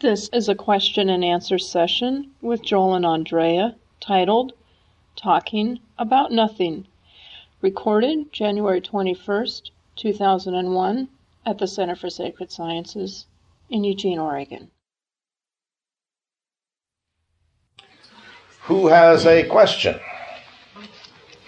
This 0.00 0.28
is 0.28 0.46
a 0.46 0.54
question 0.54 1.08
and 1.08 1.24
answer 1.24 1.56
session 1.58 2.32
with 2.42 2.60
Joel 2.60 2.96
and 2.96 3.06
Andrea 3.06 3.76
titled 3.98 4.52
Talking 5.16 5.80
About 5.98 6.30
Nothing, 6.30 6.86
recorded 7.62 8.30
January 8.30 8.82
21st, 8.82 9.70
2001, 9.96 11.08
at 11.46 11.56
the 11.56 11.66
Center 11.66 11.96
for 11.96 12.10
Sacred 12.10 12.52
Sciences 12.52 13.24
in 13.70 13.84
Eugene, 13.84 14.18
Oregon. 14.18 14.70
Who 18.64 18.88
has 18.88 19.24
a 19.24 19.44
question? 19.44 19.98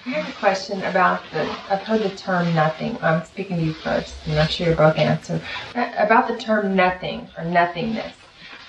I 0.06 0.08
have 0.08 0.26
a 0.26 0.38
question 0.38 0.82
about 0.84 1.20
the. 1.34 1.42
I've 1.68 1.82
heard 1.82 2.00
the 2.00 2.16
term 2.16 2.54
nothing. 2.54 2.96
I'm 3.02 3.22
speaking 3.26 3.58
to 3.58 3.62
you 3.62 3.74
first, 3.74 4.14
and 4.24 4.38
I'm 4.40 4.48
sure 4.48 4.68
you're 4.68 4.76
both 4.76 4.96
answer. 4.96 5.38
Uh, 5.74 5.92
about 5.98 6.28
the 6.28 6.36
term 6.38 6.74
nothing 6.74 7.28
or 7.36 7.44
nothingness. 7.44 8.14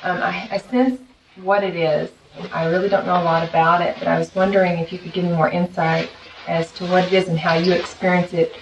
Um, 0.03 0.17
I, 0.17 0.48
I 0.52 0.58
sense 0.58 1.02
what 1.35 1.63
it 1.63 1.76
is. 1.76 2.09
I 2.53 2.66
really 2.67 2.89
don't 2.89 3.05
know 3.05 3.21
a 3.21 3.23
lot 3.23 3.48
about 3.48 3.81
it, 3.81 3.95
but 3.99 4.08
I 4.08 4.17
was 4.17 4.34
wondering 4.34 4.80
if 4.80 4.94
you 4.94 4.99
could 4.99 5.12
give 5.12 5.25
me 5.25 5.31
more 5.31 5.49
insight 5.49 6.09
as 6.48 6.72
to 6.73 6.85
what 6.85 7.05
it 7.05 7.13
is 7.13 7.27
and 7.27 7.38
how 7.38 7.55
you 7.55 7.73
experience 7.73 8.34
it, 8.34 8.55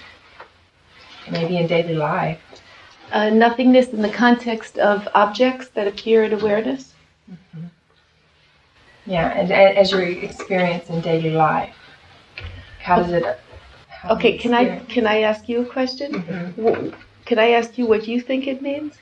maybe 1.30 1.58
in 1.58 1.66
daily 1.66 1.94
life. 1.94 2.40
Uh, 3.12 3.30
nothingness 3.30 3.88
in 3.88 4.02
the 4.02 4.10
context 4.10 4.78
of 4.78 5.08
objects 5.14 5.68
that 5.68 5.86
appear 5.86 6.24
in 6.24 6.32
awareness. 6.32 6.94
Mm-hmm. 7.30 7.66
Yeah, 9.06 9.28
and, 9.28 9.50
and 9.50 9.78
as 9.78 9.92
your 9.92 10.02
experience 10.02 10.90
in 10.90 11.00
daily 11.00 11.30
life. 11.30 11.74
How 12.80 12.96
does 13.02 13.12
it? 13.12 13.40
How 13.88 14.14
okay, 14.14 14.36
can 14.38 14.54
I 14.54 14.78
can 14.80 15.06
I 15.06 15.20
ask 15.20 15.48
you 15.48 15.62
a 15.62 15.66
question? 15.66 16.12
Mm-hmm. 16.12 16.90
Can 17.24 17.38
I 17.38 17.50
ask 17.50 17.78
you 17.78 17.86
what 17.86 18.06
you 18.08 18.20
think 18.20 18.46
it 18.46 18.60
means? 18.62 18.98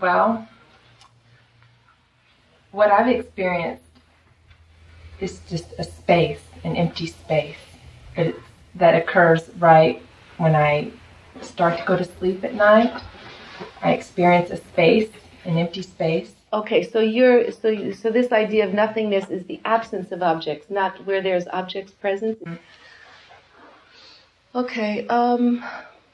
Well, 0.00 0.48
what 2.72 2.90
I've 2.90 3.08
experienced 3.08 3.82
is 5.20 5.40
just 5.48 5.72
a 5.78 5.84
space, 5.84 6.42
an 6.64 6.76
empty 6.76 7.06
space 7.06 7.56
that 8.16 8.34
that 8.74 8.94
occurs 8.94 9.48
right 9.58 10.02
when 10.36 10.54
I 10.54 10.90
start 11.40 11.78
to 11.78 11.84
go 11.84 11.96
to 11.96 12.04
sleep 12.04 12.44
at 12.44 12.54
night. 12.54 13.02
I 13.82 13.92
experience 13.92 14.50
a 14.50 14.56
space, 14.56 15.08
an 15.46 15.56
empty 15.56 15.82
space, 15.82 16.36
Okay, 16.52 16.84
so 16.84 17.00
you're 17.00 17.50
so 17.50 17.68
you, 17.68 17.92
so 17.92 18.10
this 18.10 18.32
idea 18.32 18.66
of 18.66 18.72
nothingness 18.72 19.28
is 19.30 19.44
the 19.44 19.60
absence 19.64 20.12
of 20.12 20.22
objects, 20.22 20.70
not 20.70 21.04
where 21.04 21.20
there's 21.20 21.48
objects 21.48 21.92
present. 21.92 22.42
Mm-hmm. 22.42 22.56
Okay. 24.58 25.06
Um. 25.08 25.64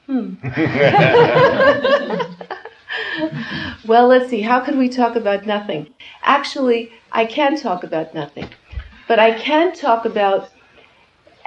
Hmm. 0.07 0.33
well, 3.87 4.07
let's 4.07 4.29
see. 4.29 4.41
How 4.41 4.59
can 4.59 4.77
we 4.77 4.89
talk 4.89 5.15
about 5.15 5.45
nothing? 5.45 5.93
Actually, 6.23 6.91
I 7.11 7.25
can 7.25 7.57
talk 7.57 7.83
about 7.83 8.13
nothing, 8.13 8.49
but 9.07 9.19
I 9.19 9.37
can 9.37 9.73
talk 9.73 10.05
about 10.05 10.49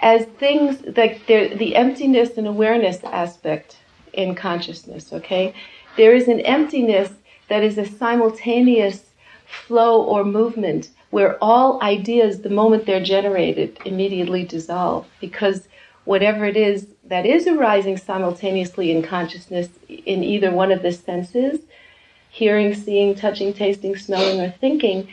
as 0.00 0.26
things 0.38 0.82
like 0.96 1.26
the 1.26 1.74
emptiness 1.74 2.36
and 2.36 2.46
awareness 2.46 3.02
aspect 3.04 3.78
in 4.12 4.34
consciousness. 4.34 5.12
Okay, 5.12 5.54
there 5.96 6.14
is 6.14 6.28
an 6.28 6.40
emptiness 6.40 7.10
that 7.48 7.62
is 7.62 7.78
a 7.78 7.86
simultaneous 7.86 9.12
flow 9.46 10.02
or 10.02 10.24
movement 10.24 10.90
where 11.10 11.42
all 11.42 11.80
ideas, 11.82 12.40
the 12.40 12.50
moment 12.50 12.84
they're 12.84 13.02
generated, 13.02 13.78
immediately 13.84 14.44
dissolve 14.44 15.06
because 15.20 15.68
whatever 16.06 16.46
it 16.46 16.56
is 16.56 16.86
that 17.04 17.26
is 17.26 17.46
arising 17.46 17.98
simultaneously 17.98 18.90
in 18.90 19.02
consciousness 19.02 19.68
in 19.88 20.24
either 20.24 20.50
one 20.50 20.72
of 20.72 20.82
the 20.82 20.92
senses 20.92 21.60
hearing, 22.30 22.74
seeing, 22.74 23.14
touching, 23.14 23.52
tasting, 23.52 23.96
smelling, 23.96 24.40
or 24.40 24.50
thinking 24.50 25.08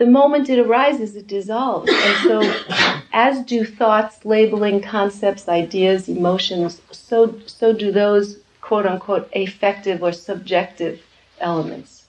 the 0.00 0.06
moment 0.06 0.48
it 0.48 0.58
arises, 0.58 1.14
it 1.14 1.26
dissolves. 1.26 1.90
And 1.92 2.16
so, 2.24 3.00
as 3.12 3.44
do 3.44 3.66
thoughts, 3.66 4.24
labeling, 4.24 4.80
concepts, 4.80 5.46
ideas, 5.46 6.08
emotions, 6.08 6.80
so, 6.90 7.38
so 7.44 7.74
do 7.74 7.92
those 7.92 8.38
quote 8.62 8.86
unquote 8.86 9.28
affective 9.34 10.02
or 10.02 10.12
subjective 10.12 11.02
elements. 11.38 12.06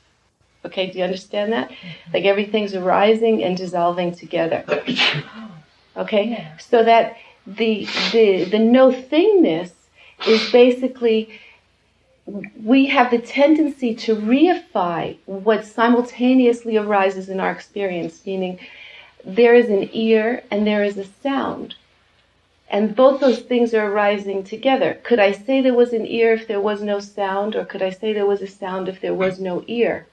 Okay, 0.64 0.90
do 0.90 1.00
you 1.00 1.04
understand 1.04 1.52
that? 1.52 1.70
Mm-hmm. 1.70 2.14
Like 2.14 2.24
everything's 2.24 2.74
arising 2.74 3.44
and 3.44 3.56
dissolving 3.58 4.16
together. 4.16 4.64
Okay? 5.98 6.48
So 6.58 6.86
that 6.86 7.18
the 7.46 7.88
the 8.12 8.46
the 8.46 8.60
no 8.60 8.92
thingness 8.92 9.72
is 10.28 10.52
basically 10.52 11.40
we 12.64 12.86
have 12.88 13.12
the 13.12 13.20
tendency 13.20 13.96
to 13.96 14.16
reify 14.16 15.18
what 15.26 15.66
simultaneously 15.66 16.78
arises 16.78 17.30
in 17.30 17.40
our 17.40 17.52
experience, 17.52 18.26
meaning 18.26 18.60
there 19.26 19.56
is 19.56 19.70
an 19.70 19.90
ear 19.92 20.44
and 20.52 20.66
there 20.66 20.84
is 20.84 20.98
a 20.98 21.06
sound. 21.06 21.76
And 22.70 22.96
both 22.96 23.20
those 23.20 23.40
things 23.40 23.74
are 23.74 23.92
arising 23.92 24.44
together. 24.44 24.98
Could 25.04 25.20
I 25.20 25.34
say 25.34 25.62
there 25.62 25.74
was 25.74 25.92
an 25.92 26.08
ear 26.08 26.34
if 26.34 26.48
there 26.48 26.62
was 26.62 26.82
no 26.82 27.00
sound, 27.00 27.56
or 27.56 27.66
could 27.66 27.82
I 27.82 27.90
say 27.90 28.14
there 28.14 28.26
was 28.26 28.42
a 28.42 28.48
sound 28.48 28.88
if 28.88 29.02
there 29.02 29.14
was 29.14 29.40
no 29.40 29.64
ear? 29.68 30.06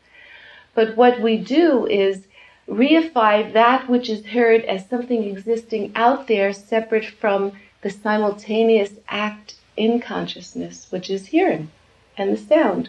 But 0.74 0.96
what 0.96 1.20
we 1.20 1.36
do 1.36 1.86
is 1.86 2.26
reify 2.68 3.52
that 3.52 3.88
which 3.88 4.08
is 4.08 4.26
heard 4.26 4.62
as 4.64 4.88
something 4.88 5.24
existing 5.24 5.92
out 5.94 6.26
there 6.26 6.52
separate 6.52 7.06
from 7.06 7.52
the 7.82 7.90
simultaneous 7.90 8.92
act 9.08 9.54
in 9.76 10.00
consciousness, 10.00 10.86
which 10.90 11.08
is 11.08 11.26
hearing 11.26 11.70
and 12.16 12.32
the 12.32 12.36
sound. 12.36 12.88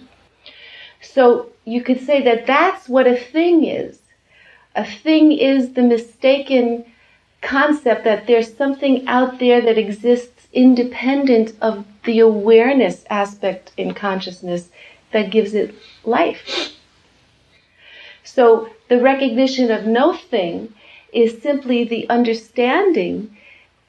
So 1.02 1.50
you 1.66 1.82
could 1.82 2.02
say 2.02 2.22
that 2.24 2.46
that's 2.46 2.90
what 2.90 3.08
a 3.08 3.16
thing 3.16 3.64
is. 3.64 4.00
A 4.76 4.86
thing 4.86 5.32
is 5.32 5.74
the 5.74 5.82
mistaken 5.82 6.86
concept 7.42 8.04
that 8.04 8.28
there's 8.28 8.56
something 8.56 9.08
out 9.08 9.40
there 9.40 9.62
that 9.62 9.78
exists 9.78 10.48
independent 10.52 11.54
of 11.62 11.86
the 12.06 12.20
awareness 12.20 13.06
aspect 13.10 13.72
in 13.78 13.94
consciousness 13.94 14.70
that 15.12 15.32
gives 15.32 15.54
it 15.54 15.74
life. 16.04 16.74
So 18.24 18.70
the 18.90 19.02
recognition 19.02 19.72
of 19.72 19.86
no 19.86 20.14
thing 20.14 20.74
is 21.14 21.42
simply 21.42 21.84
the 21.84 22.10
understanding 22.10 23.36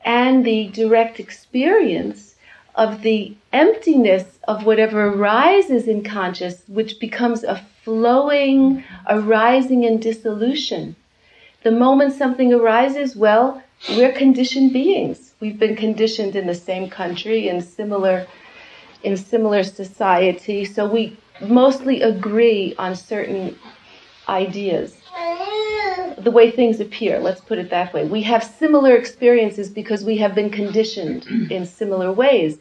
and 0.05 0.44
the 0.44 0.69
direct 0.69 1.21
experience 1.21 2.37
of 2.75 3.03
the 3.03 3.34
emptiness 3.53 4.38
of 4.47 4.65
whatever 4.65 5.09
arises 5.09 5.88
in 5.88 6.03
conscious, 6.03 6.62
which 6.69 7.00
becomes 7.00 7.44
a 7.44 7.62
flowing, 7.83 8.84
arising 9.09 9.84
and 9.84 10.00
dissolution 10.00 10.94
the 11.62 11.71
moment 11.71 12.15
something 12.15 12.55
arises, 12.55 13.15
well, 13.15 13.62
we're 13.91 14.12
conditioned 14.12 14.72
beings. 14.72 15.34
We've 15.41 15.59
been 15.59 15.77
conditioned 15.77 16.34
in 16.34 16.47
the 16.47 16.55
same 16.55 16.88
country 16.88 17.49
in 17.49 17.61
similar 17.61 18.27
in 19.03 19.17
similar 19.17 19.62
society, 19.62 20.65
so 20.67 20.87
we 20.87 21.17
mostly 21.41 22.03
agree 22.03 22.75
on 22.78 22.94
certain 22.94 23.59
ideas. 24.31 24.97
The 26.19 26.31
way 26.31 26.51
things 26.51 26.81
appear, 26.81 27.19
let's 27.19 27.41
put 27.41 27.59
it 27.59 27.71
that 27.71 27.93
way. 27.93 28.07
We 28.07 28.23
have 28.23 28.45
similar 28.45 28.95
experiences 28.95 29.69
because 29.69 30.05
we 30.05 30.19
have 30.19 30.35
been 30.35 30.51
conditioned 30.51 31.27
in 31.51 31.67
similar 31.67 32.13
ways. 32.13 32.59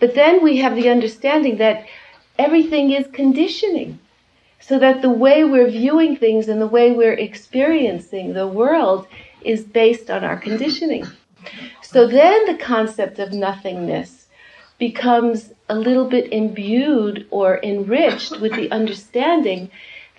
But 0.00 0.14
then 0.14 0.42
we 0.42 0.56
have 0.58 0.74
the 0.74 0.88
understanding 0.88 1.58
that 1.58 1.86
everything 2.38 2.90
is 2.92 3.06
conditioning. 3.12 3.98
So 4.60 4.78
that 4.78 5.02
the 5.02 5.10
way 5.10 5.44
we're 5.44 5.70
viewing 5.70 6.16
things 6.16 6.48
and 6.48 6.60
the 6.60 6.68
way 6.68 6.92
we're 6.92 7.14
experiencing 7.14 8.32
the 8.32 8.46
world 8.46 9.08
is 9.42 9.64
based 9.64 10.08
on 10.08 10.24
our 10.24 10.36
conditioning. 10.36 11.04
So 11.82 12.06
then 12.06 12.46
the 12.46 12.62
concept 12.62 13.18
of 13.18 13.32
nothingness 13.32 14.28
becomes 14.78 15.52
a 15.68 15.74
little 15.74 16.08
bit 16.08 16.32
imbued 16.32 17.26
or 17.30 17.60
enriched 17.62 18.40
with 18.40 18.54
the 18.54 18.70
understanding 18.70 19.70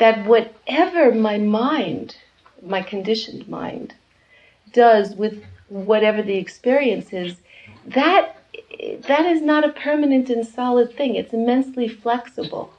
that 0.04 0.26
whatever 0.26 1.14
my 1.14 1.38
mind, 1.38 2.18
my 2.62 2.82
conditioned 2.82 3.48
mind, 3.48 3.94
does 4.74 5.16
with 5.16 5.42
whatever 5.70 6.22
the 6.22 6.36
experience 6.36 7.14
is, 7.14 7.38
that 7.86 8.36
that 9.08 9.26
is 9.26 9.42
not 9.42 9.64
a 9.64 9.70
permanent 9.70 10.30
and 10.30 10.46
solid 10.46 10.94
thing. 10.94 11.16
It's 11.16 11.32
immensely 11.32 11.88
flexible. 11.88 12.74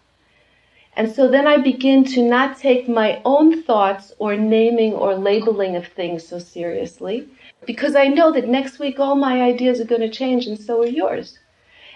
And 0.99 1.11
so 1.11 1.27
then 1.27 1.47
I 1.47 1.57
begin 1.57 2.05
to 2.13 2.21
not 2.23 2.59
take 2.59 2.91
my 2.91 3.23
own 3.25 3.63
thoughts 3.63 4.13
or 4.19 4.37
naming 4.37 4.93
or 4.93 5.15
labeling 5.15 5.77
of 5.77 5.87
things 5.87 6.29
so 6.29 6.39
seriously 6.39 7.27
because 7.65 7.97
I 7.97 8.07
know 8.09 8.33
that 8.33 8.49
next 8.49 8.79
week 8.79 9.01
all 9.01 9.17
my 9.17 9.41
ideas 9.41 9.81
are 9.81 9.87
going 9.93 10.03
to 10.03 10.11
change 10.11 10.47
and 10.47 10.61
so 10.61 10.83
are 10.83 10.87
yours. 11.03 11.39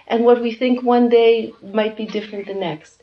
And 0.07 0.25
what 0.25 0.41
we 0.41 0.51
think 0.51 0.81
one 0.81 1.07
day 1.07 1.53
might 1.61 1.95
be 1.95 2.07
different 2.07 2.47
the 2.47 2.55
next. 2.55 2.98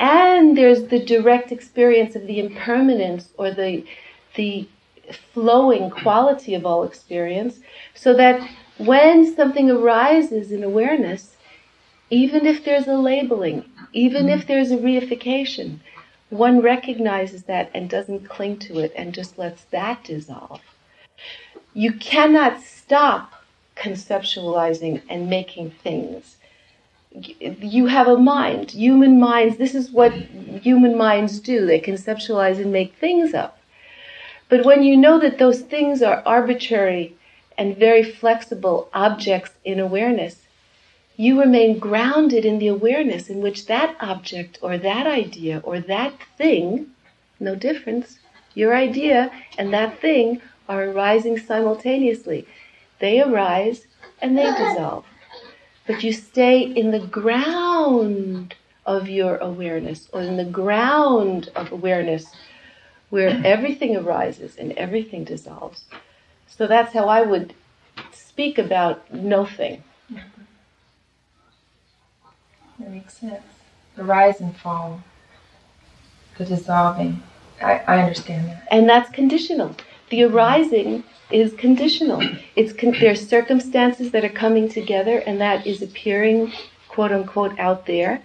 And 0.00 0.58
there's 0.58 0.84
the 0.88 1.04
direct 1.04 1.52
experience 1.52 2.16
of 2.16 2.26
the 2.26 2.40
impermanence 2.40 3.30
or 3.38 3.52
the, 3.52 3.84
the 4.36 4.68
flowing 5.34 5.90
quality 5.90 6.54
of 6.54 6.66
all 6.66 6.84
experience 6.84 7.60
so 7.94 8.14
that 8.14 8.40
when 8.78 9.34
something 9.36 9.70
arises 9.70 10.52
in 10.52 10.64
awareness, 10.64 11.36
even 12.10 12.46
if 12.46 12.64
there's 12.64 12.88
a 12.88 12.96
labeling, 12.96 13.64
Even 13.92 14.28
if 14.28 14.46
there's 14.46 14.70
a 14.70 14.76
reification, 14.78 15.80
one 16.30 16.60
recognizes 16.60 17.44
that 17.44 17.70
and 17.74 17.90
doesn't 17.90 18.28
cling 18.28 18.58
to 18.58 18.78
it 18.80 18.92
and 18.96 19.14
just 19.14 19.38
lets 19.38 19.64
that 19.66 20.04
dissolve. 20.04 20.60
You 21.74 21.92
cannot 21.94 22.60
stop 22.62 23.34
conceptualizing 23.76 25.02
and 25.08 25.28
making 25.30 25.72
things. 25.72 26.36
You 27.12 27.86
have 27.86 28.06
a 28.06 28.16
mind. 28.16 28.70
Human 28.70 29.18
minds, 29.18 29.56
this 29.56 29.74
is 29.74 29.90
what 29.90 30.12
human 30.12 30.96
minds 30.96 31.40
do. 31.40 31.66
They 31.66 31.80
conceptualize 31.80 32.58
and 32.58 32.72
make 32.72 32.94
things 32.94 33.34
up. 33.34 33.58
But 34.48 34.64
when 34.64 34.82
you 34.82 34.96
know 34.96 35.18
that 35.20 35.38
those 35.38 35.60
things 35.60 36.02
are 36.02 36.22
arbitrary 36.26 37.14
and 37.58 37.76
very 37.76 38.02
flexible 38.02 38.88
objects 38.92 39.52
in 39.64 39.78
awareness, 39.78 40.46
you 41.16 41.38
remain 41.38 41.78
grounded 41.78 42.44
in 42.44 42.58
the 42.58 42.68
awareness 42.68 43.28
in 43.28 43.40
which 43.40 43.66
that 43.66 43.96
object 44.00 44.58
or 44.62 44.78
that 44.78 45.06
idea 45.06 45.60
or 45.64 45.78
that 45.80 46.14
thing, 46.38 46.86
no 47.38 47.54
difference, 47.54 48.18
your 48.54 48.74
idea 48.74 49.30
and 49.58 49.72
that 49.72 50.00
thing 50.00 50.40
are 50.68 50.84
arising 50.84 51.38
simultaneously. 51.38 52.46
They 53.00 53.20
arise 53.20 53.86
and 54.22 54.38
they 54.38 54.50
dissolve. 54.50 55.04
But 55.90 56.04
you 56.04 56.12
stay 56.12 56.60
in 56.62 56.92
the 56.92 57.00
ground 57.00 58.54
of 58.86 59.08
your 59.08 59.38
awareness 59.38 60.08
or 60.12 60.22
in 60.22 60.36
the 60.36 60.44
ground 60.44 61.50
of 61.56 61.72
awareness 61.72 62.26
where 63.08 63.42
everything 63.44 63.96
arises 63.96 64.56
and 64.56 64.70
everything 64.74 65.24
dissolves. 65.24 65.82
So 66.46 66.68
that's 66.68 66.92
how 66.92 67.06
I 67.06 67.22
would 67.22 67.54
speak 68.12 68.56
about 68.56 69.12
nothing. 69.12 69.82
That 72.78 72.90
makes 72.90 73.14
sense. 73.18 73.42
The 73.96 74.04
rise 74.04 74.40
and 74.40 74.56
fall, 74.56 75.02
the 76.38 76.44
dissolving. 76.44 77.20
I, 77.60 77.78
I 77.88 77.98
understand 77.98 78.46
that. 78.46 78.68
And 78.70 78.88
that's 78.88 79.10
conditional. 79.10 79.74
The 80.10 80.24
arising 80.24 81.04
is 81.30 81.52
conditional. 81.52 82.20
It's 82.56 82.72
con- 82.72 82.94
circumstances 83.14 84.10
that 84.10 84.24
are 84.24 84.28
coming 84.28 84.68
together, 84.68 85.18
and 85.18 85.40
that 85.40 85.64
is 85.64 85.82
appearing, 85.82 86.52
quote 86.88 87.12
unquote, 87.12 87.56
out 87.60 87.86
there, 87.86 88.20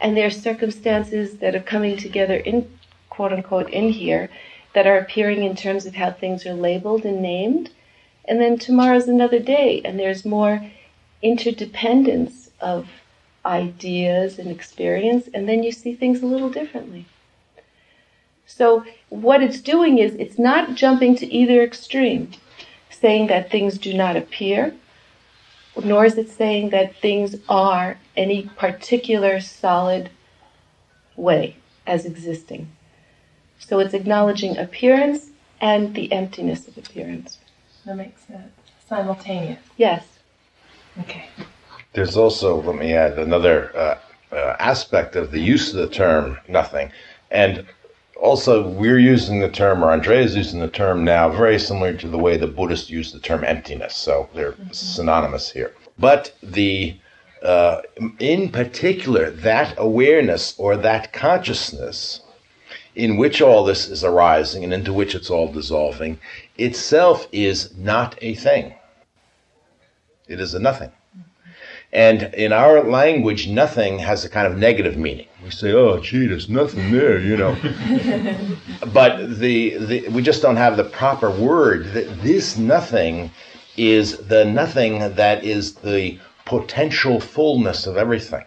and 0.00 0.16
there 0.16 0.26
are 0.26 0.30
circumstances 0.30 1.36
that 1.38 1.54
are 1.54 1.60
coming 1.60 1.98
together 1.98 2.36
in, 2.36 2.70
quote 3.10 3.34
unquote, 3.34 3.68
in 3.68 3.90
here, 3.90 4.30
that 4.72 4.86
are 4.86 4.96
appearing 4.96 5.42
in 5.44 5.54
terms 5.54 5.84
of 5.84 5.94
how 5.94 6.10
things 6.10 6.46
are 6.46 6.54
labeled 6.54 7.04
and 7.04 7.20
named, 7.20 7.70
and 8.24 8.40
then 8.40 8.58
tomorrow's 8.58 9.06
another 9.06 9.38
day, 9.38 9.82
and 9.84 9.98
there's 9.98 10.24
more 10.24 10.70
interdependence 11.20 12.50
of 12.60 12.88
ideas 13.44 14.38
and 14.38 14.50
experience, 14.50 15.28
and 15.34 15.46
then 15.46 15.62
you 15.62 15.70
see 15.70 15.94
things 15.94 16.22
a 16.22 16.26
little 16.26 16.50
differently. 16.50 17.04
So, 18.46 18.84
what 19.08 19.42
it's 19.42 19.60
doing 19.60 19.98
is 19.98 20.14
it's 20.14 20.38
not 20.38 20.76
jumping 20.76 21.16
to 21.16 21.26
either 21.32 21.62
extreme, 21.62 22.30
saying 22.90 23.26
that 23.26 23.50
things 23.50 23.76
do 23.76 23.92
not 23.92 24.16
appear, 24.16 24.72
nor 25.82 26.04
is 26.04 26.16
it 26.16 26.30
saying 26.30 26.70
that 26.70 26.94
things 26.96 27.36
are 27.48 27.98
any 28.16 28.48
particular 28.56 29.40
solid 29.40 30.10
way 31.16 31.56
as 31.86 32.06
existing. 32.06 32.68
So, 33.58 33.80
it's 33.80 33.94
acknowledging 33.94 34.56
appearance 34.56 35.30
and 35.60 35.94
the 35.94 36.12
emptiness 36.12 36.68
of 36.68 36.78
appearance. 36.78 37.38
That 37.84 37.96
makes 37.96 38.22
sense. 38.22 38.52
Simultaneous. 38.88 39.60
Yes. 39.76 40.04
Okay. 41.00 41.26
There's 41.92 42.16
also, 42.16 42.60
let 42.62 42.76
me 42.76 42.92
add, 42.92 43.18
another 43.18 43.76
uh, 43.76 43.98
uh, 44.32 44.56
aspect 44.58 45.16
of 45.16 45.30
the 45.30 45.40
use 45.40 45.72
of 45.72 45.80
the 45.80 45.88
term 45.88 46.38
nothing. 46.48 46.92
And 47.30 47.66
also, 48.20 48.68
we're 48.68 48.98
using 48.98 49.40
the 49.40 49.48
term, 49.48 49.84
or 49.84 49.90
Andrea 49.90 50.22
is 50.22 50.36
using 50.36 50.60
the 50.60 50.68
term 50.68 51.04
now, 51.04 51.28
very 51.28 51.58
similar 51.58 51.94
to 51.94 52.08
the 52.08 52.18
way 52.18 52.36
the 52.36 52.46
Buddhists 52.46 52.90
use 52.90 53.12
the 53.12 53.20
term 53.20 53.44
emptiness. 53.44 53.94
So 53.94 54.28
they're 54.34 54.52
mm-hmm. 54.52 54.72
synonymous 54.72 55.50
here. 55.50 55.72
But 55.98 56.34
the 56.42 56.96
uh, 57.42 57.82
in 58.18 58.50
particular, 58.50 59.30
that 59.30 59.74
awareness 59.76 60.54
or 60.58 60.76
that 60.78 61.12
consciousness 61.12 62.20
in 62.94 63.18
which 63.18 63.42
all 63.42 63.62
this 63.62 63.88
is 63.88 64.02
arising 64.02 64.64
and 64.64 64.72
into 64.72 64.92
which 64.92 65.14
it's 65.14 65.30
all 65.30 65.52
dissolving 65.52 66.18
itself 66.56 67.28
is 67.30 67.76
not 67.76 68.16
a 68.22 68.34
thing. 68.34 68.74
It 70.26 70.40
is 70.40 70.54
a 70.54 70.58
nothing. 70.58 70.90
And 71.96 72.34
in 72.34 72.52
our 72.52 72.84
language, 72.84 73.48
nothing 73.48 74.00
has 74.00 74.22
a 74.22 74.28
kind 74.28 74.46
of 74.46 74.58
negative 74.58 74.98
meaning. 74.98 75.28
We 75.42 75.48
say, 75.48 75.72
"Oh, 75.72 75.98
gee, 75.98 76.26
there's 76.26 76.46
nothing 76.46 76.92
there," 76.92 77.18
you 77.18 77.38
know. 77.38 77.56
but 78.92 79.38
the, 79.38 79.78
the 79.78 80.08
we 80.10 80.20
just 80.20 80.42
don't 80.42 80.56
have 80.56 80.76
the 80.76 80.84
proper 80.84 81.30
word. 81.30 81.86
This 82.22 82.58
nothing 82.58 83.30
is 83.78 84.18
the 84.18 84.44
nothing 84.44 84.98
that 85.14 85.42
is 85.42 85.76
the 85.76 86.18
potential 86.44 87.18
fullness 87.18 87.86
of 87.86 87.96
everything. 87.96 88.44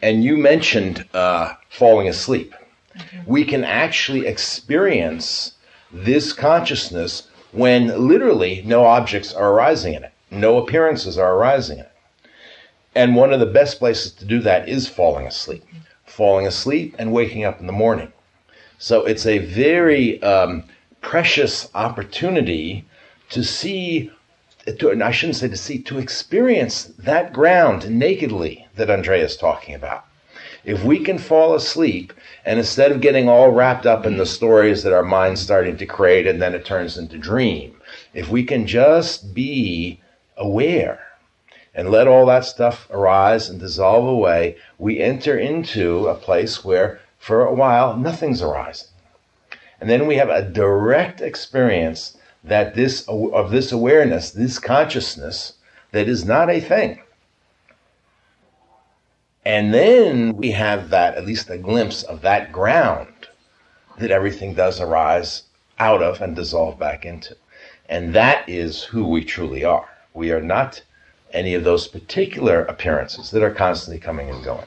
And 0.00 0.22
you 0.22 0.36
mentioned 0.36 1.08
uh, 1.12 1.54
falling 1.68 2.06
asleep. 2.06 2.54
We 3.26 3.44
can 3.44 3.64
actually 3.64 4.28
experience 4.28 5.54
this 5.90 6.32
consciousness 6.32 7.26
when 7.50 8.06
literally 8.06 8.62
no 8.64 8.84
objects 8.84 9.34
are 9.34 9.50
arising 9.50 9.94
in 9.94 10.04
it, 10.04 10.12
no 10.30 10.58
appearances 10.58 11.18
are 11.18 11.34
arising 11.34 11.78
in 11.78 11.86
it. 11.86 11.89
And 12.94 13.14
one 13.14 13.32
of 13.32 13.40
the 13.40 13.46
best 13.46 13.78
places 13.78 14.12
to 14.12 14.24
do 14.24 14.40
that 14.40 14.68
is 14.68 14.88
falling 14.88 15.26
asleep, 15.26 15.64
falling 16.04 16.46
asleep 16.46 16.96
and 16.98 17.12
waking 17.12 17.44
up 17.44 17.60
in 17.60 17.66
the 17.66 17.72
morning. 17.72 18.12
So 18.78 19.04
it's 19.04 19.26
a 19.26 19.38
very 19.38 20.20
um, 20.22 20.64
precious 21.00 21.68
opportunity 21.74 22.84
to 23.28 23.44
see, 23.44 24.10
to, 24.66 25.04
I 25.04 25.10
shouldn't 25.12 25.36
say 25.36 25.48
to 25.48 25.56
see, 25.56 25.78
to 25.82 25.98
experience 25.98 26.84
that 26.98 27.32
ground 27.32 27.88
nakedly 27.88 28.66
that 28.74 28.90
Andrea 28.90 29.24
is 29.24 29.36
talking 29.36 29.74
about. 29.74 30.04
If 30.64 30.82
we 30.82 30.98
can 30.98 31.16
fall 31.16 31.54
asleep 31.54 32.12
and 32.44 32.58
instead 32.58 32.90
of 32.90 33.00
getting 33.00 33.28
all 33.28 33.50
wrapped 33.50 33.86
up 33.86 34.04
in 34.04 34.16
the 34.16 34.26
stories 34.26 34.82
that 34.82 34.92
our 34.92 35.04
mind's 35.04 35.40
starting 35.40 35.76
to 35.76 35.86
create 35.86 36.26
and 36.26 36.42
then 36.42 36.54
it 36.54 36.64
turns 36.64 36.98
into 36.98 37.18
dream, 37.18 37.80
if 38.14 38.28
we 38.28 38.42
can 38.42 38.66
just 38.66 39.32
be 39.32 40.00
aware 40.36 41.00
and 41.74 41.90
let 41.90 42.08
all 42.08 42.26
that 42.26 42.44
stuff 42.44 42.88
arise 42.90 43.48
and 43.48 43.60
dissolve 43.60 44.06
away, 44.06 44.56
we 44.78 44.98
enter 45.00 45.38
into 45.38 46.08
a 46.08 46.14
place 46.14 46.64
where 46.64 47.00
for 47.18 47.44
a 47.44 47.54
while 47.54 47.96
nothing's 47.96 48.42
arising. 48.42 48.88
And 49.80 49.88
then 49.88 50.06
we 50.06 50.16
have 50.16 50.28
a 50.28 50.42
direct 50.42 51.20
experience 51.20 52.16
that 52.44 52.74
this 52.74 53.06
of 53.08 53.50
this 53.50 53.72
awareness, 53.72 54.30
this 54.30 54.58
consciousness 54.58 55.54
that 55.92 56.08
is 56.08 56.24
not 56.24 56.50
a 56.50 56.60
thing. 56.60 57.00
And 59.44 59.72
then 59.72 60.36
we 60.36 60.50
have 60.50 60.90
that, 60.90 61.14
at 61.14 61.24
least 61.24 61.48
a 61.48 61.58
glimpse 61.58 62.02
of 62.02 62.20
that 62.22 62.52
ground 62.52 63.08
that 63.98 64.10
everything 64.10 64.54
does 64.54 64.80
arise 64.80 65.44
out 65.78 66.02
of 66.02 66.20
and 66.20 66.36
dissolve 66.36 66.78
back 66.78 67.04
into. 67.04 67.36
And 67.88 68.14
that 68.14 68.48
is 68.48 68.82
who 68.82 69.06
we 69.06 69.24
truly 69.24 69.64
are. 69.64 69.88
We 70.12 70.30
are 70.30 70.42
not 70.42 70.82
any 71.32 71.54
of 71.54 71.64
those 71.64 71.88
particular 71.88 72.62
appearances 72.64 73.30
that 73.30 73.42
are 73.42 73.50
constantly 73.50 74.00
coming 74.00 74.30
and 74.30 74.42
going. 74.44 74.66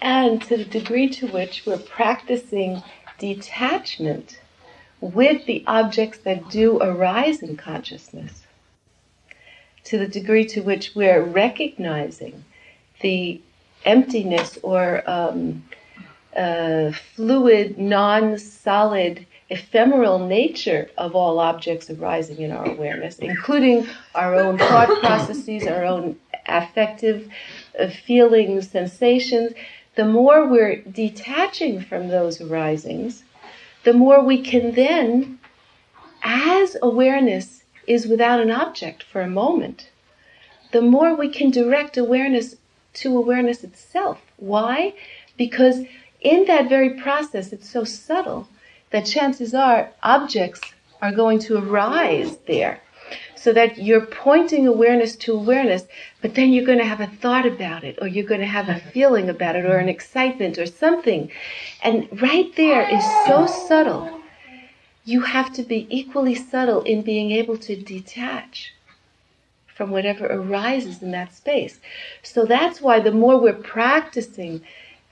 And 0.00 0.42
to 0.42 0.56
the 0.56 0.64
degree 0.64 1.08
to 1.10 1.26
which 1.28 1.66
we're 1.66 1.78
practicing 1.78 2.82
detachment 3.18 4.40
with 5.00 5.46
the 5.46 5.62
objects 5.66 6.18
that 6.18 6.48
do 6.48 6.78
arise 6.78 7.42
in 7.42 7.56
consciousness, 7.56 8.42
to 9.84 9.98
the 9.98 10.08
degree 10.08 10.46
to 10.46 10.62
which 10.62 10.94
we're 10.94 11.22
recognizing 11.22 12.44
the 13.00 13.40
emptiness 13.84 14.58
or 14.62 15.02
um, 15.08 15.62
uh, 16.36 16.92
fluid, 17.14 17.78
non 17.78 18.38
solid 18.38 19.26
ephemeral 19.50 20.18
nature 20.20 20.88
of 20.96 21.16
all 21.16 21.40
objects 21.40 21.90
arising 21.90 22.40
in 22.40 22.52
our 22.52 22.66
awareness, 22.66 23.18
including 23.18 23.86
our 24.14 24.36
own 24.36 24.56
thought 24.56 25.00
processes, 25.00 25.66
our 25.66 25.84
own 25.84 26.16
affective 26.46 27.28
uh, 27.78 27.88
feelings, 27.88 28.70
sensations, 28.70 29.52
the 29.96 30.04
more 30.04 30.46
we're 30.46 30.76
detaching 30.82 31.80
from 31.82 32.08
those 32.08 32.40
arisings, 32.40 33.24
the 33.82 33.92
more 33.92 34.22
we 34.22 34.40
can 34.40 34.72
then, 34.74 35.38
as 36.22 36.76
awareness 36.80 37.64
is 37.86 38.06
without 38.06 38.40
an 38.40 38.50
object 38.50 39.02
for 39.02 39.20
a 39.20 39.28
moment, 39.28 39.90
the 40.70 40.82
more 40.82 41.14
we 41.14 41.28
can 41.28 41.50
direct 41.50 41.96
awareness 41.96 42.54
to 42.92 43.16
awareness 43.16 43.64
itself. 43.64 44.20
Why? 44.36 44.94
Because 45.36 45.84
in 46.20 46.44
that 46.46 46.68
very 46.68 46.90
process, 46.90 47.52
it's 47.52 47.68
so 47.68 47.82
subtle 47.82 48.48
that 48.90 49.06
chances 49.06 49.54
are 49.54 49.90
objects 50.02 50.60
are 51.00 51.12
going 51.12 51.38
to 51.38 51.56
arise 51.56 52.36
there. 52.46 52.80
so 53.40 53.54
that 53.54 53.78
you're 53.78 54.04
pointing 54.04 54.66
awareness 54.66 55.16
to 55.16 55.32
awareness, 55.32 55.84
but 56.20 56.34
then 56.34 56.52
you're 56.52 56.66
going 56.66 56.78
to 56.78 56.84
have 56.84 57.00
a 57.00 57.06
thought 57.06 57.46
about 57.46 57.84
it, 57.84 57.98
or 58.02 58.06
you're 58.06 58.26
going 58.26 58.40
to 58.40 58.46
have 58.46 58.68
a 58.68 58.78
feeling 58.92 59.30
about 59.30 59.56
it, 59.56 59.64
or 59.64 59.78
an 59.78 59.88
excitement, 59.88 60.58
or 60.58 60.66
something. 60.66 61.30
And 61.82 62.06
right 62.20 62.54
there 62.56 62.86
is 62.94 63.02
so 63.26 63.46
subtle. 63.46 64.20
You 65.06 65.22
have 65.22 65.54
to 65.54 65.62
be 65.62 65.86
equally 65.88 66.34
subtle 66.34 66.82
in 66.82 67.00
being 67.00 67.30
able 67.32 67.56
to 67.58 67.74
detach 67.80 68.74
from 69.74 69.90
whatever 69.90 70.26
arises 70.26 71.02
in 71.02 71.10
that 71.12 71.34
space. 71.34 71.80
So 72.22 72.44
that's 72.44 72.82
why 72.82 73.00
the 73.00 73.10
more 73.12 73.40
we're 73.40 73.54
practicing 73.54 74.60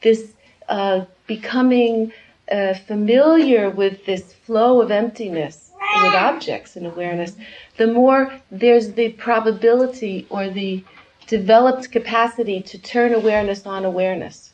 this 0.02 0.32
uh, 0.68 1.06
becoming 1.26 2.12
uh, 2.50 2.74
familiar 2.74 3.70
with 3.70 4.04
this 4.06 4.32
flow 4.32 4.80
of 4.80 4.90
emptiness 4.90 5.72
with 6.02 6.14
objects 6.14 6.76
and 6.76 6.86
awareness, 6.86 7.36
the 7.76 7.86
more 7.86 8.32
there's 8.50 8.92
the 8.92 9.10
probability 9.12 10.26
or 10.30 10.48
the 10.48 10.84
developed 11.26 11.90
capacity 11.90 12.60
to 12.62 12.78
turn 12.78 13.14
awareness 13.14 13.66
on 13.66 13.84
awareness 13.84 14.52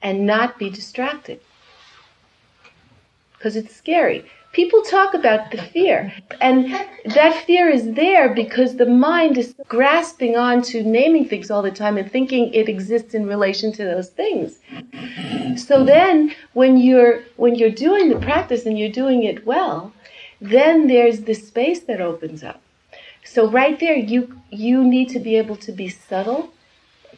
and 0.00 0.26
not 0.26 0.58
be 0.58 0.70
distracted. 0.70 1.40
Because 3.32 3.56
it's 3.56 3.74
scary. 3.74 4.24
People 4.52 4.82
talk 4.82 5.14
about 5.14 5.50
the 5.50 5.56
fear, 5.56 6.12
and 6.40 6.70
that 7.06 7.44
fear 7.46 7.70
is 7.70 7.94
there 7.94 8.34
because 8.34 8.76
the 8.76 8.86
mind 8.86 9.38
is 9.38 9.54
grasping 9.66 10.36
on 10.36 10.60
to 10.62 10.82
naming 10.82 11.26
things 11.26 11.50
all 11.50 11.62
the 11.62 11.70
time 11.70 11.96
and 11.96 12.12
thinking 12.12 12.52
it 12.52 12.68
exists 12.68 13.14
in 13.14 13.26
relation 13.26 13.72
to 13.72 13.84
those 13.84 14.10
things. 14.10 14.58
So 15.56 15.84
then, 15.84 16.34
when 16.52 16.76
you're 16.76 17.22
when 17.36 17.54
you're 17.54 17.70
doing 17.70 18.10
the 18.10 18.18
practice 18.18 18.66
and 18.66 18.78
you're 18.78 18.90
doing 19.02 19.24
it 19.24 19.46
well, 19.46 19.94
then 20.38 20.86
there's 20.86 21.22
the 21.22 21.34
space 21.34 21.80
that 21.80 22.02
opens 22.02 22.44
up. 22.44 22.60
So 23.24 23.48
right 23.50 23.80
there, 23.80 23.96
you 23.96 24.38
you 24.50 24.84
need 24.84 25.08
to 25.10 25.18
be 25.18 25.36
able 25.36 25.56
to 25.56 25.72
be 25.72 25.88
subtle, 25.88 26.52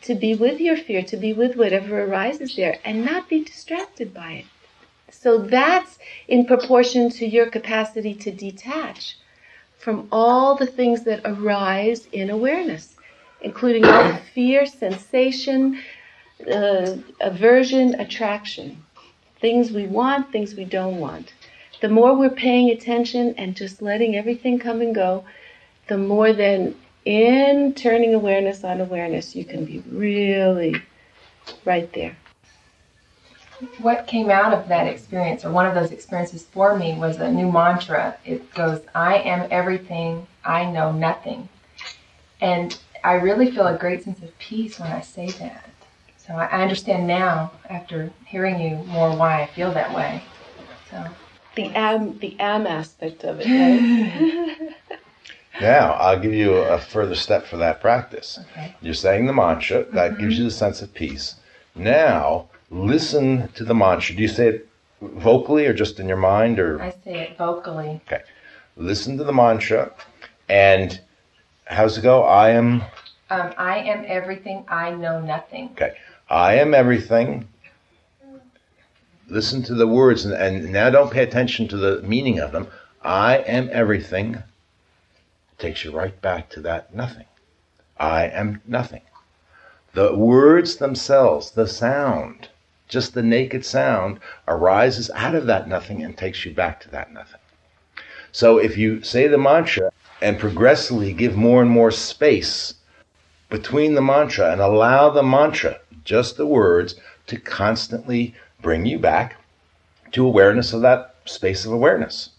to 0.03 0.15
be 0.15 0.37
with 0.37 0.61
your 0.61 0.77
fear, 0.77 1.03
to 1.03 1.17
be 1.17 1.33
with 1.33 1.57
whatever 1.57 2.05
arises 2.05 2.55
there, 2.55 2.79
and 2.85 3.05
not 3.05 3.29
be 3.29 3.43
distracted 3.43 4.15
by 4.15 4.33
it. 4.33 4.45
So 5.25 5.39
that's 5.39 5.99
in 6.29 6.45
proportion 6.45 7.09
to 7.13 7.25
your 7.27 7.47
capacity 7.47 8.13
to 8.13 8.31
detach 8.31 9.17
from 9.79 10.07
all 10.13 10.55
the 10.55 10.67
things 10.67 11.05
that 11.05 11.23
arise 11.25 12.07
in 12.13 12.29
awareness, 12.29 12.95
including 13.41 13.87
all 13.87 14.17
fear, 14.35 14.67
sensation, 14.67 15.81
uh, 16.53 16.97
aversion, 17.23 17.99
attraction. 17.99 18.85
Things 19.41 19.73
we 19.73 19.87
want, 19.87 20.31
things 20.31 20.57
we 20.57 20.67
don't 20.67 20.99
want. 20.99 21.33
The 21.81 21.89
more 21.89 22.15
we're 22.15 22.29
paying 22.29 22.69
attention 22.69 23.35
and 23.39 23.57
just 23.57 23.81
letting 23.81 24.17
everything 24.17 24.59
come 24.59 24.83
and 24.83 24.95
go, 24.95 25.25
the 25.89 25.97
more 25.97 26.35
then 26.35 26.75
in 27.07 27.73
turning 27.73 28.13
awareness 28.15 28.63
on 28.63 28.83
awareness, 28.83 29.35
you 29.35 29.47
can 29.47 29.65
be 29.65 29.83
really 29.89 30.83
right 31.65 31.91
there 31.95 32.15
what 33.79 34.07
came 34.07 34.31
out 34.31 34.53
of 34.53 34.69
that 34.69 34.87
experience, 34.87 35.45
or 35.45 35.51
one 35.51 35.67
of 35.67 35.75
those 35.75 35.93
experiences 35.93 36.45
for 36.45 36.77
me, 36.77 36.95
was 36.95 37.17
a 37.17 37.31
new 37.31 37.51
mantra. 37.51 38.17
It 38.25 38.53
goes, 38.55 38.81
I 38.95 39.19
am 39.19 39.49
everything, 39.51 40.27
I 40.45 40.71
know 40.71 40.93
nothing. 40.93 41.49
And 42.41 42.79
I 43.03 43.15
really 43.15 43.51
feel 43.51 43.67
a 43.67 43.77
great 43.77 44.03
sense 44.03 44.23
of 44.23 44.37
peace 44.39 44.79
when 44.79 44.91
I 44.91 45.01
say 45.01 45.29
that. 45.31 45.71
So 46.27 46.35
I 46.35 46.63
understand 46.63 47.07
now, 47.07 47.53
after 47.69 48.11
hearing 48.27 48.59
you 48.59 48.77
more, 48.87 49.15
why 49.15 49.43
I 49.43 49.47
feel 49.47 49.73
that 49.73 49.95
way. 49.95 50.23
So 50.91 51.05
the 51.55 51.67
am, 51.77 52.19
the 52.19 52.39
am 52.41 52.67
aspect 52.67 53.25
of 53.25 53.41
it. 53.41 53.47
Right? 53.47 54.75
now 55.61 55.93
I'll 55.93 56.19
give 56.19 56.33
you 56.33 56.55
a 56.55 56.79
further 56.79 57.15
step 57.15 57.47
for 57.47 57.59
that 57.59 57.81
practice. 57.81 58.39
Okay. 58.53 58.75
You're 58.81 58.95
saying 58.95 59.27
the 59.27 59.33
mantra 59.35 59.85
that 59.93 60.13
mm-hmm. 60.13 60.21
gives 60.21 60.39
you 60.39 60.45
the 60.45 60.51
sense 60.51 60.81
of 60.81 60.95
peace. 60.95 61.37
Now 61.75 62.49
listen 62.75 63.49
to 63.55 63.65
the 63.65 63.75
mantra. 63.75 64.17
Do 64.17 64.23
you 64.23 64.29
say 64.29 64.49
it 64.49 64.69
vocally 65.01 65.67
or 65.67 65.73
just 65.73 66.01
in 66.01 66.09
your 66.09 66.17
mind 66.17 66.59
or 66.59 66.81
I 66.81 66.91
say 67.05 67.21
it 67.21 67.39
vocally. 67.39 68.01
Okay. 68.07 68.23
Listen 68.77 69.17
to 69.19 69.25
the 69.25 69.33
mantra 69.33 69.93
and 70.49 71.01
how's 71.67 71.99
it 71.99 72.03
go? 72.03 72.25
I 72.25 72.51
am 72.51 72.83
um, 73.31 73.55
I 73.57 73.79
am 73.79 74.05
everything, 74.07 74.65
I 74.69 74.91
know 74.91 75.21
nothing. 75.21 75.71
Okay. 75.73 75.95
I 76.29 76.55
am 76.55 76.75
everything. 76.75 77.49
Listen 79.29 79.63
to 79.65 79.75
the 79.75 79.87
words 79.87 80.25
and, 80.25 80.35
and 80.35 80.73
now 80.73 80.91
don't 80.91 81.11
pay 81.11 81.23
attention 81.23 81.67
to 81.69 81.77
the 81.77 82.03
meaning 82.03 82.39
of 82.39 82.53
them. 82.53 82.69
I 83.03 83.39
am 83.39 83.69
everything 83.73 84.35
it 84.35 85.59
takes 85.59 85.85
you 85.85 85.93
right 85.93 86.21
back 86.21 86.51
to 86.51 86.61
that 86.63 86.95
nothing. 86.95 87.27
I 87.97 88.27
am 88.27 88.61
nothing. 88.67 89.03
The 89.95 90.15
words 90.15 90.77
themselves, 90.77 91.53
the 91.53 91.69
sound, 91.69 92.49
just 92.89 93.15
the 93.15 93.23
naked 93.23 93.65
sound, 93.65 94.21
arises 94.47 95.11
out 95.15 95.35
of 95.35 95.47
that 95.47 95.69
nothing 95.69 96.03
and 96.03 96.17
takes 96.17 96.45
you 96.45 96.53
back 96.53 96.81
to 96.81 96.91
that 96.91 97.13
nothing. 97.13 97.41
So 98.33 98.59
if 98.59 98.77
you 98.77 99.03
say 99.03 99.29
the 99.29 99.39
mantra 99.39 99.93
and 100.21 100.39
progressively 100.39 101.13
give 101.13 101.37
more 101.37 101.63
and 101.63 101.71
more 101.71 101.91
space 101.91 102.75
between 103.49 103.95
the 103.95 104.03
mantra 104.03 104.51
and 104.51 104.61
allow 104.61 105.11
the 105.11 105.23
mantra, 105.23 105.79
just 106.05 106.37
the 106.37 106.47
words, 106.47 106.97
to 107.27 107.39
constantly 107.39 108.35
bring 108.61 108.87
you 108.87 108.99
back 108.99 109.37
to 110.13 110.27
awareness 110.27 110.73
of 110.73 110.83
that 110.83 111.15
space 111.25 111.65
of 111.65 111.73
awareness. 111.73 112.31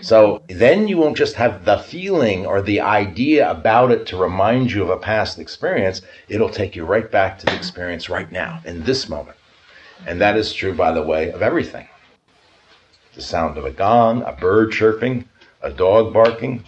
So 0.00 0.42
then 0.48 0.88
you 0.88 0.98
won't 0.98 1.16
just 1.16 1.34
have 1.34 1.64
the 1.64 1.78
feeling 1.78 2.46
or 2.46 2.62
the 2.62 2.80
idea 2.80 3.50
about 3.50 3.90
it 3.92 4.06
to 4.06 4.16
remind 4.16 4.72
you 4.72 4.82
of 4.82 4.90
a 4.90 4.96
past 4.96 5.38
experience. 5.38 6.02
It'll 6.28 6.48
take 6.48 6.74
you 6.74 6.84
right 6.84 7.10
back 7.10 7.38
to 7.38 7.46
the 7.46 7.54
experience 7.54 8.08
right 8.08 8.30
now, 8.30 8.60
in 8.64 8.82
this 8.84 9.08
moment. 9.08 9.36
And 10.06 10.20
that 10.20 10.36
is 10.36 10.52
true, 10.52 10.74
by 10.74 10.92
the 10.92 11.02
way, 11.02 11.30
of 11.30 11.42
everything. 11.42 11.86
The 13.14 13.22
sound 13.22 13.58
of 13.58 13.64
a 13.64 13.70
gong, 13.70 14.22
a 14.22 14.32
bird 14.32 14.72
chirping, 14.72 15.28
a 15.62 15.70
dog 15.70 16.12
barking. 16.12 16.64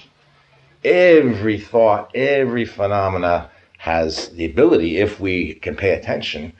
Every 0.84 1.58
thought, 1.58 2.10
every 2.14 2.64
phenomena 2.64 3.50
has 3.78 4.28
the 4.30 4.44
ability, 4.46 4.98
if 4.98 5.20
we 5.20 5.54
can 5.54 5.74
pay 5.76 5.90
attention, 5.90 6.52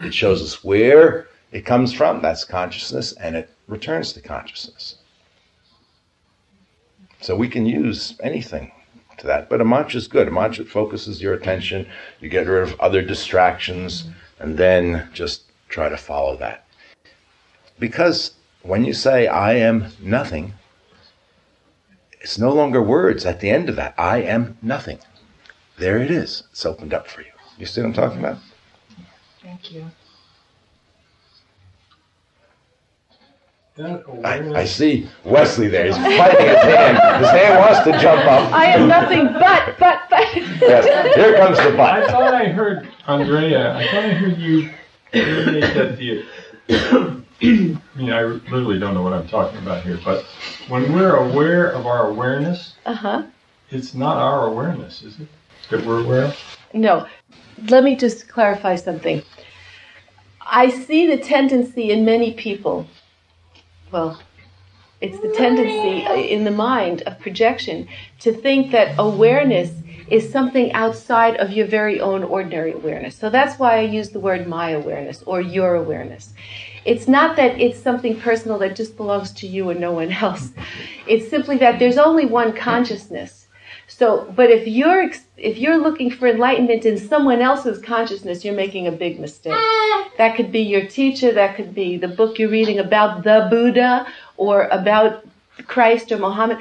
it 0.00 0.14
shows 0.14 0.42
us 0.42 0.62
where 0.62 1.28
it 1.50 1.64
comes 1.64 1.92
from. 1.92 2.20
That's 2.22 2.44
consciousness, 2.44 3.12
and 3.14 3.34
it 3.34 3.50
returns 3.66 4.12
to 4.12 4.20
consciousness. 4.20 4.97
So 7.20 7.36
we 7.36 7.48
can 7.48 7.66
use 7.66 8.16
anything 8.22 8.72
to 9.18 9.26
that. 9.26 9.48
But 9.48 9.60
a 9.60 9.64
mantra 9.64 9.98
is 9.98 10.08
good. 10.08 10.28
A 10.28 10.30
mantra 10.30 10.64
focuses 10.64 11.20
your 11.20 11.34
attention. 11.34 11.86
You 12.20 12.28
get 12.28 12.46
rid 12.46 12.62
of 12.62 12.78
other 12.80 13.02
distractions, 13.02 14.04
and 14.38 14.56
then 14.56 15.08
just 15.12 15.42
try 15.68 15.88
to 15.88 15.96
follow 15.96 16.36
that. 16.36 16.64
Because 17.78 18.32
when 18.62 18.84
you 18.84 18.92
say, 18.92 19.26
I 19.26 19.54
am 19.54 19.92
nothing, 20.00 20.54
it's 22.20 22.38
no 22.38 22.52
longer 22.52 22.82
words 22.82 23.24
at 23.26 23.40
the 23.40 23.50
end 23.50 23.68
of 23.68 23.76
that. 23.76 23.94
I 23.98 24.22
am 24.22 24.58
nothing. 24.62 24.98
There 25.78 25.98
it 25.98 26.10
is. 26.10 26.44
It's 26.50 26.66
opened 26.66 26.92
up 26.92 27.06
for 27.06 27.20
you. 27.22 27.32
You 27.56 27.66
see 27.66 27.80
what 27.80 27.88
I'm 27.88 27.92
talking 27.92 28.18
about? 28.18 28.38
Thank 29.42 29.72
you. 29.72 29.90
I, 33.80 34.60
I, 34.60 34.64
see 34.64 35.08
Wesley 35.24 35.68
there. 35.68 35.86
He's 35.86 35.96
fighting 36.18 36.46
his 36.46 36.62
hand. 36.62 36.98
His 37.20 37.30
hand 37.30 37.58
wants 37.58 37.84
to 37.84 37.92
jump 37.92 38.24
up. 38.26 38.52
I 38.52 38.66
am 38.66 38.88
nothing 38.88 39.26
but, 39.26 39.78
but, 39.78 40.02
but. 40.10 40.36
yes, 40.36 41.14
here 41.14 41.36
comes 41.36 41.58
the 41.58 41.76
but. 41.76 42.02
I 42.02 42.06
thought 42.08 42.34
I 42.34 42.46
heard, 42.46 42.88
Andrea, 43.06 43.76
I 43.76 43.86
thought 43.86 44.04
I 44.04 44.12
heard 44.14 44.38
you 44.38 44.70
indicate 45.12 45.74
that 45.74 45.96
the. 45.96 46.24
I 47.40 47.74
mean, 47.94 48.12
I 48.12 48.22
literally 48.22 48.80
don't 48.80 48.94
know 48.94 49.02
what 49.02 49.12
I'm 49.12 49.28
talking 49.28 49.58
about 49.58 49.84
here, 49.84 50.00
but 50.04 50.24
when 50.66 50.92
we're 50.92 51.14
aware 51.14 51.70
of 51.70 51.86
our 51.86 52.08
awareness, 52.10 52.74
uh-huh. 52.84 53.26
it's 53.70 53.94
not 53.94 54.16
our 54.16 54.48
awareness, 54.48 55.02
is 55.02 55.20
it? 55.20 55.28
That 55.70 55.86
we're 55.86 56.02
aware 56.02 56.24
of? 56.24 56.58
No. 56.74 57.06
Let 57.68 57.84
me 57.84 57.94
just 57.94 58.28
clarify 58.28 58.74
something. 58.74 59.22
I 60.40 60.68
see 60.70 61.06
the 61.06 61.18
tendency 61.18 61.92
in 61.92 62.04
many 62.04 62.32
people 62.32 62.88
well, 63.90 64.20
it's 65.00 65.18
the 65.20 65.32
tendency 65.32 66.32
in 66.32 66.44
the 66.44 66.50
mind 66.50 67.02
of 67.02 67.18
projection 67.20 67.88
to 68.20 68.32
think 68.32 68.72
that 68.72 68.94
awareness 68.98 69.70
is 70.10 70.30
something 70.30 70.72
outside 70.72 71.36
of 71.36 71.52
your 71.52 71.66
very 71.66 72.00
own 72.00 72.24
ordinary 72.24 72.72
awareness. 72.72 73.14
So 73.14 73.30
that's 73.30 73.58
why 73.58 73.78
I 73.78 73.82
use 73.82 74.10
the 74.10 74.20
word 74.20 74.48
my 74.48 74.70
awareness 74.70 75.22
or 75.24 75.40
your 75.40 75.76
awareness. 75.76 76.32
It's 76.84 77.06
not 77.06 77.36
that 77.36 77.60
it's 77.60 77.78
something 77.78 78.18
personal 78.18 78.58
that 78.58 78.74
just 78.74 78.96
belongs 78.96 79.32
to 79.32 79.46
you 79.46 79.70
and 79.70 79.78
no 79.78 79.92
one 79.92 80.10
else. 80.12 80.50
It's 81.06 81.28
simply 81.28 81.58
that 81.58 81.78
there's 81.78 81.98
only 81.98 82.26
one 82.26 82.52
consciousness. 82.54 83.37
So, 83.88 84.30
but 84.36 84.50
if 84.50 84.68
you're 84.68 85.10
if 85.38 85.56
you're 85.56 85.78
looking 85.78 86.10
for 86.10 86.28
enlightenment 86.28 86.84
in 86.84 86.98
someone 86.98 87.40
else's 87.40 87.82
consciousness, 87.82 88.44
you're 88.44 88.54
making 88.54 88.86
a 88.86 88.92
big 88.92 89.18
mistake. 89.18 89.54
Eh. 89.54 90.08
That 90.18 90.36
could 90.36 90.52
be 90.52 90.60
your 90.60 90.86
teacher, 90.86 91.32
that 91.32 91.56
could 91.56 91.74
be 91.74 91.96
the 91.96 92.08
book 92.08 92.38
you're 92.38 92.50
reading 92.50 92.78
about 92.78 93.24
the 93.24 93.46
Buddha 93.50 94.06
or 94.36 94.64
about 94.64 95.26
Christ 95.66 96.12
or 96.12 96.18
Muhammad. 96.18 96.58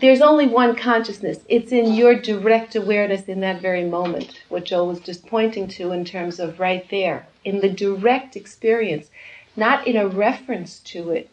there's 0.00 0.22
only 0.22 0.46
one 0.46 0.74
consciousness. 0.74 1.40
It's 1.48 1.72
in 1.72 1.92
your 1.92 2.14
direct 2.14 2.74
awareness 2.74 3.24
in 3.24 3.40
that 3.40 3.60
very 3.60 3.84
moment, 3.84 4.40
what 4.48 4.64
Joel 4.64 4.88
was 4.88 5.00
just 5.00 5.26
pointing 5.26 5.68
to 5.68 5.92
in 5.92 6.04
terms 6.04 6.40
of 6.40 6.58
right 6.58 6.88
there, 6.90 7.26
in 7.44 7.60
the 7.60 7.68
direct 7.68 8.34
experience, 8.34 9.10
not 9.56 9.86
in 9.86 9.96
a 9.96 10.08
reference 10.08 10.80
to 10.80 11.10
it 11.10 11.28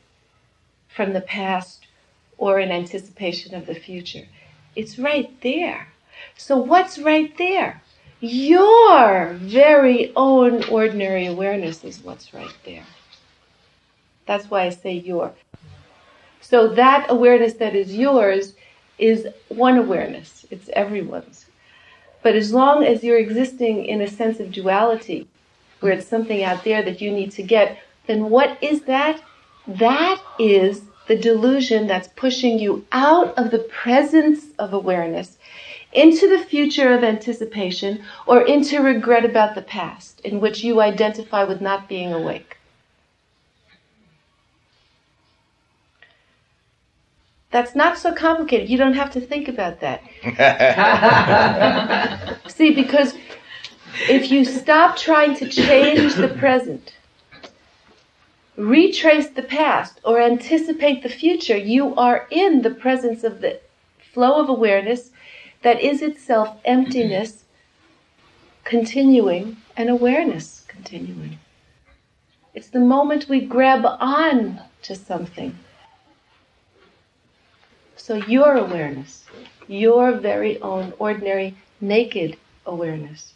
from 0.88 1.14
the 1.14 1.22
past 1.22 1.88
or 2.38 2.60
in 2.60 2.72
anticipation 2.72 3.56
of 3.56 3.66
the 3.66 3.76
future. 3.76 4.28
It's 4.76 4.98
right 5.00 5.30
there. 5.42 5.88
So, 6.38 6.58
what's 6.58 6.98
right 7.00 7.36
there? 7.38 7.82
Your 8.20 9.34
very 9.34 10.14
own 10.16 10.64
ordinary 10.66 11.26
awareness 11.26 11.84
is 11.84 12.04
what's 12.04 12.34
right 12.34 12.56
there. 12.66 12.86
That's 14.26 14.50
why 14.50 14.64
I 14.64 14.70
say 14.70 14.94
your. 14.94 15.34
So 16.40 16.68
that 16.70 17.08
awareness 17.10 17.54
that 17.56 17.76
is 17.76 17.96
yours 17.96 18.54
is 18.98 19.28
one 19.50 19.78
awareness, 19.78 20.46
it's 20.52 20.70
everyone's. 20.74 21.46
But 22.22 22.36
as 22.36 22.54
long 22.54 22.84
as 22.84 23.04
you're 23.04 23.18
existing 23.18 23.86
in 23.86 24.02
a 24.02 24.08
sense 24.08 24.40
of 24.40 24.52
duality, 24.52 25.28
where 25.80 25.94
it's 25.94 26.08
something 26.08 26.44
out 26.44 26.64
there 26.64 26.82
that 26.84 27.02
you 27.02 27.12
need 27.12 27.32
to 27.32 27.44
get, 27.44 27.78
then 28.08 28.30
what 28.30 28.58
is 28.64 28.84
that? 28.84 29.22
That 29.68 30.22
is 30.40 30.84
the 31.08 31.16
delusion 31.16 31.88
that's 31.88 32.10
pushing 32.16 32.60
you 32.60 32.86
out 32.92 33.38
of 33.38 33.52
the 33.52 33.60
presence 33.60 34.46
of 34.58 34.74
awareness 34.74 35.38
into 35.92 36.28
the 36.28 36.44
future 36.44 36.94
of 36.94 37.04
anticipation 37.04 38.04
or 38.26 38.42
into 38.42 38.82
regret 38.82 39.26
about 39.26 39.56
the 39.56 39.62
past, 39.62 40.20
in 40.22 40.40
which 40.40 40.64
you 40.64 40.82
identify 40.82 41.44
with 41.44 41.62
not 41.62 41.88
being 41.88 42.12
awake. 42.12 42.58
That's 47.52 47.76
not 47.76 48.00
so 48.00 48.16
complicated. 48.16 48.68
You 48.68 48.80
don't 48.80 48.96
have 48.96 49.12
to 49.12 49.22
think 49.22 49.48
about 49.48 49.80
that. 49.82 50.02
See, 52.48 52.74
because 52.74 53.14
if 54.10 54.32
you 54.32 54.44
stop 54.44 54.98
trying 54.98 55.36
to 55.36 55.48
change 55.48 56.16
the 56.16 56.30
present, 56.30 56.96
retrace 58.56 59.30
the 59.30 59.44
past, 59.44 60.00
or 60.04 60.22
anticipate 60.22 61.04
the 61.04 61.10
future, 61.10 61.58
you 61.58 61.96
are 61.96 62.28
in 62.30 62.62
the 62.62 62.70
presence 62.70 63.24
of 63.24 63.42
the 63.42 63.60
flow 64.14 64.40
of 64.42 64.50
awareness 64.50 65.12
that 65.62 65.82
is 65.82 66.02
itself 66.02 66.58
emptiness 66.66 67.46
continuing 68.64 69.58
and 69.76 69.90
awareness 69.90 70.66
continuing. 70.68 71.40
It's 72.54 72.70
the 72.70 72.80
moment 72.80 73.30
we 73.30 73.42
grab 73.42 73.86
on 73.86 74.62
to 74.84 74.96
something 74.96 75.58
so, 78.04 78.16
your 78.16 78.58
awareness, 78.58 79.24
your 79.66 80.12
very 80.12 80.60
own 80.60 80.92
ordinary 81.00 81.56
naked 81.80 82.36
awareness. 82.66 83.34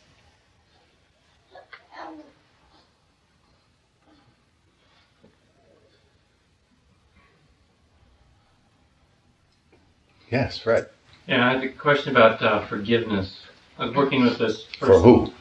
Yes, 10.29 10.57
Fred. 10.57 10.89
Yeah, 11.27 11.47
I 11.47 11.53
had 11.53 11.63
a 11.63 11.69
question 11.69 12.15
about 12.15 12.41
uh, 12.41 12.65
forgiveness. 12.65 13.41
I 13.77 13.85
was 13.85 13.95
working 13.95 14.23
with 14.23 14.37
this 14.37 14.63
person. 14.79 14.87
For 14.87 14.99
who? 14.99 15.31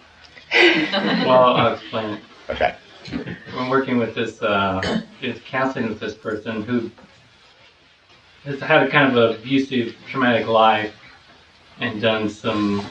Well, 1.26 1.56
I'll 1.56 1.74
explain 1.74 2.14
it. 2.14 2.20
Okay. 2.50 2.76
I'm 3.56 3.68
working 3.68 3.98
with 3.98 4.14
this, 4.14 4.42
uh, 4.42 5.00
counseling 5.44 5.88
with 5.88 6.00
this 6.00 6.14
person 6.14 6.62
who 6.62 6.90
has 8.44 8.60
had 8.60 8.84
a 8.84 8.90
kind 8.90 9.16
of 9.16 9.38
abusive, 9.38 9.96
traumatic 10.08 10.46
life 10.46 10.94
and 11.80 12.00
done 12.00 12.28
some, 12.30 12.86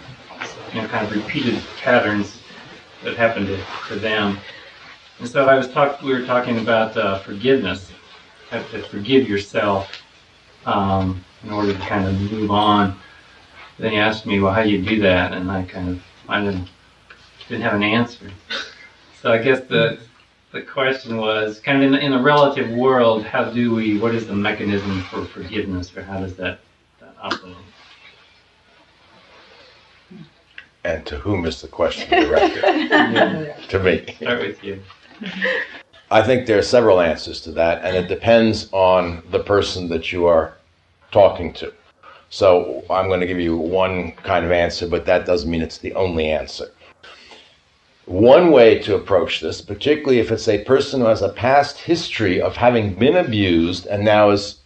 you 0.73 0.81
know, 0.81 0.87
kind 0.87 1.05
of 1.07 1.11
repeated 1.15 1.61
patterns 1.81 2.39
that 3.03 3.15
happened 3.15 3.47
to, 3.47 3.59
to 3.87 3.95
them. 3.95 4.37
And 5.19 5.29
so 5.29 5.45
I 5.45 5.55
was 5.55 5.69
talk, 5.69 6.01
we 6.01 6.13
were 6.13 6.25
talking 6.25 6.59
about 6.59 6.97
uh, 6.97 7.19
forgiveness. 7.19 7.89
You 8.51 8.59
have 8.59 8.71
to 8.71 8.83
forgive 8.83 9.29
yourself 9.29 9.89
um, 10.65 11.23
in 11.45 11.51
order 11.51 11.73
to 11.73 11.79
kind 11.79 12.07
of 12.07 12.19
move 12.31 12.51
on. 12.51 12.97
Then 13.77 13.91
he 13.91 13.97
asked 13.97 14.25
me, 14.25 14.39
well, 14.39 14.53
how 14.53 14.63
do 14.63 14.69
you 14.69 14.81
do 14.81 15.01
that? 15.01 15.33
And 15.33 15.51
I 15.51 15.63
kind 15.63 15.89
of, 15.89 16.03
I 16.27 16.43
didn't, 16.43 16.67
didn't 17.47 17.61
have 17.61 17.73
an 17.73 17.83
answer. 17.83 18.31
So 19.21 19.31
I 19.31 19.37
guess 19.37 19.61
the 19.61 19.99
the 20.55 20.61
question 20.61 21.17
was 21.17 21.59
kind 21.59 21.83
of 21.83 21.93
in, 21.93 21.99
in 21.99 22.13
a 22.13 22.21
relative 22.21 22.69
world, 22.71 23.25
how 23.25 23.43
do 23.43 23.75
we, 23.75 23.99
what 23.99 24.15
is 24.15 24.25
the 24.25 24.35
mechanism 24.35 25.01
for 25.03 25.25
forgiveness 25.25 25.95
or 25.95 26.01
how 26.01 26.21
does 26.21 26.37
that, 26.37 26.59
that 27.01 27.13
operate? 27.21 27.57
And 30.85 31.05
to 31.07 31.17
whom 31.17 31.45
is 31.45 31.61
the 31.61 31.67
question 31.67 32.09
directed? 32.09 32.63
Yeah. 32.63 33.53
to 33.67 33.79
me. 33.79 34.15
Start 34.15 34.39
with 34.39 34.63
you. 34.63 34.81
I 36.09 36.21
think 36.21 36.47
there 36.47 36.57
are 36.57 36.61
several 36.63 37.01
answers 37.01 37.41
to 37.41 37.51
that, 37.53 37.83
and 37.83 37.97
it 37.97 38.07
depends 38.07 38.69
on 38.71 39.23
the 39.31 39.39
person 39.39 39.89
that 39.89 40.13
you 40.13 40.25
are 40.25 40.54
talking 41.15 41.53
to. 41.53 41.71
So 42.29 42.83
I'm 42.89 43.07
going 43.07 43.21
to 43.21 43.25
give 43.25 43.39
you 43.39 43.55
one 43.55 44.11
kind 44.31 44.43
of 44.43 44.51
answer, 44.51 44.85
but 44.85 45.05
that 45.05 45.25
doesn't 45.25 45.49
mean 45.49 45.61
it's 45.61 45.77
the 45.77 45.93
only 45.93 46.27
answer. 46.27 46.67
One 48.05 48.51
way 48.51 48.79
to 48.79 48.95
approach 48.95 49.39
this, 49.39 49.61
particularly 49.61 50.19
if 50.19 50.29
it's 50.29 50.49
a 50.49 50.63
person 50.65 50.99
who 50.99 51.07
has 51.07 51.21
a 51.21 51.29
past 51.29 51.77
history 51.77 52.41
of 52.41 52.57
having 52.57 52.93
been 52.95 53.15
abused 53.15 53.85
and 53.87 54.03
now 54.03 54.31
is 54.31 54.59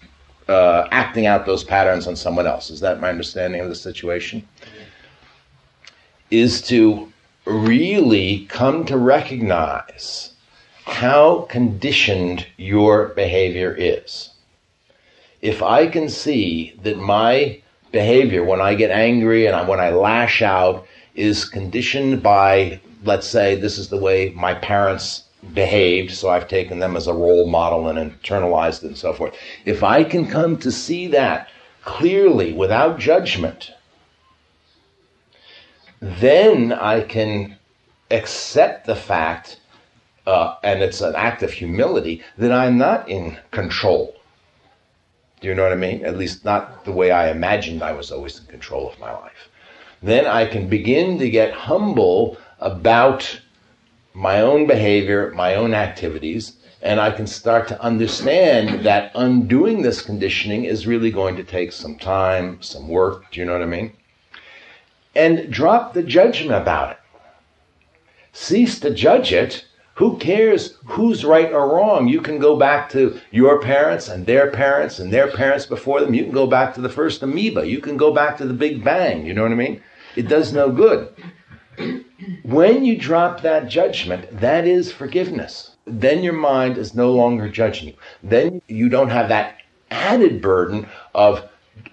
uh, 0.48 0.88
acting 0.90 1.28
out 1.28 1.46
those 1.46 1.64
patterns 1.64 2.08
on 2.08 2.16
someone 2.16 2.48
else, 2.48 2.72
is 2.72 2.80
that 2.80 3.00
my 3.00 3.10
understanding 3.10 3.62
of 3.62 3.70
the 3.70 3.76
situation? 3.76 4.46
Is 6.32 6.64
to 6.64 7.14
really 7.46 8.48
come 8.48 8.86
to 8.86 8.98
recognize 8.98 10.34
how 10.86 11.46
conditioned 11.50 12.48
your 12.58 13.10
behavior 13.10 13.76
is. 13.78 14.32
If 15.42 15.62
I 15.64 15.88
can 15.88 16.10
see 16.10 16.76
that 16.84 16.98
my 16.98 17.62
behavior 17.92 18.44
when 18.44 18.62
I 18.62 18.76
get 18.76 18.92
angry 18.92 19.48
and 19.48 19.68
when 19.68 19.80
I 19.80 19.90
lash 19.90 20.42
out 20.42 20.86
is 21.16 21.46
conditioned 21.46 22.22
by 22.22 22.80
let's 23.04 23.28
say 23.28 23.56
this 23.56 23.78
is 23.78 23.90
the 23.90 23.98
way 23.98 24.32
my 24.36 24.54
parents 24.54 25.24
behaved, 25.54 26.12
so 26.12 26.30
I've 26.30 26.48
taken 26.48 26.80
them 26.80 26.96
as 26.96 27.08
a 27.08 27.14
role 27.14 27.48
model 27.48 27.88
and 27.88 27.98
internalized 27.98 28.84
it 28.84 28.88
and 28.88 28.98
so 28.98 29.14
forth. 29.14 29.36
If 29.66 29.84
I 29.84 30.04
can 30.04 30.28
come 30.28 30.58
to 30.58 30.72
see 30.72 31.08
that 31.08 31.50
clearly 31.84 32.54
without 32.54 33.00
judgment, 33.00 33.72
then 36.02 36.74
I 36.74 37.02
can 37.02 37.58
accept 38.12 38.86
the 38.86 38.96
fact, 38.96 39.60
uh, 40.28 40.56
and 40.64 40.82
it's 40.82 41.02
an 41.02 41.16
act 41.16 41.42
of 41.44 41.54
humility, 41.54 42.22
that 42.38 42.52
I'm 42.52 42.78
not 42.78 43.08
in 43.10 43.38
control. 43.52 44.16
Do 45.42 45.48
you 45.48 45.56
know 45.56 45.64
what 45.64 45.72
I 45.72 45.76
mean? 45.76 46.06
At 46.06 46.18
least 46.18 46.44
not 46.44 46.84
the 46.84 46.92
way 46.92 47.12
I 47.12 47.30
imagined 47.32 47.82
I 47.82 47.94
was 47.94 48.12
always 48.12 48.40
in 48.40 48.46
control 48.46 48.90
of 48.90 49.00
my 49.00 49.12
life. 49.12 49.50
Then 50.02 50.26
I 50.26 50.46
can 50.46 50.68
begin 50.68 51.18
to 51.20 51.30
get 51.30 51.54
humble 51.54 52.38
about 52.60 53.40
my 54.14 54.42
own 54.42 54.68
behavior, 54.68 55.32
my 55.36 55.56
own 55.56 55.74
activities, 55.74 56.54
and 56.82 57.00
I 57.00 57.12
can 57.12 57.28
start 57.28 57.68
to 57.70 57.82
understand 57.82 58.86
that 58.86 59.12
undoing 59.16 59.82
this 59.82 60.02
conditioning 60.02 60.66
is 60.66 60.88
really 60.88 61.12
going 61.12 61.36
to 61.36 61.44
take 61.44 61.72
some 61.72 61.98
time, 61.98 62.62
some 62.62 62.88
work. 62.88 63.32
Do 63.32 63.40
you 63.40 63.46
know 63.46 63.54
what 63.54 63.62
I 63.62 63.66
mean? 63.66 63.94
And 65.16 65.52
drop 65.52 65.94
the 65.94 66.04
judgment 66.04 66.54
about 66.54 66.92
it. 66.92 67.00
Cease 68.32 68.80
to 68.80 68.94
judge 68.94 69.34
it. 69.34 69.66
Who 70.00 70.18
cares 70.18 70.78
who's 70.86 71.26
right 71.26 71.52
or 71.52 71.76
wrong? 71.76 72.08
You 72.08 72.22
can 72.22 72.40
go 72.40 72.56
back 72.56 72.90
to 72.92 73.20
your 73.32 73.60
parents 73.60 74.08
and 74.08 74.26
their 74.26 74.50
parents 74.50 74.98
and 75.00 75.12
their 75.12 75.30
parents 75.30 75.66
before 75.66 76.00
them. 76.00 76.14
You 76.14 76.24
can 76.24 76.32
go 76.32 76.48
back 76.48 76.74
to 76.76 76.82
the 76.82 76.88
first 76.88 77.22
amoeba. 77.22 77.68
You 77.68 77.82
can 77.82 77.98
go 77.98 78.14
back 78.14 78.38
to 78.38 78.46
the 78.46 78.54
Big 78.54 78.82
Bang. 78.82 79.26
You 79.26 79.34
know 79.34 79.44
what 79.44 79.52
I 79.52 79.56
mean? 79.56 79.84
It 80.16 80.30
does 80.30 80.54
no 80.54 80.72
good. 80.72 81.14
When 82.44 82.86
you 82.86 82.98
drop 82.98 83.42
that 83.42 83.68
judgment, 83.68 84.40
that 84.40 84.66
is 84.66 84.90
forgiveness. 84.90 85.72
Then 85.86 86.24
your 86.24 86.32
mind 86.32 86.78
is 86.78 86.96
no 86.96 87.12
longer 87.12 87.50
judging 87.50 87.90
you. 87.90 87.96
Then 88.24 88.62
you 88.70 88.88
don't 88.88 89.10
have 89.10 89.28
that 89.28 89.58
added 89.92 90.42
burden 90.42 90.88
of 91.14 91.49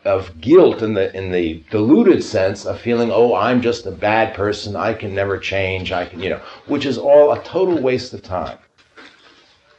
of 0.06 0.40
guilt 0.40 0.82
in 0.82 0.94
the 0.94 1.14
in 1.16 1.32
the 1.32 1.62
diluted 1.70 2.22
sense 2.22 2.64
of 2.64 2.80
feeling, 2.80 3.10
oh, 3.10 3.34
I'm 3.34 3.60
just 3.60 3.86
a 3.86 3.90
bad 3.90 4.34
person. 4.34 4.76
I 4.76 4.94
can 4.94 5.14
never 5.14 5.38
change. 5.38 5.92
I 5.92 6.06
can, 6.06 6.22
you 6.22 6.30
know, 6.30 6.40
which 6.66 6.86
is 6.86 6.96
all 6.96 7.32
a 7.32 7.42
total 7.42 7.80
waste 7.80 8.14
of 8.14 8.22
time. 8.22 8.58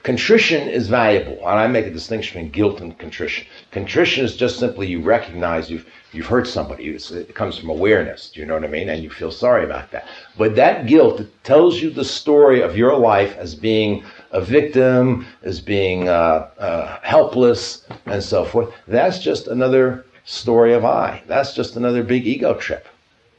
Contrition 0.03 0.69
is 0.69 0.87
valuable, 0.87 1.37
and 1.39 1.59
I 1.59 1.67
make 1.67 1.85
a 1.85 1.91
distinction 1.91 2.37
between 2.37 2.51
guilt 2.51 2.79
and 2.79 2.97
contrition. 2.97 3.45
Contrition 3.71 4.23
is 4.23 4.37
just 4.37 4.57
simply 4.57 4.87
you 4.87 5.01
recognize 5.01 5.69
you've 5.69 5.85
you've 6.13 6.27
hurt 6.27 6.47
somebody. 6.47 6.87
it 6.87 7.35
comes 7.35 7.57
from 7.57 7.69
awareness. 7.69 8.29
Do 8.29 8.39
you 8.39 8.45
know 8.45 8.53
what 8.53 8.63
I 8.63 8.67
mean? 8.67 8.87
And 8.87 9.03
you 9.03 9.09
feel 9.09 9.31
sorry 9.31 9.65
about 9.65 9.91
that. 9.91 10.07
But 10.37 10.55
that 10.55 10.87
guilt 10.87 11.21
tells 11.43 11.81
you 11.81 11.89
the 11.89 12.05
story 12.05 12.61
of 12.61 12.77
your 12.77 12.97
life 12.97 13.35
as 13.37 13.53
being 13.53 14.03
a 14.31 14.39
victim, 14.39 15.25
as 15.43 15.59
being 15.59 16.07
uh, 16.07 16.47
uh, 16.57 16.99
helpless, 17.01 17.85
and 18.05 18.23
so 18.23 18.45
forth. 18.45 18.73
That's 18.87 19.19
just 19.19 19.47
another 19.47 20.05
story 20.27 20.73
of 20.73 20.83
I. 20.83 21.23
That's 21.25 21.53
just 21.53 21.77
another 21.77 22.03
big 22.03 22.27
ego 22.27 22.53
trip. 22.53 22.87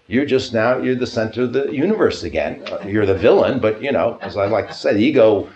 You're 0.06 0.24
just 0.24 0.54
now, 0.54 0.78
you're 0.78 0.94
the 0.94 1.06
center 1.06 1.42
of 1.42 1.52
the 1.52 1.70
universe 1.70 2.22
again. 2.22 2.62
Uh, 2.66 2.82
you're 2.86 3.04
the 3.04 3.14
villain, 3.14 3.60
but 3.60 3.82
you 3.82 3.92
know, 3.92 4.18
as 4.22 4.38
I 4.38 4.46
like 4.46 4.68
to 4.68 4.74
say, 4.74 4.98
ego, 4.98 5.50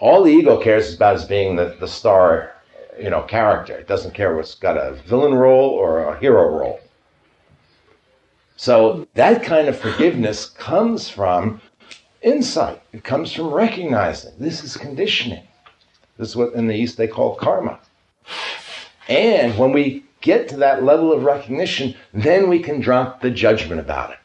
all 0.00 0.24
the 0.24 0.32
ego 0.32 0.60
cares 0.60 0.92
about 0.92 1.14
is 1.14 1.24
being 1.24 1.54
the, 1.54 1.76
the 1.78 1.86
star, 1.86 2.52
you 3.00 3.10
know, 3.10 3.22
character. 3.22 3.74
It 3.74 3.86
doesn't 3.86 4.12
care 4.12 4.34
what's 4.34 4.56
got 4.56 4.76
a 4.76 4.94
villain 5.06 5.34
role 5.34 5.70
or 5.70 6.02
a 6.02 6.18
hero 6.18 6.48
role. 6.48 6.80
So 8.56 9.06
that 9.14 9.44
kind 9.44 9.68
of 9.68 9.78
forgiveness 9.78 10.46
comes 10.46 11.08
from 11.08 11.60
insight. 12.22 12.82
It 12.92 13.04
comes 13.04 13.32
from 13.32 13.52
recognizing 13.52 14.32
this 14.36 14.64
is 14.64 14.76
conditioning. 14.76 15.46
This 16.18 16.30
is 16.30 16.36
what 16.36 16.54
in 16.54 16.66
the 16.66 16.74
East 16.74 16.96
they 16.96 17.06
call 17.06 17.36
karma. 17.36 17.78
And 19.08 19.56
when 19.56 19.72
we 19.72 20.04
get 20.22 20.48
to 20.48 20.56
that 20.58 20.82
level 20.82 21.12
of 21.12 21.24
recognition, 21.24 21.94
then 22.14 22.48
we 22.48 22.60
can 22.60 22.80
drop 22.80 23.20
the 23.20 23.30
judgment 23.30 23.80
about 23.80 24.12
it. 24.12 24.18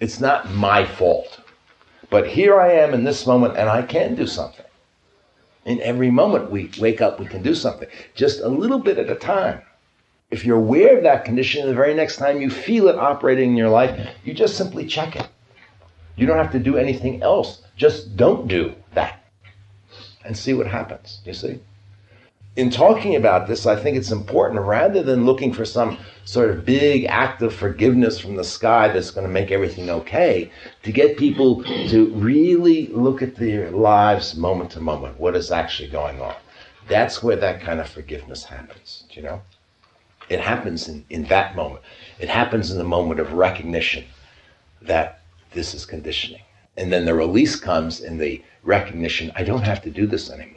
It's 0.00 0.20
not 0.20 0.50
my 0.50 0.84
fault. 0.84 1.40
But 2.10 2.28
here 2.28 2.60
I 2.60 2.72
am 2.72 2.92
in 2.92 3.04
this 3.04 3.26
moment 3.26 3.56
and 3.56 3.68
I 3.68 3.82
can 3.82 4.14
do 4.14 4.26
something. 4.26 4.66
In 5.64 5.80
every 5.80 6.10
moment 6.10 6.50
we 6.50 6.70
wake 6.78 7.00
up, 7.00 7.18
we 7.18 7.26
can 7.26 7.42
do 7.42 7.54
something, 7.54 7.88
just 8.14 8.40
a 8.40 8.48
little 8.48 8.78
bit 8.78 8.98
at 8.98 9.08
a 9.08 9.14
time. 9.14 9.62
If 10.30 10.44
you're 10.44 10.58
aware 10.58 10.96
of 10.96 11.04
that 11.04 11.24
condition, 11.24 11.66
the 11.66 11.74
very 11.74 11.94
next 11.94 12.16
time 12.16 12.40
you 12.40 12.50
feel 12.50 12.88
it 12.88 12.96
operating 12.96 13.50
in 13.50 13.56
your 13.56 13.70
life, 13.70 14.10
you 14.24 14.34
just 14.34 14.56
simply 14.56 14.84
check 14.84 15.16
it. 15.16 15.26
You 16.16 16.26
don't 16.26 16.38
have 16.38 16.52
to 16.52 16.58
do 16.58 16.76
anything 16.76 17.22
else. 17.22 17.62
Just 17.76 18.16
don't 18.16 18.46
do 18.46 18.74
that 18.92 19.24
and 20.24 20.36
see 20.36 20.54
what 20.54 20.66
happens. 20.66 21.20
You 21.24 21.34
see? 21.34 21.60
In 22.56 22.70
talking 22.70 23.16
about 23.16 23.48
this, 23.48 23.66
I 23.66 23.74
think 23.74 23.96
it's 23.96 24.12
important 24.12 24.60
rather 24.60 25.02
than 25.02 25.26
looking 25.26 25.52
for 25.52 25.64
some 25.64 25.98
sort 26.24 26.50
of 26.50 26.64
big 26.64 27.04
act 27.06 27.42
of 27.42 27.52
forgiveness 27.52 28.20
from 28.20 28.36
the 28.36 28.44
sky 28.44 28.88
that's 28.88 29.10
going 29.10 29.26
to 29.26 29.32
make 29.32 29.50
everything 29.50 29.90
okay, 29.90 30.52
to 30.84 30.92
get 30.92 31.18
people 31.18 31.64
to 31.64 32.12
really 32.14 32.86
look 32.88 33.22
at 33.22 33.34
their 33.34 33.72
lives 33.72 34.36
moment 34.36 34.70
to 34.70 34.80
moment, 34.80 35.18
what 35.18 35.34
is 35.34 35.50
actually 35.50 35.88
going 35.88 36.20
on. 36.20 36.34
That's 36.86 37.24
where 37.24 37.36
that 37.36 37.60
kind 37.60 37.80
of 37.80 37.88
forgiveness 37.88 38.44
happens, 38.44 39.04
you 39.10 39.22
know? 39.22 39.42
It 40.28 40.38
happens 40.38 40.88
in, 40.88 41.04
in 41.10 41.24
that 41.24 41.56
moment. 41.56 41.82
It 42.20 42.28
happens 42.28 42.70
in 42.70 42.78
the 42.78 42.84
moment 42.84 43.18
of 43.18 43.32
recognition 43.32 44.04
that 44.80 45.22
this 45.52 45.74
is 45.74 45.84
conditioning. 45.84 46.42
And 46.76 46.92
then 46.92 47.04
the 47.04 47.14
release 47.14 47.56
comes 47.56 48.00
in 48.00 48.18
the 48.18 48.42
recognition 48.62 49.32
I 49.34 49.42
don't 49.42 49.62
have 49.62 49.82
to 49.82 49.90
do 49.90 50.06
this 50.06 50.30
anymore. 50.30 50.53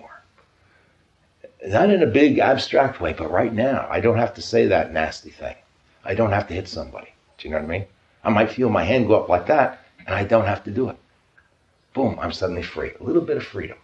Not 1.65 1.89
in 1.89 2.03
a 2.03 2.07
big 2.07 2.39
abstract 2.39 3.01
way, 3.01 3.13
but 3.13 3.31
right 3.31 3.53
now, 3.53 3.87
I 3.89 3.99
don't 3.99 4.17
have 4.17 4.33
to 4.35 4.41
say 4.41 4.67
that 4.67 4.93
nasty 4.93 5.31
thing. 5.31 5.55
I 6.05 6.13
don't 6.13 6.31
have 6.31 6.47
to 6.47 6.53
hit 6.53 6.67
somebody. 6.67 7.07
Do 7.37 7.47
you 7.47 7.53
know 7.53 7.59
what 7.59 7.65
I 7.65 7.79
mean? 7.79 7.85
I 8.23 8.29
might 8.29 8.51
feel 8.51 8.69
my 8.69 8.83
hand 8.83 9.07
go 9.07 9.15
up 9.21 9.29
like 9.29 9.47
that, 9.47 9.83
and 10.05 10.15
I 10.15 10.23
don't 10.23 10.45
have 10.45 10.63
to 10.65 10.71
do 10.71 10.89
it. 10.89 10.97
Boom, 11.93 12.17
I'm 12.21 12.31
suddenly 12.31 12.63
free. 12.63 12.91
A 12.99 13.03
little 13.03 13.21
bit 13.21 13.37
of 13.37 13.43
freedom. 13.43 13.77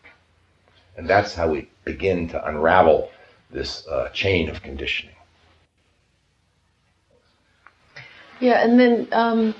And 0.97 1.09
that's 1.09 1.33
how 1.33 1.49
we 1.49 1.69
begin 1.83 2.27
to 2.29 2.47
unravel 2.47 3.09
this 3.49 3.87
uh, 3.87 4.09
chain 4.09 4.49
of 4.49 4.61
conditioning. 4.61 5.15
Yeah, 8.39 8.63
and 8.63 8.79
then 8.79 9.07
um, 9.11 9.55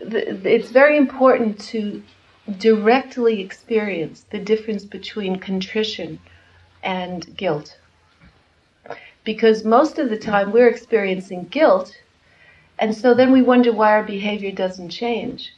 the, 0.00 0.50
it's 0.50 0.70
very 0.70 0.96
important 0.96 1.60
to 1.72 2.02
directly 2.58 3.40
experience 3.40 4.24
the 4.30 4.38
difference 4.38 4.84
between 4.84 5.38
contrition 5.38 6.18
and 6.86 7.36
guilt. 7.36 7.76
Because 9.24 9.64
most 9.64 9.98
of 9.98 10.08
the 10.08 10.18
time 10.18 10.52
we're 10.52 10.68
experiencing 10.68 11.44
guilt, 11.50 11.94
and 12.78 12.94
so 12.96 13.12
then 13.12 13.32
we 13.32 13.42
wonder 13.42 13.72
why 13.72 13.90
our 13.90 14.04
behavior 14.04 14.52
doesn't 14.52 14.88
change. 14.88 15.52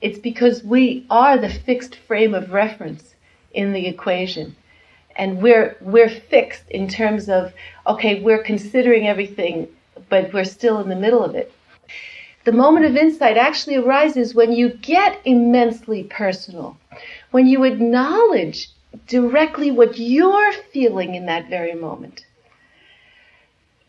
It's 0.00 0.18
because 0.18 0.64
we 0.64 1.06
are 1.10 1.38
the 1.38 1.48
fixed 1.50 1.94
frame 1.94 2.34
of 2.34 2.52
reference 2.52 3.14
in 3.52 3.72
the 3.72 3.86
equation. 3.86 4.56
And 5.16 5.40
we're, 5.40 5.76
we're 5.80 6.08
fixed 6.08 6.68
in 6.70 6.88
terms 6.88 7.28
of, 7.28 7.52
okay, 7.86 8.20
we're 8.20 8.42
considering 8.42 9.06
everything, 9.06 9.68
but 10.08 10.32
we're 10.32 10.44
still 10.44 10.80
in 10.80 10.88
the 10.88 10.96
middle 10.96 11.22
of 11.22 11.36
it 11.36 11.52
the 12.44 12.52
moment 12.52 12.84
of 12.84 12.96
insight 12.96 13.38
actually 13.38 13.76
arises 13.76 14.34
when 14.34 14.52
you 14.52 14.68
get 14.68 15.20
immensely 15.24 16.04
personal, 16.04 16.76
when 17.30 17.46
you 17.46 17.64
acknowledge 17.64 18.68
directly 19.06 19.70
what 19.70 19.98
you're 19.98 20.52
feeling 20.52 21.14
in 21.14 21.26
that 21.26 21.48
very 21.48 21.74
moment. 21.74 22.26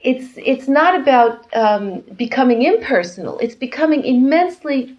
It's, 0.02 0.34
it's 0.38 0.68
not 0.68 1.00
about 1.00 1.54
um, 1.56 2.02
becoming 2.16 2.62
impersonal, 2.62 3.40
it's 3.40 3.56
becoming 3.56 4.04
immensely. 4.04 4.98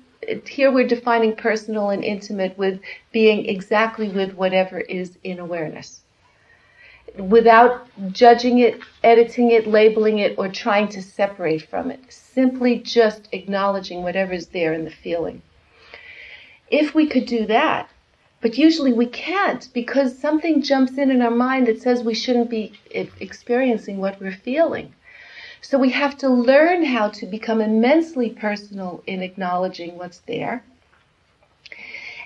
Here 0.49 0.73
we're 0.73 0.89
defining 0.89 1.37
personal 1.37 1.91
and 1.91 2.03
intimate 2.03 2.59
with 2.59 2.81
being 3.13 3.47
exactly 3.47 4.09
with 4.09 4.35
whatever 4.35 4.81
is 4.81 5.19
in 5.23 5.39
awareness 5.39 6.01
without 7.19 7.89
judging 8.13 8.59
it, 8.59 8.81
editing 9.03 9.51
it, 9.51 9.67
labeling 9.67 10.19
it, 10.19 10.35
or 10.39 10.49
trying 10.49 10.89
to 10.89 11.03
separate 11.03 11.69
from 11.69 11.91
it. 11.91 12.01
Simply 12.09 12.79
just 12.79 13.29
acknowledging 13.33 14.03
whatever 14.03 14.33
is 14.33 14.49
there 14.49 14.73
in 14.73 14.85
the 14.85 14.91
feeling. 14.91 15.43
If 16.71 16.95
we 16.95 17.07
could 17.07 17.27
do 17.27 17.47
that, 17.47 17.89
but 18.41 18.59
usually 18.59 18.93
we 18.93 19.07
can't 19.07 19.69
because 19.73 20.19
something 20.19 20.63
jumps 20.63 20.99
in 20.99 21.11
in 21.11 21.23
our 21.23 21.31
mind 21.31 21.67
that 21.67 21.81
says 21.81 22.03
we 22.03 22.15
shouldn't 22.15 22.51
be 22.51 22.73
experiencing 22.91 23.99
what 23.99 24.21
we're 24.21 24.33
feeling. 24.33 24.93
So 25.63 25.79
we 25.79 25.91
have 25.91 26.17
to 26.19 26.29
learn 26.29 26.85
how 26.85 27.09
to 27.09 27.27
become 27.27 27.61
immensely 27.61 28.31
personal 28.31 29.03
in 29.07 29.23
acknowledging 29.23 29.97
what's 29.97 30.19
there. 30.21 30.63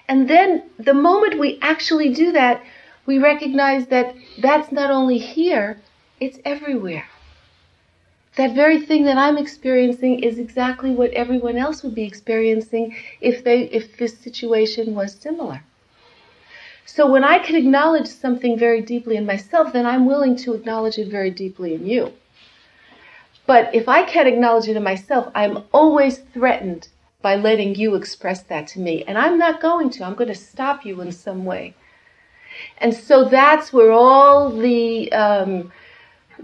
And 0.08 0.28
then 0.28 0.64
the 0.78 0.94
moment 0.94 1.38
we 1.38 1.58
actually 1.62 2.12
do 2.12 2.32
that, 2.32 2.62
we 3.06 3.18
recognize 3.18 3.86
that 3.86 4.14
that's 4.38 4.72
not 4.72 4.90
only 4.90 5.18
here, 5.18 5.80
it's 6.18 6.38
everywhere. 6.44 7.06
That 8.36 8.54
very 8.54 8.80
thing 8.80 9.04
that 9.04 9.16
I'm 9.16 9.38
experiencing 9.38 10.22
is 10.22 10.38
exactly 10.38 10.90
what 10.90 11.12
everyone 11.12 11.56
else 11.56 11.82
would 11.82 11.94
be 11.94 12.04
experiencing 12.04 12.96
if 13.20 13.44
they 13.44 13.62
if 13.62 13.96
this 13.96 14.18
situation 14.18 14.94
was 14.94 15.14
similar. 15.14 15.62
So 16.92 17.06
when 17.06 17.22
I 17.22 17.38
can 17.38 17.54
acknowledge 17.54 18.08
something 18.08 18.58
very 18.58 18.82
deeply 18.82 19.16
in 19.16 19.24
myself, 19.24 19.72
then 19.72 19.86
I'm 19.86 20.06
willing 20.06 20.34
to 20.38 20.54
acknowledge 20.54 20.98
it 20.98 21.06
very 21.06 21.30
deeply 21.30 21.72
in 21.74 21.86
you. 21.86 22.12
But 23.46 23.72
if 23.72 23.88
I 23.88 24.02
can't 24.02 24.26
acknowledge 24.26 24.66
it 24.66 24.76
in 24.76 24.82
myself, 24.82 25.30
I'm 25.32 25.62
always 25.72 26.18
threatened 26.18 26.88
by 27.22 27.36
letting 27.36 27.76
you 27.76 27.94
express 27.94 28.42
that 28.42 28.66
to 28.72 28.80
me. 28.80 29.04
And 29.04 29.16
I'm 29.16 29.38
not 29.38 29.62
going 29.62 29.90
to. 29.90 30.04
I'm 30.04 30.16
going 30.16 30.34
to 30.34 30.34
stop 30.34 30.84
you 30.84 31.00
in 31.00 31.12
some 31.12 31.44
way. 31.44 31.74
And 32.78 32.92
so 32.92 33.24
that's 33.24 33.72
where 33.72 33.92
all 33.92 34.50
the 34.50 35.12
um, 35.12 35.70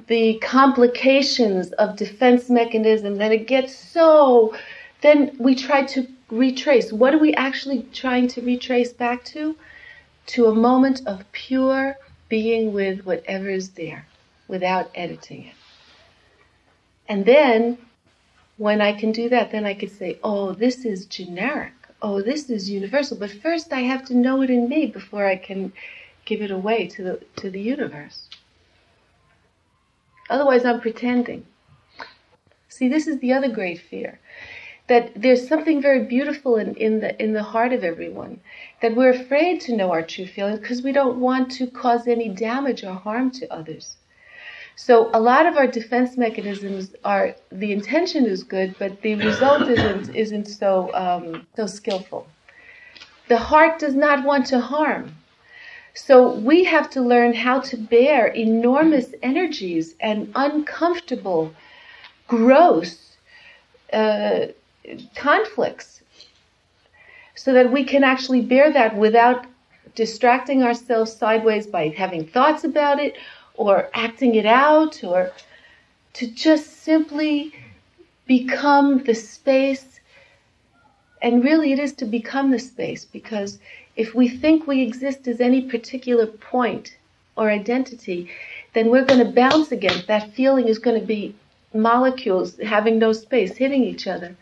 the 0.07 0.39
complications 0.39 1.73
of 1.73 1.97
defense 1.97 2.49
mechanism. 2.49 3.17
Then 3.17 3.33
it 3.33 3.49
gets 3.49 3.77
so. 3.77 4.55
Then 5.01 5.37
we 5.41 5.57
try 5.57 5.83
to 5.87 6.07
retrace. 6.31 6.93
What 6.93 7.15
are 7.15 7.19
we 7.19 7.35
actually 7.35 7.83
trying 7.93 8.29
to 8.29 8.43
retrace 8.43 8.93
back 8.93 9.25
to? 9.35 9.57
To 10.27 10.47
a 10.47 10.55
moment 10.55 11.07
of 11.07 11.31
pure 11.33 11.97
being 12.29 12.73
with 12.73 13.07
whatever 13.07 13.49
is 13.49 13.71
there, 13.71 14.07
without 14.49 14.91
editing 14.95 15.45
it. 15.45 15.55
And 17.09 17.25
then, 17.25 17.79
when 18.57 18.81
I 18.81 18.93
can 18.93 19.13
do 19.13 19.29
that, 19.29 19.53
then 19.53 19.65
I 19.65 19.75
can 19.75 19.89
say, 19.89 20.19
"Oh, 20.25 20.53
this 20.53 20.85
is 20.85 21.07
generic." 21.07 21.73
Oh, 22.03 22.21
this 22.21 22.51
is 22.51 22.69
universal. 22.69 23.17
But 23.17 23.31
first, 23.31 23.73
I 23.73 23.81
have 23.81 24.05
to 24.07 24.15
know 24.15 24.43
it 24.43 24.51
in 24.51 24.69
me 24.69 24.87
before 24.87 25.27
I 25.27 25.37
can 25.37 25.73
give 26.25 26.43
it 26.43 26.51
away 26.51 26.87
to 26.89 27.03
the, 27.03 27.21
to 27.37 27.51
the 27.51 27.61
universe. 27.61 28.29
Otherwise, 30.29 30.65
I'm 30.65 30.81
pretending. 30.81 31.47
See, 32.69 32.89
this 32.89 33.07
is 33.07 33.21
the 33.21 33.33
other 33.33 33.49
great 33.49 33.81
fear 33.81 34.19
that 34.89 35.11
there's 35.17 35.49
something 35.49 35.83
very 35.83 36.05
beautiful 36.05 36.57
in, 36.57 36.75
in, 36.75 37.01
the, 37.01 37.23
in 37.23 37.33
the 37.33 37.43
heart 37.43 37.73
of 37.73 37.83
everyone, 37.83 38.41
that 38.81 38.95
we're 38.95 39.11
afraid 39.11 39.61
to 39.63 39.77
know 39.77 39.91
our 39.91 40.03
true 40.03 40.27
feelings 40.27 40.61
because 40.61 40.83
we 40.83 40.93
don't 40.93 41.19
want 41.19 41.51
to 41.51 41.67
cause 41.67 42.07
any 42.07 42.29
damage 42.29 42.85
or 42.85 42.95
harm 42.95 43.31
to 43.33 43.53
others. 43.53 43.97
So 44.77 45.11
a 45.15 45.21
lot 45.21 45.47
of 45.47 45.57
our 45.57 45.67
defense 45.67 46.17
mechanisms 46.19 46.95
are 47.05 47.35
the 47.51 47.73
intention 47.73 48.27
is 48.27 48.45
good, 48.45 48.77
but 48.79 49.01
the 49.01 49.15
result 49.15 49.69
isn't 49.77 50.15
isn't 50.15 50.47
so 50.47 50.95
um, 50.95 51.47
so 51.57 51.67
skillful. 51.67 52.27
The 53.29 53.39
heart 53.39 53.79
does 53.79 53.95
not 53.95 54.25
want 54.25 54.47
to 54.47 54.61
harm. 54.61 55.17
So 55.95 56.35
we 56.35 56.65
have 56.65 56.91
to 56.91 57.01
learn 57.01 57.33
how 57.33 57.61
to 57.61 57.77
bear 57.79 58.27
enormous 58.27 59.15
energies 59.23 59.95
and 59.99 60.31
uncomfortable, 60.35 61.55
gross 62.29 63.17
uh, 63.95 64.49
conflicts 65.15 66.03
so 67.35 67.53
that 67.53 67.71
we 67.71 67.85
can 67.85 68.03
actually 68.05 68.41
bear 68.41 68.73
that 68.73 68.97
without 68.97 69.47
distracting 69.95 70.63
ourselves 70.63 71.13
sideways 71.13 71.67
by 71.67 71.89
having 71.89 72.27
thoughts 72.27 72.65
about 72.65 72.99
it 72.99 73.17
or 73.55 73.89
acting 73.95 74.35
it 74.35 74.47
out 74.47 75.03
or 75.03 75.31
to 76.13 76.27
just 76.27 76.83
simply 76.83 77.53
become 78.27 79.03
the 79.05 79.15
space. 79.15 80.01
And 81.23 81.43
really, 81.45 81.73
it 81.73 81.79
is 81.79 81.93
to 81.95 82.05
become 82.05 82.51
the 82.51 82.59
space 82.59 83.05
because 83.05 83.59
if 83.97 84.15
we 84.15 84.29
think 84.29 84.67
we 84.67 84.83
exist 84.83 85.27
as 85.29 85.41
any 85.41 85.63
particular 85.63 86.27
point 86.27 86.97
or 87.37 87.51
identity, 87.51 88.31
then 88.75 88.91
we're 88.91 89.05
going 89.05 89.25
to 89.25 89.33
bounce 89.33 89.73
against 89.73 90.07
that 90.07 90.33
feeling 90.33 90.69
is 90.69 90.79
going 90.79 91.01
to 91.01 91.07
be 91.07 91.35
molecules 91.75 92.59
having 92.59 92.99
no 92.99 93.13
space 93.13 93.57
hitting 93.57 93.85
each 93.85 94.07
other. 94.07 94.37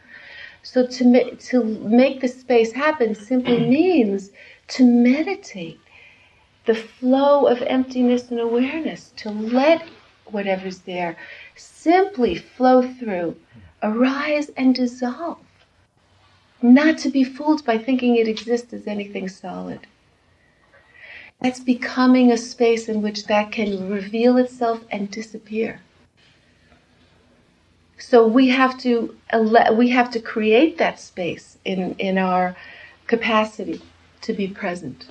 So 0.64 0.86
to 0.86 1.04
ma- 1.04 1.36
to 1.50 1.62
make 1.62 2.20
the 2.20 2.28
space 2.28 2.72
happen 2.72 3.14
simply 3.14 3.60
means 3.78 4.30
to 4.68 4.84
meditate 4.84 5.78
the 6.64 6.74
flow 6.74 7.46
of 7.46 7.60
emptiness 7.62 8.30
and 8.30 8.40
awareness, 8.40 9.12
to 9.16 9.30
let 9.30 9.82
whatever's 10.24 10.78
there 10.80 11.16
simply 11.54 12.34
flow 12.34 12.82
through, 12.82 13.36
arise 13.82 14.48
and 14.56 14.74
dissolve. 14.74 15.38
Not 16.62 16.96
to 16.98 17.10
be 17.10 17.24
fooled 17.24 17.64
by 17.66 17.76
thinking 17.76 18.16
it 18.16 18.26
exists 18.26 18.72
as 18.72 18.86
anything 18.86 19.28
solid. 19.28 19.86
That's 21.42 21.60
becoming 21.60 22.32
a 22.32 22.38
space 22.38 22.88
in 22.88 23.02
which 23.02 23.26
that 23.26 23.52
can 23.52 23.90
reveal 23.90 24.38
itself 24.38 24.82
and 24.90 25.10
disappear. 25.10 25.82
So 28.06 28.26
we 28.26 28.48
have 28.50 28.78
to 28.80 29.16
we 29.72 29.88
have 29.88 30.10
to 30.10 30.20
create 30.20 30.76
that 30.76 31.00
space 31.00 31.56
in, 31.64 31.94
in 31.94 32.18
our 32.18 32.54
capacity 33.06 33.80
to 34.20 34.34
be 34.34 34.46
present. 34.46 35.06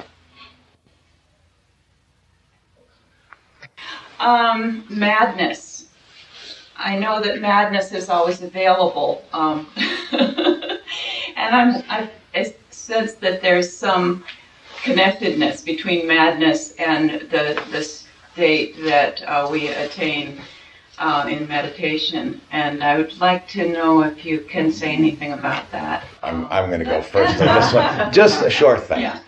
Um, 4.19 4.85
madness. 4.89 5.87
I 6.77 6.99
know 6.99 7.19
that 7.19 7.41
madness 7.41 7.93
is 7.93 8.09
always 8.09 8.43
available, 8.43 9.23
um, 9.33 9.67
and 10.11 10.79
I'm, 11.35 11.83
I, 11.89 12.09
I 12.35 12.53
sense 12.69 13.13
that 13.13 13.41
there's 13.41 13.71
some 13.71 14.23
connectedness 14.83 15.61
between 15.61 16.07
madness 16.07 16.73
and 16.73 17.21
the, 17.31 17.61
the 17.71 17.83
state 17.83 18.75
that 18.83 19.23
uh, 19.23 19.47
we 19.51 19.69
attain 19.69 20.39
uh, 20.97 21.25
in 21.29 21.47
meditation. 21.47 22.41
And 22.51 22.83
I 22.83 22.97
would 22.97 23.17
like 23.19 23.47
to 23.49 23.69
know 23.69 24.03
if 24.03 24.25
you 24.25 24.41
can 24.41 24.71
say 24.71 24.93
anything 24.93 25.33
about 25.33 25.69
that. 25.71 26.03
I'm, 26.21 26.45
I'm 26.45 26.69
going 26.69 26.79
to 26.79 26.85
go 26.85 27.01
first 27.01 27.41
on 27.41 27.61
this 27.61 27.73
one. 27.73 28.13
Just 28.21 28.43
a 28.43 28.49
short 28.49 28.83
thing. 28.83 29.01
Yeah. 29.01 29.19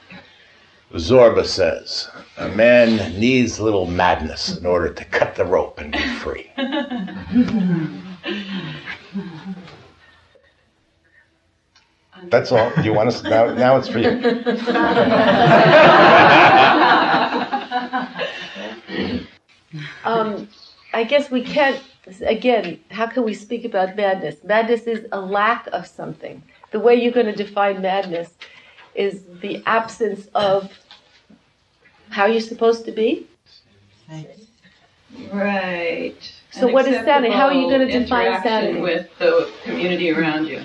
Zorba 0.93 1.45
says, 1.45 2.09
a 2.37 2.47
man 2.49 3.19
needs 3.19 3.59
a 3.59 3.63
little 3.63 3.85
madness 3.85 4.57
in 4.57 4.65
order 4.65 4.93
to 4.93 5.05
cut 5.05 5.35
the 5.35 5.43
rope 5.43 5.79
and 5.79 5.91
be 5.91 6.07
free. 6.15 6.51
That's 12.29 12.51
all. 12.51 12.71
Do 12.75 12.83
you 12.83 12.93
want 12.93 13.09
us 13.09 13.23
now? 13.23 13.53
Now 13.53 13.77
it's 13.77 13.87
for 13.87 13.99
you. 13.99 14.09
um, 20.05 20.47
I 20.95 21.03
guess 21.03 21.29
we 21.29 21.43
can't. 21.43 21.81
Again, 22.21 22.79
how 22.89 23.07
can 23.07 23.23
we 23.25 23.33
speak 23.33 23.65
about 23.65 23.97
madness? 23.97 24.37
Madness 24.43 24.83
is 24.83 25.05
a 25.11 25.19
lack 25.19 25.67
of 25.73 25.85
something. 25.85 26.41
The 26.71 26.79
way 26.79 26.95
you're 26.95 27.11
going 27.11 27.25
to 27.25 27.35
define 27.35 27.81
madness 27.81 28.29
is 28.93 29.23
the 29.41 29.61
absence 29.65 30.27
of 30.33 30.71
how 32.09 32.27
you're 32.27 32.39
supposed 32.39 32.85
to 32.85 32.93
be. 32.93 33.27
Right. 35.33 36.15
So, 36.51 36.67
An 36.67 36.73
what 36.73 36.87
is 36.87 37.03
sanity? 37.03 37.33
How 37.33 37.47
are 37.47 37.53
you 37.53 37.67
going 37.67 37.85
to 37.87 37.99
define 37.99 38.41
sanity? 38.41 38.79
With 38.79 39.09
the 39.19 39.51
community 39.63 40.11
around 40.11 40.47
you. 40.47 40.63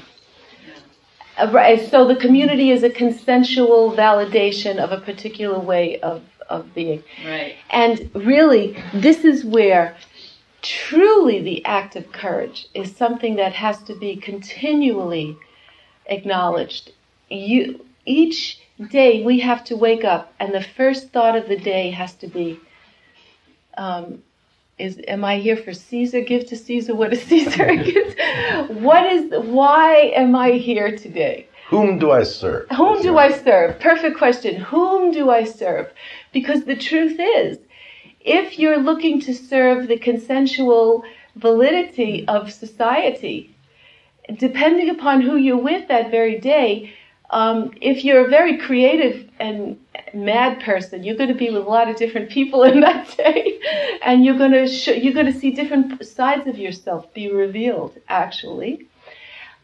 Uh, 1.39 1.51
right. 1.51 1.91
So 1.91 2.07
the 2.07 2.17
community 2.17 2.71
is 2.71 2.85
a 2.85 2.91
consensual 2.91 3.93
validation 3.93 4.79
of 4.79 4.93
a 4.93 5.01
particular 5.01 5.59
way 5.59 5.99
of, 6.01 6.23
of 6.49 6.73
being. 6.73 7.03
Right. 7.25 7.57
And 7.71 8.11
really, 8.15 8.81
this 8.93 9.25
is 9.25 9.45
where 9.45 9.97
truly 10.63 11.41
the 11.41 11.65
act 11.65 11.97
of 11.97 12.13
courage 12.13 12.69
is 12.75 12.95
something 12.95 13.37
that 13.37 13.53
has 13.53 13.83
to 13.85 13.95
be 13.95 14.17
continually 14.17 15.37
acknowledged. 16.07 16.93
You, 17.29 17.85
each 18.05 18.61
day 18.91 19.23
we 19.25 19.41
have 19.41 19.65
to 19.65 19.77
wake 19.77 20.05
up, 20.05 20.33
and 20.41 20.55
the 20.55 20.63
first 20.63 21.11
thought 21.11 21.37
of 21.37 21.49
the 21.49 21.57
day 21.57 21.91
has 21.91 22.15
to 22.15 22.27
be, 22.27 22.59
um, 23.77 24.23
is 24.79 25.01
am 25.09 25.25
I 25.25 25.37
here 25.39 25.57
for 25.57 25.75
Caesar? 25.75 26.23
Give 26.23 26.47
to 26.47 26.57
Caesar 26.57 26.95
what 26.95 27.13
is 27.13 27.23
Caesar. 27.29 27.77
what 28.69 29.07
is 29.07 29.31
why 29.45 30.13
am 30.15 30.35
I 30.35 30.53
here 30.53 30.97
today? 30.97 31.47
Whom 31.69 31.99
do 32.01 32.11
I 32.11 32.25
serve? 32.25 32.69
Whom 32.71 33.01
do 33.01 33.17
I 33.17 33.31
serve? 33.31 33.79
Perfect 33.79 34.19
question. 34.19 34.57
Whom 34.57 35.13
do 35.13 35.31
I 35.31 35.45
serve? 35.45 35.93
Because 36.33 36.65
the 36.65 36.75
truth 36.75 37.17
is, 37.21 37.59
if 38.21 38.59
you're 38.59 38.79
looking 38.79 39.21
to 39.23 39.35
serve 39.35 39.89
the 39.89 39.99
consensual 39.99 41.05
validity 41.37 42.27
of 42.29 42.53
society, 42.53 43.55
depending 44.37 44.91
upon 44.91 45.21
who 45.21 45.37
you're 45.37 45.57
with 45.57 45.89
that 45.89 46.11
very 46.11 46.39
day, 46.39 46.93
um, 47.31 47.73
if 47.81 48.05
you're 48.05 48.27
a 48.27 48.29
very 48.29 48.59
creative 48.59 49.31
and 49.39 49.79
mad 50.13 50.61
person, 50.61 51.05
you're 51.05 51.17
going 51.17 51.29
to 51.29 51.35
be 51.35 51.51
with 51.51 51.65
a 51.65 51.69
lot 51.69 51.89
of 51.89 51.97
different 51.97 52.31
people 52.31 52.65
in 52.65 52.81
that 52.81 53.17
day, 53.17 53.61
and 54.03 54.25
you're 54.25 54.37
going 54.37 54.53
to 54.53 55.01
you're 55.01 55.15
going 55.15 55.33
to 55.33 55.39
see 55.39 55.53
different 55.53 56.05
sides 56.05 56.47
of 56.47 56.59
yourself 56.59 57.13
be 57.15 57.31
revealed. 57.31 57.97
Actually, 58.09 58.89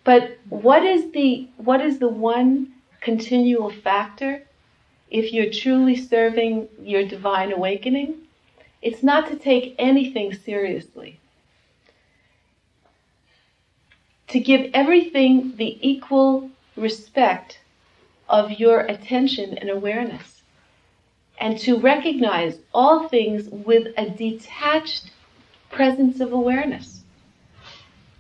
but 0.05 0.39
what 0.49 0.85
is 0.85 1.11
the 1.13 1.49
what 1.57 1.81
is 1.81 1.99
the 1.99 2.09
one 2.09 2.73
continual 3.01 3.71
factor 3.71 4.43
if 5.11 5.33
you're 5.33 5.51
truly 5.51 5.97
serving 5.97 6.69
your 6.81 7.07
divine 7.07 7.53
awakening? 7.53 8.26
It's 8.87 9.03
not 9.03 9.27
to 9.31 9.35
take 9.35 9.75
anything 9.81 10.33
seriously. 10.33 11.19
To 14.29 14.39
give 14.39 14.71
everything 14.73 15.57
the 15.57 15.77
equal 15.81 16.51
respect 16.77 17.59
of 18.29 18.53
your 18.53 18.83
attention 18.83 19.59
and 19.59 19.71
awareness. 19.71 20.43
And 21.41 21.59
to 21.59 21.81
recognize 21.81 22.59
all 22.73 23.09
things 23.09 23.49
with 23.49 23.89
a 23.99 24.09
detached 24.09 25.11
presence 25.69 26.21
of 26.21 26.33
awareness. 26.33 27.01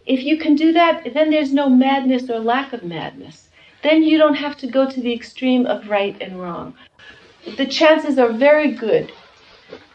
If 0.04 0.24
you 0.24 0.36
can 0.36 0.56
do 0.56 0.72
that, 0.72 1.14
then 1.14 1.30
there's 1.30 1.52
no 1.52 1.68
madness 1.70 2.28
or 2.28 2.40
lack 2.40 2.72
of 2.72 2.82
madness. 2.82 3.50
Then 3.84 4.02
you 4.02 4.18
don't 4.18 4.34
have 4.34 4.56
to 4.56 4.66
go 4.66 4.90
to 4.90 5.00
the 5.00 5.14
extreme 5.14 5.64
of 5.64 5.88
right 5.88 6.20
and 6.20 6.42
wrong. 6.42 6.74
The 7.56 7.66
chances 7.66 8.18
are 8.18 8.32
very 8.32 8.72
good 8.72 9.12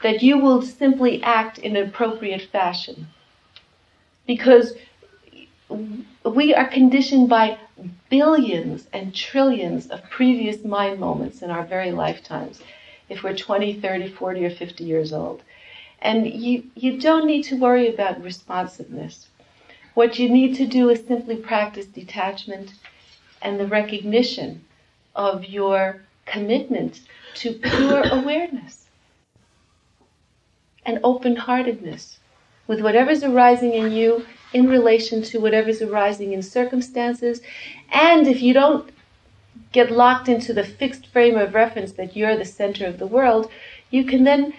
that 0.04 0.24
you 0.24 0.38
will 0.38 0.62
simply 0.62 1.22
act 1.24 1.58
in 1.60 1.76
an 1.76 1.88
appropriate 1.88 2.50
fashion. 2.52 3.08
Because 4.26 4.74
we 6.26 6.54
are 6.54 6.68
conditioned 6.68 7.30
by 7.30 7.58
billions 8.10 8.88
and 8.94 9.16
trillions 9.16 9.88
of 9.88 10.10
previous 10.10 10.64
mind 10.64 11.00
moments 11.00 11.42
in 11.42 11.50
our 11.50 11.64
very 11.64 11.92
lifetimes, 11.92 12.62
if 13.10 13.24
we're 13.24 13.36
20, 13.36 13.80
30, 13.80 14.10
40, 14.10 14.46
or 14.46 14.50
50 14.50 14.84
years 14.84 15.14
old. 15.14 15.44
And 16.02 16.28
you, 16.28 16.64
you 16.76 17.00
don't 17.00 17.26
need 17.26 17.44
to 17.44 17.56
worry 17.56 17.94
about 17.94 18.24
responsiveness. 18.24 19.28
What 19.94 20.18
you 20.18 20.30
need 20.30 20.56
to 20.56 20.66
do 20.66 20.90
is 20.90 21.06
simply 21.06 21.36
practice 21.36 21.86
detachment 21.86 22.74
and 23.42 23.60
the 23.60 23.68
recognition 23.68 24.64
of 25.16 25.46
your 25.46 26.02
commitment 26.26 27.02
to 27.36 27.54
pure 27.54 28.04
awareness 28.12 28.81
and 30.86 31.00
open 31.04 31.36
heartedness 31.36 32.20
with 32.68 32.82
whatever's 32.82 33.24
arising 33.24 33.74
in 33.74 33.92
you 33.92 34.26
in 34.54 34.68
relation 34.68 35.22
to 35.22 35.40
whatever's 35.40 35.82
arising 35.82 36.34
in 36.34 36.42
circumstances. 36.42 37.42
And 37.92 38.28
if 38.28 38.42
you 38.42 38.54
don't 38.54 38.90
get 39.72 39.92
locked 39.92 40.28
into 40.28 40.54
the 40.54 40.64
fixed 40.64 41.08
frame 41.08 41.38
of 41.38 41.54
reference 41.54 41.94
that 41.94 42.16
you're 42.16 42.38
the 42.38 42.46
center 42.46 42.86
of 42.86 43.00
the 43.00 43.08
world, 43.08 43.50
you 43.90 44.04
can 44.06 44.24
then 44.24 44.54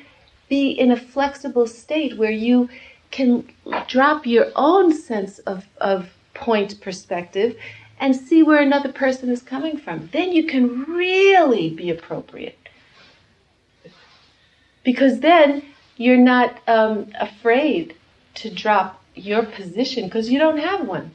be 0.48 0.70
in 0.70 0.90
a 0.90 0.96
flexible 0.96 1.66
state 1.66 2.16
where 2.16 2.30
you 2.30 2.68
can 3.10 3.46
drop 3.88 4.26
your 4.26 4.46
own 4.56 4.92
sense 4.92 5.38
of, 5.40 5.66
of 5.80 6.10
point 6.34 6.80
perspective 6.80 7.56
and 8.00 8.16
see 8.16 8.42
where 8.42 8.60
another 8.60 8.90
person 8.90 9.30
is 9.30 9.42
coming 9.42 9.76
from. 9.76 10.08
Then 10.12 10.32
you 10.32 10.44
can 10.46 10.84
really 10.84 11.70
be 11.70 11.90
appropriate. 11.90 12.58
Because 14.82 15.20
then 15.20 15.62
you're 15.96 16.16
not 16.16 16.56
um, 16.68 17.12
afraid 17.20 17.94
to 18.34 18.50
drop 18.50 19.02
your 19.14 19.44
position 19.44 20.04
because 20.04 20.30
you 20.30 20.38
don't 20.38 20.58
have 20.58 20.86
one. 20.86 21.10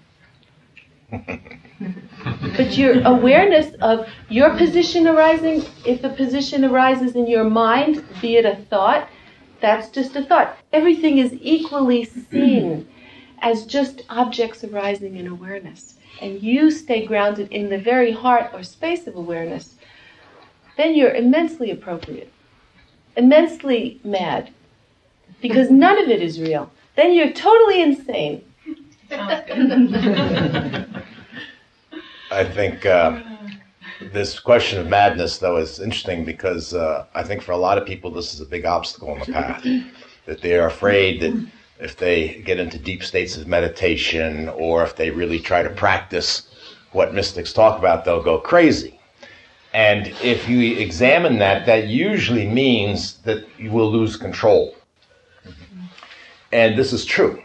but 1.11 2.77
your 2.77 3.01
awareness 3.05 3.73
of 3.81 4.07
your 4.29 4.55
position 4.57 5.07
arising, 5.07 5.63
if 5.85 6.03
a 6.03 6.09
position 6.09 6.65
arises 6.65 7.15
in 7.15 7.27
your 7.27 7.43
mind, 7.43 8.03
be 8.21 8.37
it 8.37 8.45
a 8.45 8.55
thought, 8.55 9.07
that's 9.61 9.89
just 9.89 10.15
a 10.15 10.23
thought. 10.23 10.57
Everything 10.73 11.17
is 11.17 11.33
equally 11.41 12.05
seen 12.05 12.87
as 13.39 13.65
just 13.65 14.03
objects 14.09 14.63
arising 14.63 15.15
in 15.15 15.27
awareness, 15.27 15.95
and 16.21 16.41
you 16.41 16.71
stay 16.71 17.05
grounded 17.05 17.51
in 17.51 17.69
the 17.69 17.77
very 17.77 18.11
heart 18.11 18.51
or 18.53 18.63
space 18.63 19.07
of 19.07 19.15
awareness, 19.15 19.75
then 20.75 20.95
you're 20.95 21.13
immensely 21.13 21.71
appropriate, 21.71 22.31
immensely 23.15 23.99
mad, 24.03 24.51
because 25.41 25.69
none 25.69 26.01
of 26.01 26.09
it 26.09 26.21
is 26.21 26.39
real. 26.39 26.69
Then 26.95 27.13
you're 27.13 27.31
totally 27.31 27.81
insane. 27.81 28.43
I 32.29 32.43
think 32.43 32.85
uh, 32.85 33.21
this 34.11 34.39
question 34.39 34.79
of 34.79 34.87
madness, 34.87 35.37
though, 35.37 35.57
is 35.57 35.79
interesting 35.79 36.25
because 36.25 36.73
uh, 36.73 37.05
I 37.13 37.23
think 37.23 37.41
for 37.41 37.51
a 37.53 37.57
lot 37.57 37.77
of 37.77 37.85
people 37.85 38.11
this 38.11 38.33
is 38.33 38.41
a 38.41 38.45
big 38.45 38.65
obstacle 38.65 39.13
in 39.13 39.19
the 39.19 39.25
path. 39.31 39.65
That 40.25 40.41
they 40.41 40.57
are 40.59 40.67
afraid 40.67 41.21
that 41.21 41.47
if 41.79 41.95
they 41.95 42.41
get 42.45 42.59
into 42.59 42.77
deep 42.77 43.03
states 43.03 43.37
of 43.37 43.47
meditation 43.47 44.49
or 44.49 44.83
if 44.83 44.95
they 44.95 45.09
really 45.09 45.39
try 45.39 45.63
to 45.63 45.69
practice 45.69 46.49
what 46.91 47.13
mystics 47.13 47.53
talk 47.53 47.79
about, 47.79 48.03
they'll 48.03 48.23
go 48.23 48.39
crazy. 48.39 48.99
And 49.73 50.07
if 50.23 50.49
you 50.49 50.77
examine 50.77 51.37
that, 51.39 51.65
that 51.65 51.87
usually 51.87 52.47
means 52.47 53.17
that 53.19 53.45
you 53.57 53.71
will 53.71 53.91
lose 53.91 54.17
control. 54.17 54.75
And 56.51 56.77
this 56.77 56.93
is 56.93 57.05
true 57.05 57.41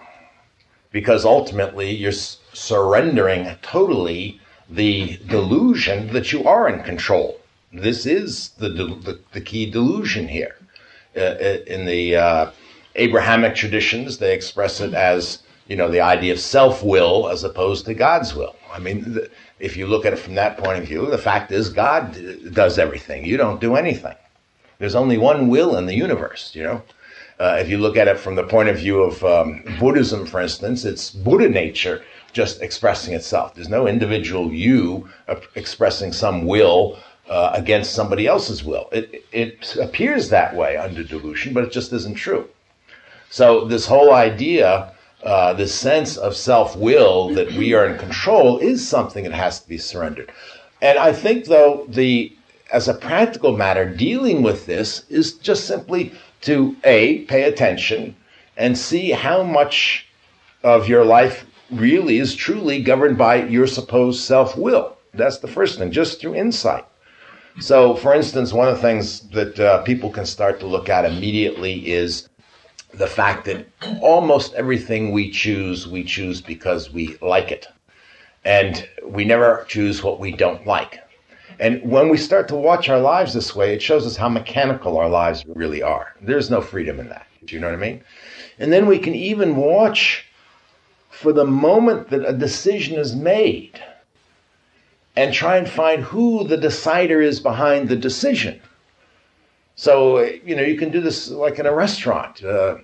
because 0.92 1.24
ultimately 1.24 1.90
you're 1.90 2.12
surrendering 2.12 3.56
totally 3.62 4.40
the 4.68 5.18
delusion 5.26 6.12
that 6.12 6.32
you 6.32 6.44
are 6.44 6.68
in 6.68 6.82
control. 6.82 7.40
This 7.72 8.06
is 8.06 8.50
the, 8.50 8.68
the, 8.68 9.18
the 9.32 9.40
key 9.40 9.70
delusion 9.70 10.28
here. 10.28 10.56
Uh, 11.16 11.20
uh, 11.20 11.58
in 11.66 11.84
the 11.84 12.16
uh, 12.16 12.50
Abrahamic 12.96 13.54
traditions, 13.54 14.18
they 14.18 14.34
express 14.34 14.80
it 14.80 14.94
as 14.94 15.42
you 15.68 15.76
know 15.76 15.90
the 15.90 16.00
idea 16.00 16.32
of 16.32 16.40
self 16.40 16.82
will 16.82 17.28
as 17.28 17.44
opposed 17.44 17.84
to 17.86 17.94
God's 17.94 18.34
will. 18.34 18.56
I 18.72 18.78
mean, 18.78 19.12
the, 19.12 19.30
if 19.58 19.76
you 19.76 19.86
look 19.86 20.06
at 20.06 20.14
it 20.14 20.18
from 20.18 20.34
that 20.36 20.56
point 20.56 20.78
of 20.78 20.86
view, 20.86 21.10
the 21.10 21.18
fact 21.18 21.52
is 21.52 21.68
God 21.68 22.18
does 22.54 22.78
everything. 22.78 23.26
You 23.26 23.36
don't 23.36 23.60
do 23.60 23.76
anything. 23.76 24.16
There's 24.78 24.94
only 24.94 25.18
one 25.18 25.48
will 25.48 25.76
in 25.76 25.86
the 25.86 25.94
universe. 25.94 26.54
You 26.54 26.64
know. 26.64 26.82
Uh, 27.42 27.56
if 27.58 27.68
you 27.68 27.76
look 27.76 27.96
at 27.96 28.06
it 28.06 28.16
from 28.20 28.36
the 28.36 28.44
point 28.44 28.68
of 28.68 28.76
view 28.76 29.02
of 29.02 29.24
um, 29.24 29.64
Buddhism, 29.80 30.24
for 30.24 30.40
instance, 30.40 30.84
it's 30.84 31.10
Buddha 31.10 31.48
nature 31.48 32.04
just 32.32 32.62
expressing 32.62 33.14
itself. 33.14 33.52
There's 33.52 33.68
no 33.68 33.88
individual 33.88 34.52
you 34.52 35.08
expressing 35.56 36.12
some 36.12 36.46
will 36.46 36.98
uh, 37.28 37.50
against 37.52 37.94
somebody 37.94 38.28
else's 38.28 38.62
will. 38.62 38.88
It, 38.92 39.24
it 39.32 39.76
appears 39.76 40.28
that 40.28 40.54
way 40.54 40.76
under 40.76 41.02
delusion, 41.02 41.52
but 41.52 41.64
it 41.64 41.72
just 41.72 41.92
isn't 41.92 42.14
true. 42.14 42.48
So 43.28 43.64
this 43.64 43.86
whole 43.86 44.14
idea, 44.14 44.94
uh, 45.24 45.52
this 45.54 45.74
sense 45.74 46.16
of 46.16 46.36
self-will 46.36 47.34
that 47.34 47.50
we 47.54 47.74
are 47.74 47.86
in 47.86 47.98
control, 47.98 48.58
is 48.58 48.86
something 48.86 49.24
that 49.24 49.32
has 49.32 49.58
to 49.58 49.68
be 49.68 49.78
surrendered. 49.78 50.30
And 50.80 50.96
I 50.96 51.12
think, 51.12 51.46
though, 51.46 51.86
the 51.88 52.36
as 52.72 52.88
a 52.88 52.94
practical 52.94 53.56
matter, 53.56 53.84
dealing 53.84 54.42
with 54.42 54.64
this 54.66 55.04
is 55.10 55.34
just 55.34 55.66
simply 55.66 56.12
to 56.42 56.76
a 56.84 57.20
pay 57.24 57.44
attention 57.44 58.16
and 58.56 58.76
see 58.76 59.10
how 59.10 59.42
much 59.42 60.06
of 60.62 60.88
your 60.88 61.04
life 61.04 61.46
really 61.70 62.18
is 62.18 62.34
truly 62.34 62.82
governed 62.82 63.16
by 63.16 63.44
your 63.44 63.66
supposed 63.66 64.22
self-will. 64.22 64.96
That's 65.14 65.38
the 65.38 65.48
first 65.48 65.78
thing, 65.78 65.90
just 65.90 66.20
through 66.20 66.34
insight. 66.34 66.84
So, 67.60 67.96
for 67.96 68.14
instance, 68.14 68.52
one 68.52 68.68
of 68.68 68.76
the 68.76 68.82
things 68.82 69.20
that 69.30 69.58
uh, 69.60 69.82
people 69.82 70.10
can 70.10 70.24
start 70.24 70.60
to 70.60 70.66
look 70.66 70.88
at 70.88 71.04
immediately 71.04 71.90
is 71.90 72.28
the 72.94 73.06
fact 73.06 73.44
that 73.46 73.66
almost 74.00 74.54
everything 74.54 75.12
we 75.12 75.30
choose, 75.30 75.86
we 75.86 76.04
choose 76.04 76.40
because 76.40 76.92
we 76.92 77.16
like 77.20 77.50
it. 77.50 77.66
And 78.44 78.86
we 79.04 79.24
never 79.24 79.64
choose 79.68 80.02
what 80.02 80.18
we 80.18 80.32
don't 80.32 80.66
like. 80.66 80.98
And 81.62 81.80
when 81.88 82.08
we 82.08 82.16
start 82.16 82.48
to 82.48 82.56
watch 82.56 82.88
our 82.88 82.98
lives 82.98 83.34
this 83.34 83.54
way, 83.54 83.72
it 83.72 83.80
shows 83.80 84.04
us 84.04 84.16
how 84.16 84.28
mechanical 84.28 84.98
our 84.98 85.08
lives 85.08 85.44
really 85.46 85.80
are. 85.80 86.12
There's 86.20 86.50
no 86.50 86.60
freedom 86.60 86.98
in 86.98 87.08
that. 87.10 87.28
Do 87.44 87.54
you 87.54 87.60
know 87.60 87.68
what 87.68 87.76
I 87.76 87.88
mean? 87.88 88.02
And 88.58 88.72
then 88.72 88.86
we 88.86 88.98
can 88.98 89.14
even 89.14 89.54
watch 89.54 90.26
for 91.08 91.32
the 91.32 91.44
moment 91.44 92.10
that 92.10 92.28
a 92.28 92.32
decision 92.32 92.98
is 92.98 93.14
made 93.14 93.80
and 95.14 95.32
try 95.32 95.56
and 95.56 95.68
find 95.68 96.02
who 96.02 96.42
the 96.42 96.56
decider 96.56 97.22
is 97.22 97.38
behind 97.38 97.88
the 97.88 97.94
decision. 97.94 98.60
So, 99.76 100.18
you 100.18 100.56
know, 100.56 100.62
you 100.62 100.76
can 100.76 100.90
do 100.90 101.00
this 101.00 101.30
like 101.30 101.60
in 101.60 101.66
a 101.66 101.72
restaurant. 101.72 102.42
Uh, 102.42 102.78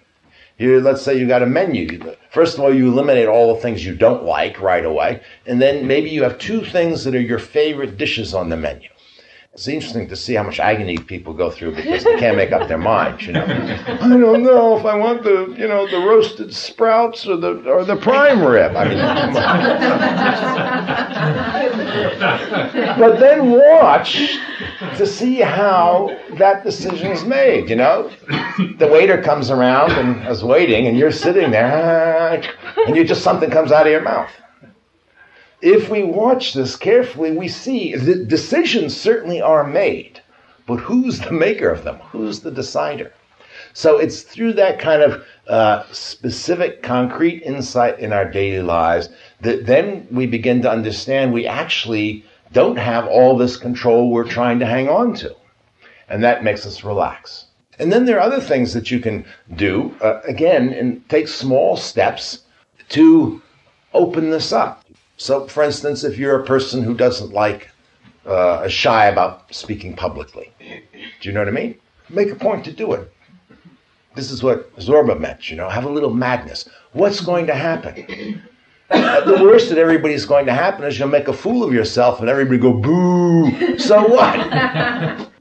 you, 0.58 0.80
let's 0.80 1.02
say 1.02 1.18
you 1.18 1.26
got 1.26 1.42
a 1.42 1.46
menu. 1.46 2.14
First 2.30 2.54
of 2.54 2.60
all, 2.60 2.74
you 2.74 2.88
eliminate 2.88 3.28
all 3.28 3.54
the 3.54 3.60
things 3.60 3.86
you 3.86 3.94
don't 3.94 4.24
like 4.24 4.60
right 4.60 4.84
away, 4.84 5.22
and 5.46 5.62
then 5.62 5.86
maybe 5.86 6.10
you 6.10 6.24
have 6.24 6.38
two 6.38 6.64
things 6.64 7.04
that 7.04 7.14
are 7.14 7.20
your 7.20 7.38
favorite 7.38 7.96
dishes 7.96 8.34
on 8.34 8.48
the 8.48 8.56
menu. 8.56 8.88
It's 9.54 9.66
interesting 9.66 10.08
to 10.08 10.14
see 10.14 10.34
how 10.34 10.44
much 10.44 10.60
agony 10.60 10.98
people 10.98 11.32
go 11.32 11.50
through 11.50 11.74
because 11.74 12.04
they 12.04 12.16
can't 12.16 12.36
make 12.36 12.52
up 12.52 12.68
their 12.68 12.78
minds. 12.78 13.26
You 13.26 13.32
know, 13.32 13.44
I 14.00 14.08
don't 14.08 14.44
know 14.44 14.78
if 14.78 14.84
I 14.84 14.94
want 14.94 15.24
the 15.24 15.52
you 15.58 15.66
know 15.66 15.88
the 15.88 15.98
roasted 15.98 16.54
sprouts 16.54 17.26
or 17.26 17.36
the 17.36 17.68
or 17.68 17.84
the 17.84 17.96
prime 17.96 18.44
rib. 18.44 18.76
I 18.76 18.84
mean, 18.88 18.98
but 23.00 23.18
then 23.18 23.50
watch 23.50 24.38
to 24.96 25.06
see 25.06 25.40
how 25.40 26.16
that 26.34 26.62
decision 26.62 27.10
is 27.10 27.24
made. 27.24 27.68
You 27.68 27.76
know, 27.76 28.10
the 28.76 28.86
waiter 28.86 29.20
comes 29.20 29.50
around 29.50 29.90
and 29.92 30.24
is 30.28 30.44
waiting, 30.44 30.86
and 30.86 30.96
you're 30.96 31.10
sitting 31.10 31.50
there, 31.50 32.42
and 32.86 32.94
you 32.94 33.02
just 33.02 33.22
something 33.22 33.50
comes 33.50 33.72
out 33.72 33.86
of 33.86 33.92
your 33.92 34.02
mouth 34.02 34.30
if 35.60 35.88
we 35.88 36.02
watch 36.04 36.54
this 36.54 36.76
carefully, 36.76 37.32
we 37.32 37.48
see 37.48 37.94
the 37.96 38.14
decisions 38.14 38.96
certainly 38.96 39.40
are 39.40 39.64
made, 39.64 40.20
but 40.66 40.76
who's 40.76 41.20
the 41.20 41.32
maker 41.32 41.70
of 41.70 41.84
them? 41.84 41.98
Who's 42.12 42.40
the 42.40 42.50
decider? 42.50 43.12
So 43.72 43.98
it's 43.98 44.22
through 44.22 44.54
that 44.54 44.78
kind 44.78 45.02
of 45.02 45.24
uh, 45.46 45.84
specific, 45.92 46.82
concrete 46.82 47.42
insight 47.42 47.98
in 47.98 48.12
our 48.12 48.24
daily 48.24 48.62
lives 48.62 49.08
that 49.40 49.66
then 49.66 50.06
we 50.10 50.26
begin 50.26 50.62
to 50.62 50.70
understand 50.70 51.32
we 51.32 51.46
actually 51.46 52.24
don't 52.52 52.76
have 52.76 53.06
all 53.06 53.36
this 53.36 53.56
control 53.56 54.10
we're 54.10 54.24
trying 54.24 54.58
to 54.60 54.66
hang 54.66 54.88
on 54.88 55.14
to. 55.14 55.34
And 56.08 56.24
that 56.24 56.44
makes 56.44 56.66
us 56.66 56.84
relax. 56.84 57.46
And 57.78 57.92
then 57.92 58.04
there 58.04 58.16
are 58.16 58.22
other 58.22 58.40
things 58.40 58.74
that 58.74 58.90
you 58.90 58.98
can 58.98 59.24
do, 59.54 59.94
uh, 60.00 60.20
again, 60.26 60.72
and 60.72 61.06
take 61.08 61.28
small 61.28 61.76
steps 61.76 62.40
to 62.90 63.40
open 63.92 64.30
this 64.30 64.52
up. 64.52 64.84
So, 65.18 65.46
for 65.48 65.64
instance, 65.64 66.04
if 66.04 66.16
you're 66.16 66.40
a 66.40 66.44
person 66.44 66.82
who 66.82 66.94
doesn't 66.94 67.32
like, 67.32 67.70
uh, 68.24 68.68
shy 68.68 69.06
about 69.06 69.52
speaking 69.52 69.96
publicly, 69.96 70.52
do 70.60 71.28
you 71.28 71.32
know 71.32 71.40
what 71.40 71.48
I 71.48 71.52
mean? 71.52 71.74
Make 72.08 72.30
a 72.30 72.36
point 72.36 72.64
to 72.66 72.72
do 72.72 72.92
it. 72.92 73.12
This 74.14 74.30
is 74.30 74.42
what 74.42 74.74
Zorba 74.76 75.18
meant, 75.18 75.50
you 75.50 75.56
know, 75.56 75.68
have 75.68 75.84
a 75.84 75.90
little 75.90 76.14
madness. 76.14 76.68
What's 76.92 77.20
going 77.20 77.46
to 77.48 77.54
happen? 77.54 78.42
Uh, 78.90 79.20
the 79.24 79.42
worst 79.42 79.68
that 79.68 79.78
everybody's 79.78 80.24
going 80.24 80.46
to 80.46 80.54
happen 80.54 80.84
is 80.84 80.98
you'll 80.98 81.08
make 81.08 81.28
a 81.28 81.32
fool 81.32 81.62
of 81.62 81.72
yourself 81.74 82.20
and 82.20 82.28
everybody 82.28 82.58
go 82.58 82.72
boo. 82.72 83.78
So 83.78 84.06
what? 84.06 85.28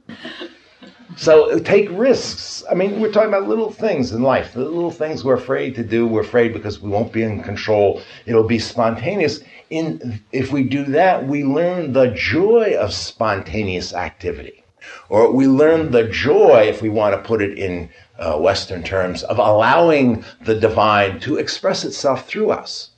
So 1.18 1.58
take 1.58 1.90
risks. 1.92 2.64
I 2.70 2.76
mean, 2.76 3.00
we're 3.02 3.12
talking 3.12 3.30
about 3.30 3.48
little 3.48 3.72
things 3.72 4.12
in 4.12 4.22
life. 4.22 4.54
The 4.54 4.64
little 4.64 4.92
things 4.92 5.24
we're 5.24 5.34
afraid 5.34 5.74
to 5.76 5.84
do, 5.84 6.06
we're 6.06 6.22
afraid 6.22 6.54
because 6.54 6.80
we 6.80 6.92
won't 6.92 7.12
be 7.12 7.24
in 7.24 7.42
control. 7.42 8.04
It'll 8.28 8.44
be 8.44 8.60
spontaneous. 8.60 9.40
In 9.72 10.22
if 10.32 10.52
we 10.52 10.64
do 10.64 10.86
that, 10.86 11.28
we 11.28 11.44
learn 11.44 11.92
the 11.94 12.12
joy 12.12 12.76
of 12.80 12.94
spontaneous 12.94 13.96
activity, 13.96 14.64
or 15.10 15.32
we 15.32 15.48
learn 15.48 15.92
the 15.92 16.08
joy, 16.08 16.68
if 16.70 16.84
we 16.84 16.90
want 16.90 17.16
to 17.16 17.28
put 17.28 17.42
it 17.42 17.58
in 17.58 17.90
uh, 18.20 18.38
Western 18.38 18.84
terms, 18.84 19.24
of 19.24 19.40
allowing 19.40 20.24
the 20.46 20.56
divine 20.56 21.20
to 21.22 21.38
express 21.38 21.84
itself 21.84 22.28
through 22.28 22.52
us. 22.52 22.92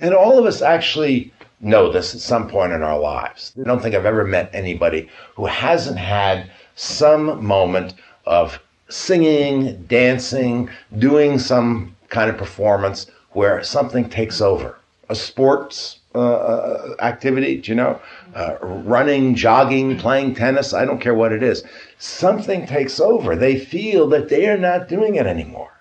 And 0.00 0.12
all 0.14 0.38
of 0.38 0.44
us 0.44 0.60
actually 0.60 1.32
know 1.60 1.90
this 1.90 2.14
at 2.14 2.20
some 2.20 2.48
point 2.48 2.72
in 2.72 2.82
our 2.82 2.98
lives. 2.98 3.52
I 3.58 3.64
don't 3.64 3.80
think 3.80 3.94
I've 3.94 4.06
ever 4.06 4.24
met 4.24 4.50
anybody 4.52 5.08
who 5.34 5.46
hasn't 5.46 5.98
had 5.98 6.50
some 6.80 7.44
moment 7.44 7.92
of 8.24 8.58
singing, 8.88 9.84
dancing, 9.84 10.70
doing 10.98 11.38
some 11.38 11.94
kind 12.08 12.30
of 12.30 12.38
performance 12.38 13.06
where 13.32 13.62
something 13.62 14.08
takes 14.08 14.40
over. 14.40 14.78
A 15.10 15.14
sports 15.14 15.98
uh, 16.14 16.18
uh, 16.18 16.94
activity, 17.00 17.60
you 17.64 17.74
know, 17.74 18.00
uh, 18.34 18.56
running, 18.62 19.34
jogging, 19.34 19.98
playing 19.98 20.34
tennis, 20.34 20.72
I 20.72 20.86
don't 20.86 21.00
care 21.00 21.14
what 21.14 21.32
it 21.32 21.42
is. 21.42 21.64
Something 21.98 22.66
takes 22.66 22.98
over. 22.98 23.36
They 23.36 23.58
feel 23.58 24.08
that 24.08 24.30
they 24.30 24.48
are 24.48 24.58
not 24.58 24.88
doing 24.88 25.16
it 25.16 25.26
anymore. 25.26 25.72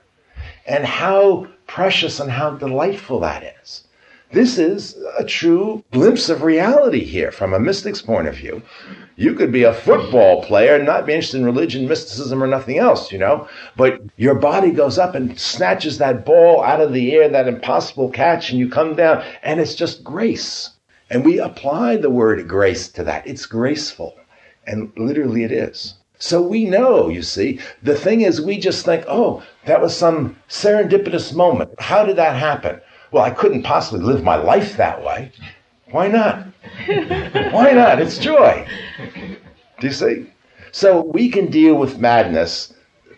And 0.67 0.85
how 0.85 1.47
precious 1.65 2.19
and 2.19 2.29
how 2.29 2.51
delightful 2.51 3.21
that 3.21 3.55
is. 3.61 3.85
This 4.31 4.59
is 4.59 4.95
a 5.17 5.23
true 5.23 5.83
glimpse 5.91 6.29
of 6.29 6.43
reality 6.43 7.03
here 7.03 7.31
from 7.31 7.51
a 7.51 7.59
mystic's 7.59 8.01
point 8.01 8.27
of 8.27 8.35
view. 8.35 8.61
You 9.15 9.33
could 9.33 9.51
be 9.51 9.63
a 9.63 9.73
football 9.73 10.43
player 10.43 10.75
and 10.75 10.85
not 10.85 11.07
be 11.07 11.13
interested 11.13 11.37
in 11.37 11.45
religion, 11.45 11.87
mysticism, 11.87 12.43
or 12.43 12.45
nothing 12.45 12.77
else, 12.77 13.11
you 13.11 13.17
know, 13.17 13.47
but 13.75 13.99
your 14.17 14.35
body 14.35 14.69
goes 14.69 14.99
up 14.99 15.15
and 15.15 15.39
snatches 15.39 15.97
that 15.97 16.27
ball 16.27 16.63
out 16.63 16.79
of 16.79 16.93
the 16.93 17.11
air, 17.13 17.27
that 17.27 17.47
impossible 17.47 18.09
catch, 18.09 18.51
and 18.51 18.59
you 18.59 18.69
come 18.69 18.95
down, 18.95 19.23
and 19.41 19.59
it's 19.59 19.73
just 19.73 20.03
grace. 20.03 20.71
And 21.09 21.25
we 21.25 21.39
apply 21.39 21.97
the 21.97 22.11
word 22.11 22.47
grace 22.47 22.87
to 22.89 23.03
that. 23.05 23.25
It's 23.25 23.47
graceful. 23.47 24.15
And 24.67 24.91
literally 24.95 25.43
it 25.43 25.51
is. 25.51 25.95
So 26.19 26.41
we 26.41 26.65
know, 26.65 27.09
you 27.09 27.23
see, 27.23 27.59
the 27.81 27.95
thing 27.95 28.21
is, 28.21 28.41
we 28.41 28.59
just 28.59 28.85
think, 28.85 29.05
oh, 29.07 29.41
that 29.65 29.81
was 29.81 29.97
some 29.97 30.35
serendipitous 30.49 31.33
moment. 31.33 31.71
How 31.79 32.05
did 32.05 32.17
that 32.17 32.35
happen? 32.35 32.79
Well, 33.11 33.23
I 33.23 33.31
couldn't 33.31 33.63
possibly 33.63 34.01
live 34.01 34.23
my 34.23 34.35
life 34.35 34.77
that 34.77 35.03
way. 35.03 35.31
Why 35.91 36.07
not? 36.07 36.45
Why 36.85 37.71
not? 37.71 37.99
It's 37.99 38.17
joy. 38.19 38.67
Do 39.79 39.87
you 39.87 39.93
see? 39.93 40.27
So 40.71 41.01
we 41.01 41.29
can 41.29 41.47
deal 41.47 41.75
with 41.75 41.99
madness 41.99 42.73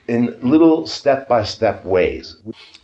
in 0.07 0.37
little 0.41 0.87
step 0.87 1.27
by 1.27 1.43
step 1.43 1.83
ways. 1.85 2.37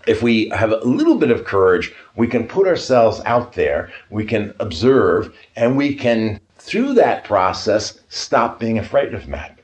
If 0.05 0.22
we 0.22 0.49
have 0.49 0.72
a 0.72 0.78
little 0.78 1.16
bit 1.16 1.32
of 1.32 1.45
courage, 1.45 1.93
we 2.16 2.28
can 2.28 2.47
put 2.47 2.68
ourselves 2.68 3.22
out 3.26 3.53
there, 3.53 3.91
we 4.10 4.26
can 4.26 4.53
observe, 4.60 5.34
and 5.55 5.76
we 5.78 5.95
can, 5.95 6.39
through 6.58 6.93
that 6.95 7.24
process, 7.24 7.99
stop 8.10 8.60
being 8.60 8.78
afraid 8.78 9.14
of 9.14 9.28
madness. 9.28 9.57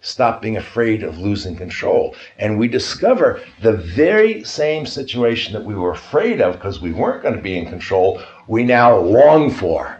Stop 0.00 0.42
being 0.42 0.56
afraid 0.56 1.02
of 1.02 1.18
losing 1.18 1.56
control. 1.56 2.14
And 2.38 2.58
we 2.58 2.68
discover 2.68 3.42
the 3.62 3.72
very 3.72 4.44
same 4.44 4.86
situation 4.86 5.52
that 5.52 5.64
we 5.64 5.74
were 5.74 5.92
afraid 5.92 6.40
of 6.40 6.54
because 6.54 6.80
we 6.80 6.92
weren't 6.92 7.22
going 7.22 7.36
to 7.36 7.42
be 7.42 7.58
in 7.58 7.68
control, 7.68 8.22
we 8.46 8.62
now 8.62 8.96
long 8.96 9.50
for. 9.50 9.98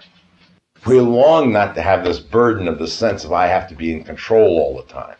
We 0.86 1.00
long 1.00 1.52
not 1.52 1.74
to 1.74 1.82
have 1.82 2.04
this 2.04 2.20
burden 2.20 2.68
of 2.68 2.78
the 2.78 2.86
sense 2.86 3.24
of 3.24 3.32
I 3.32 3.46
have 3.46 3.68
to 3.68 3.74
be 3.74 3.92
in 3.92 4.04
control 4.04 4.58
all 4.58 4.76
the 4.76 4.92
time. 4.92 5.16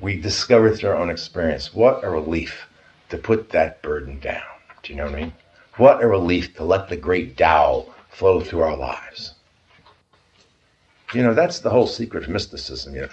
We 0.00 0.20
discover 0.20 0.74
through 0.74 0.90
our 0.90 0.96
own 0.96 1.10
experience 1.10 1.74
what 1.74 2.02
a 2.04 2.08
relief 2.08 2.66
to 3.10 3.18
put 3.18 3.50
that 3.50 3.82
burden 3.82 4.18
down. 4.20 4.42
Do 4.82 4.92
you 4.92 4.98
know 4.98 5.06
what 5.06 5.14
I 5.14 5.20
mean? 5.20 5.32
What 5.76 6.02
a 6.02 6.08
relief 6.08 6.56
to 6.56 6.64
let 6.64 6.88
the 6.88 6.96
great 6.96 7.36
Tao 7.36 7.86
flow 8.10 8.40
through 8.40 8.62
our 8.62 8.76
lives. 8.76 9.34
You 11.14 11.22
know, 11.22 11.34
that's 11.34 11.60
the 11.60 11.70
whole 11.70 11.86
secret 11.86 12.24
of 12.24 12.30
mysticism. 12.30 12.94
You 12.94 13.02
know, 13.02 13.08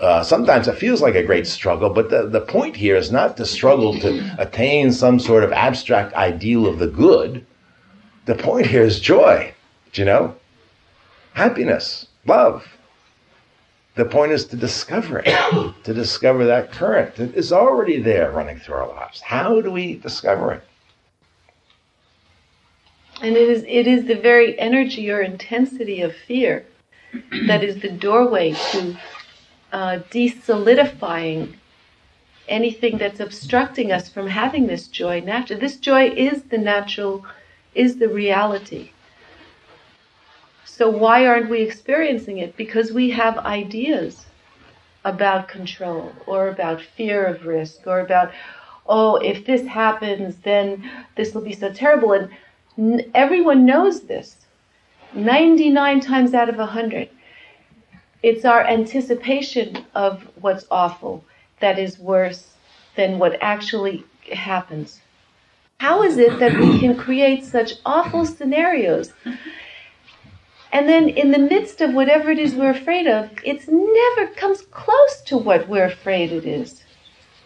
uh, 0.00 0.22
sometimes 0.22 0.68
it 0.68 0.76
feels 0.76 1.00
like 1.00 1.14
a 1.14 1.22
great 1.22 1.46
struggle, 1.46 1.88
but 1.88 2.10
the, 2.10 2.26
the 2.26 2.40
point 2.40 2.76
here 2.76 2.96
is 2.96 3.10
not 3.10 3.36
to 3.36 3.46
struggle 3.46 3.98
to 3.98 4.36
attain 4.38 4.92
some 4.92 5.18
sort 5.18 5.42
of 5.42 5.52
abstract 5.52 6.12
ideal 6.14 6.66
of 6.66 6.78
the 6.78 6.86
good. 6.86 7.46
The 8.26 8.34
point 8.34 8.66
here 8.66 8.82
is 8.82 9.00
joy, 9.00 9.54
do 9.92 10.02
you 10.02 10.06
know, 10.06 10.34
happiness, 11.32 12.06
love. 12.26 12.66
The 13.94 14.04
point 14.04 14.32
is 14.32 14.44
to 14.46 14.56
discover 14.56 15.22
it, 15.24 15.74
to 15.84 15.94
discover 15.94 16.44
that 16.44 16.72
current 16.72 17.16
that 17.16 17.34
is 17.34 17.50
already 17.50 17.98
there 17.98 18.30
running 18.30 18.58
through 18.58 18.74
our 18.74 18.88
lives. 18.88 19.22
How 19.22 19.62
do 19.62 19.70
we 19.70 19.94
discover 19.94 20.52
it? 20.52 20.62
And 23.22 23.34
it 23.34 23.48
is 23.48 23.64
it 23.66 23.86
is 23.86 24.04
the 24.04 24.16
very 24.16 24.58
energy 24.58 25.10
or 25.10 25.22
intensity 25.22 26.02
of 26.02 26.14
fear 26.14 26.66
that 27.46 27.64
is 27.64 27.80
the 27.80 27.90
doorway 27.90 28.52
to 28.72 28.98
uh, 29.76 29.98
desolidifying 30.10 31.54
anything 32.48 32.96
that's 32.96 33.20
obstructing 33.20 33.92
us 33.92 34.08
from 34.08 34.26
having 34.26 34.66
this 34.66 34.86
joy 34.88 35.20
natural. 35.20 35.60
This 35.60 35.76
joy 35.76 36.08
is 36.08 36.44
the 36.44 36.56
natural, 36.56 37.26
is 37.74 37.98
the 37.98 38.08
reality. 38.08 38.92
So 40.64 40.88
why 40.88 41.26
aren't 41.26 41.50
we 41.50 41.60
experiencing 41.60 42.38
it? 42.38 42.56
Because 42.56 42.90
we 42.90 43.10
have 43.10 43.36
ideas 43.38 44.24
about 45.04 45.46
control 45.46 46.10
or 46.26 46.48
about 46.48 46.80
fear 46.80 47.26
of 47.26 47.44
risk 47.44 47.86
or 47.86 48.00
about, 48.00 48.32
oh, 48.86 49.16
if 49.16 49.44
this 49.44 49.66
happens, 49.66 50.36
then 50.36 50.90
this 51.16 51.34
will 51.34 51.42
be 51.42 51.52
so 51.52 51.70
terrible. 51.70 52.14
And 52.14 52.30
n- 52.78 53.10
everyone 53.14 53.66
knows 53.66 54.00
this. 54.12 54.36
99 55.12 56.00
times 56.00 56.32
out 56.32 56.48
of 56.48 56.56
100. 56.56 57.10
It's 58.26 58.44
our 58.44 58.66
anticipation 58.66 59.86
of 59.94 60.26
what's 60.40 60.66
awful 60.68 61.24
that 61.60 61.78
is 61.78 61.96
worse 61.96 62.54
than 62.96 63.20
what 63.20 63.38
actually 63.40 64.02
happens. 64.32 65.00
How 65.78 66.02
is 66.02 66.18
it 66.18 66.40
that 66.40 66.58
we 66.58 66.80
can 66.80 66.96
create 66.96 67.44
such 67.44 67.74
awful 67.86 68.26
scenarios? 68.26 69.12
And 70.72 70.88
then, 70.88 71.08
in 71.08 71.30
the 71.30 71.38
midst 71.38 71.80
of 71.80 71.94
whatever 71.94 72.32
it 72.32 72.40
is 72.40 72.56
we're 72.56 72.70
afraid 72.70 73.06
of, 73.06 73.30
it's 73.44 73.68
never 73.68 74.34
comes 74.34 74.62
close 74.72 75.20
to 75.26 75.36
what 75.36 75.68
we're 75.68 75.84
afraid 75.84 76.32
it 76.32 76.46
is. 76.46 76.82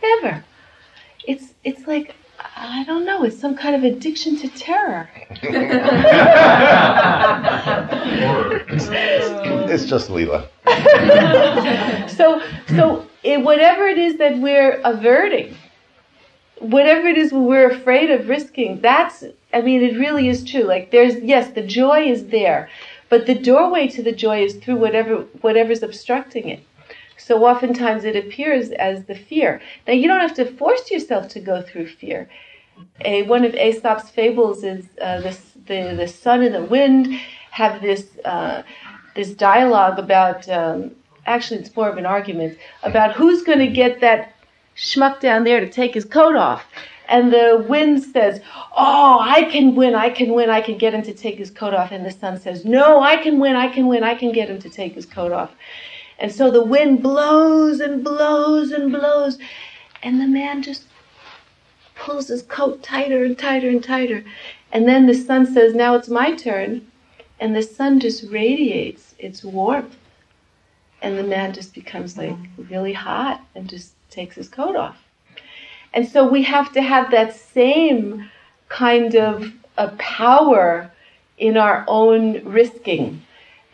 Never. 0.03 0.43
It's, 1.29 1.53
it's 1.63 1.87
like 1.87 2.15
I 2.57 2.85
don't 2.85 3.05
know. 3.05 3.25
It's 3.25 3.39
some 3.39 3.57
kind 3.57 3.75
of 3.75 3.85
addiction 3.85 4.37
to 4.39 4.49
terror. 4.49 5.09
it's 9.71 9.85
just 9.87 10.09
Leela. 10.09 10.49
so, 12.11 12.43
so 12.69 13.07
it, 13.23 13.43
whatever 13.43 13.87
it 13.87 13.99
is 13.99 14.19
that 14.19 14.39
we're 14.39 14.81
averting, 14.85 15.57
whatever 16.59 17.09
it 17.09 17.19
is 17.19 17.33
we're 17.33 17.71
afraid 17.71 18.11
of 18.11 18.29
risking, 18.29 18.81
that's. 18.81 19.25
I 19.53 19.63
mean, 19.63 19.83
it 19.83 19.99
really 19.99 20.29
is 20.29 20.45
true. 20.45 20.63
Like, 20.63 20.91
there's 20.91 21.17
yes, 21.17 21.53
the 21.55 21.63
joy 21.63 22.05
is 22.05 22.27
there, 22.29 22.69
but 23.09 23.27
the 23.27 23.35
doorway 23.35 23.89
to 23.89 24.03
the 24.03 24.13
joy 24.13 24.45
is 24.45 24.55
through 24.57 24.77
whatever 24.77 25.23
whatever's 25.41 25.83
obstructing 25.83 26.49
it. 26.49 26.61
So 27.21 27.45
oftentimes 27.47 28.05
it 28.05 28.17
appears 28.17 28.71
as 28.71 29.05
the 29.05 29.15
fear. 29.15 29.61
Now 29.87 29.95
you 29.95 30.09
don't 30.09 30.21
have 30.21 30.35
to 30.35 30.45
force 30.45 30.91
yourself 30.91 31.29
to 31.29 31.41
go 31.41 31.63
through 31.63 31.89
fear. 31.89 32.29
A, 33.05 33.23
one 33.23 33.45
of 33.45 33.55
Aesop's 33.55 34.11
fables 34.11 34.65
is 34.65 34.87
uh, 35.01 35.21
this, 35.21 35.53
the 35.67 35.95
the 35.97 36.09
sun 36.09 36.43
and 36.43 36.55
the 36.55 36.65
wind 36.65 37.13
have 37.51 37.83
this 37.83 38.19
uh, 38.25 38.63
this 39.15 39.31
dialogue 39.35 39.99
about. 39.99 40.49
Um, 40.49 40.93
actually, 41.27 41.61
it's 41.61 41.75
more 41.77 41.89
of 41.89 41.99
an 41.99 42.07
argument 42.07 42.59
about 42.83 43.15
who's 43.15 43.43
going 43.43 43.59
to 43.59 43.69
get 43.69 44.01
that 44.01 44.35
schmuck 44.77 45.21
down 45.21 45.45
there 45.45 45.61
to 45.61 45.69
take 45.69 45.95
his 45.95 46.05
coat 46.05 46.37
off. 46.37 46.65
And 47.09 47.33
the 47.33 47.67
wind 47.69 48.03
says, 48.03 48.41
Oh, 48.77 49.19
I 49.21 49.43
can 49.51 49.75
win, 49.75 49.95
I 49.95 50.11
can 50.11 50.33
win, 50.33 50.49
I 50.49 50.61
can 50.61 50.79
get 50.79 50.95
him 50.95 51.03
to 51.03 51.13
take 51.13 51.39
his 51.39 51.51
coat 51.51 51.75
off. 51.75 51.91
And 51.91 52.07
the 52.07 52.11
sun 52.11 52.39
says, 52.39 52.65
No, 52.65 53.01
I 53.01 53.17
can 53.17 53.41
win, 53.41 53.57
I 53.57 53.69
can 53.69 53.89
win, 53.89 54.05
I 54.05 54.15
can 54.15 54.33
get 54.33 54.49
him 54.49 54.61
to 54.61 54.71
take 54.71 54.95
his 54.95 55.07
coat 55.07 55.33
off. 55.33 55.51
And 56.21 56.31
so 56.31 56.51
the 56.51 56.63
wind 56.63 57.03
blows 57.03 57.81
and 57.81 58.05
blows 58.05 58.71
and 58.71 58.93
blows, 58.93 59.39
and 60.03 60.21
the 60.21 60.27
man 60.27 60.63
just 60.63 60.85
pulls 61.95 62.29
his 62.29 62.43
coat 62.43 62.83
tighter 62.83 63.25
and 63.25 63.39
tighter 63.39 63.69
and 63.69 63.83
tighter. 63.83 64.23
And 64.71 64.87
then 64.87 65.07
the 65.07 65.15
sun 65.15 65.47
says, 65.47 65.75
Now 65.75 65.95
it's 65.95 66.09
my 66.09 66.35
turn. 66.35 66.87
And 67.41 67.57
the 67.57 67.63
sun 67.63 68.01
just 68.01 68.25
radiates 68.31 69.15
its 69.19 69.43
warmth. 69.43 69.97
And 71.03 71.17
the 71.19 71.25
man 71.25 71.55
just 71.55 71.75
becomes 71.75 72.19
like 72.19 72.37
really 72.59 72.93
hot 72.93 73.43
and 73.55 73.69
just 73.69 73.95
takes 74.11 74.37
his 74.37 74.49
coat 74.49 74.77
off. 74.77 74.99
And 75.95 76.07
so 76.07 76.29
we 76.29 76.43
have 76.43 76.73
to 76.73 76.83
have 76.83 77.11
that 77.11 77.35
same 77.35 78.31
kind 78.69 79.17
of 79.17 79.53
a 79.79 79.89
power 79.97 80.93
in 81.39 81.57
our 81.57 81.85
own 81.89 82.45
risking. 82.45 83.23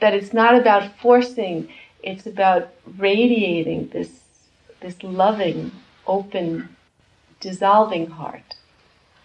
That 0.01 0.15
it's 0.15 0.33
not 0.33 0.55
about 0.55 0.97
forcing, 1.01 1.69
it's 2.07 2.25
about 2.25 2.69
radiating 2.97 3.89
this, 3.89 4.11
this 4.81 5.03
loving, 5.03 5.73
open, 6.07 6.77
dissolving 7.41 8.07
heart. 8.07 8.55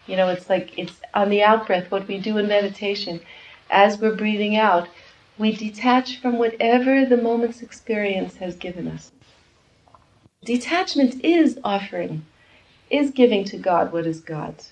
You 0.07 0.17
know, 0.17 0.29
it's 0.29 0.49
like 0.49 0.77
it's 0.77 0.99
on 1.13 1.29
the 1.29 1.43
out 1.43 1.67
breath, 1.67 1.91
what 1.91 2.07
we 2.07 2.17
do 2.17 2.39
in 2.39 2.47
meditation. 2.47 3.21
As 3.69 3.99
we're 3.99 4.15
breathing 4.15 4.57
out, 4.57 4.89
we 5.37 5.53
detach 5.53 6.19
from 6.19 6.39
whatever 6.39 7.05
the 7.05 7.17
moment's 7.17 7.61
experience 7.61 8.37
has 8.37 8.55
given 8.55 8.87
us. 8.87 9.11
Detachment 10.43 11.23
is 11.23 11.59
offering, 11.63 12.25
is 12.89 13.11
giving 13.11 13.43
to 13.45 13.57
God 13.57 13.93
what 13.93 14.07
is 14.07 14.21
God's. 14.21 14.71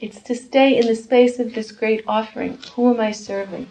It's 0.00 0.20
to 0.22 0.34
stay 0.34 0.76
in 0.76 0.88
the 0.88 0.96
space 0.96 1.38
of 1.38 1.54
this 1.54 1.70
great 1.70 2.02
offering. 2.08 2.58
Who 2.74 2.92
am 2.92 3.00
I 3.00 3.12
serving? 3.12 3.68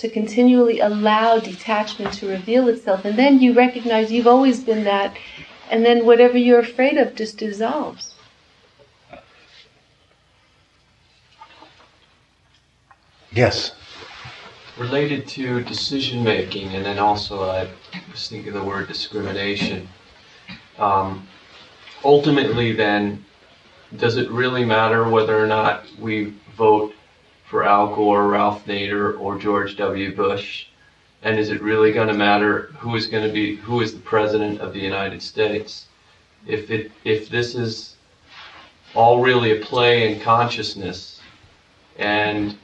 To 0.00 0.08
continually 0.08 0.80
allow 0.80 1.38
detachment 1.38 2.10
to 2.14 2.26
reveal 2.26 2.68
itself. 2.68 3.04
And 3.04 3.18
then 3.18 3.38
you 3.38 3.52
recognize 3.52 4.10
you've 4.10 4.26
always 4.26 4.60
been 4.60 4.84
that, 4.84 5.14
and 5.70 5.84
then 5.84 6.06
whatever 6.06 6.38
you're 6.38 6.60
afraid 6.60 6.96
of 6.96 7.14
just 7.14 7.36
dissolves. 7.36 8.14
Yes. 13.30 13.72
Related 14.78 15.28
to 15.28 15.62
decision 15.64 16.24
making, 16.24 16.74
and 16.74 16.84
then 16.84 16.98
also 16.98 17.50
I 17.50 17.68
was 18.10 18.26
thinking 18.26 18.54
the 18.54 18.64
word 18.64 18.88
discrimination. 18.88 19.86
Um, 20.78 21.28
ultimately, 22.02 22.72
then, 22.72 23.22
does 23.98 24.16
it 24.16 24.30
really 24.30 24.64
matter 24.64 25.06
whether 25.06 25.38
or 25.38 25.46
not 25.46 25.84
we 25.98 26.32
vote 26.56 26.94
for 27.50 27.64
Al 27.64 27.92
Gore, 27.96 28.28
Ralph 28.28 28.64
Nader, 28.66 29.18
or 29.18 29.36
George 29.36 29.76
W. 29.76 30.14
Bush? 30.14 30.66
And 31.22 31.36
is 31.36 31.50
it 31.50 31.60
really 31.60 31.92
going 31.92 32.06
to 32.06 32.14
matter 32.14 32.70
who 32.78 32.94
is 32.94 33.08
going 33.08 33.26
to 33.26 33.32
be 33.32 33.56
who 33.56 33.80
is 33.80 33.92
the 33.92 34.00
president 34.00 34.60
of 34.60 34.72
the 34.72 34.78
United 34.78 35.20
States? 35.20 35.86
If 36.46 36.70
it 36.70 36.92
if 37.04 37.28
this 37.28 37.56
is 37.56 37.96
all 38.94 39.20
really 39.20 39.60
a 39.60 39.64
play 39.64 40.14
in 40.14 40.20
consciousness, 40.20 41.20
and 41.98 42.56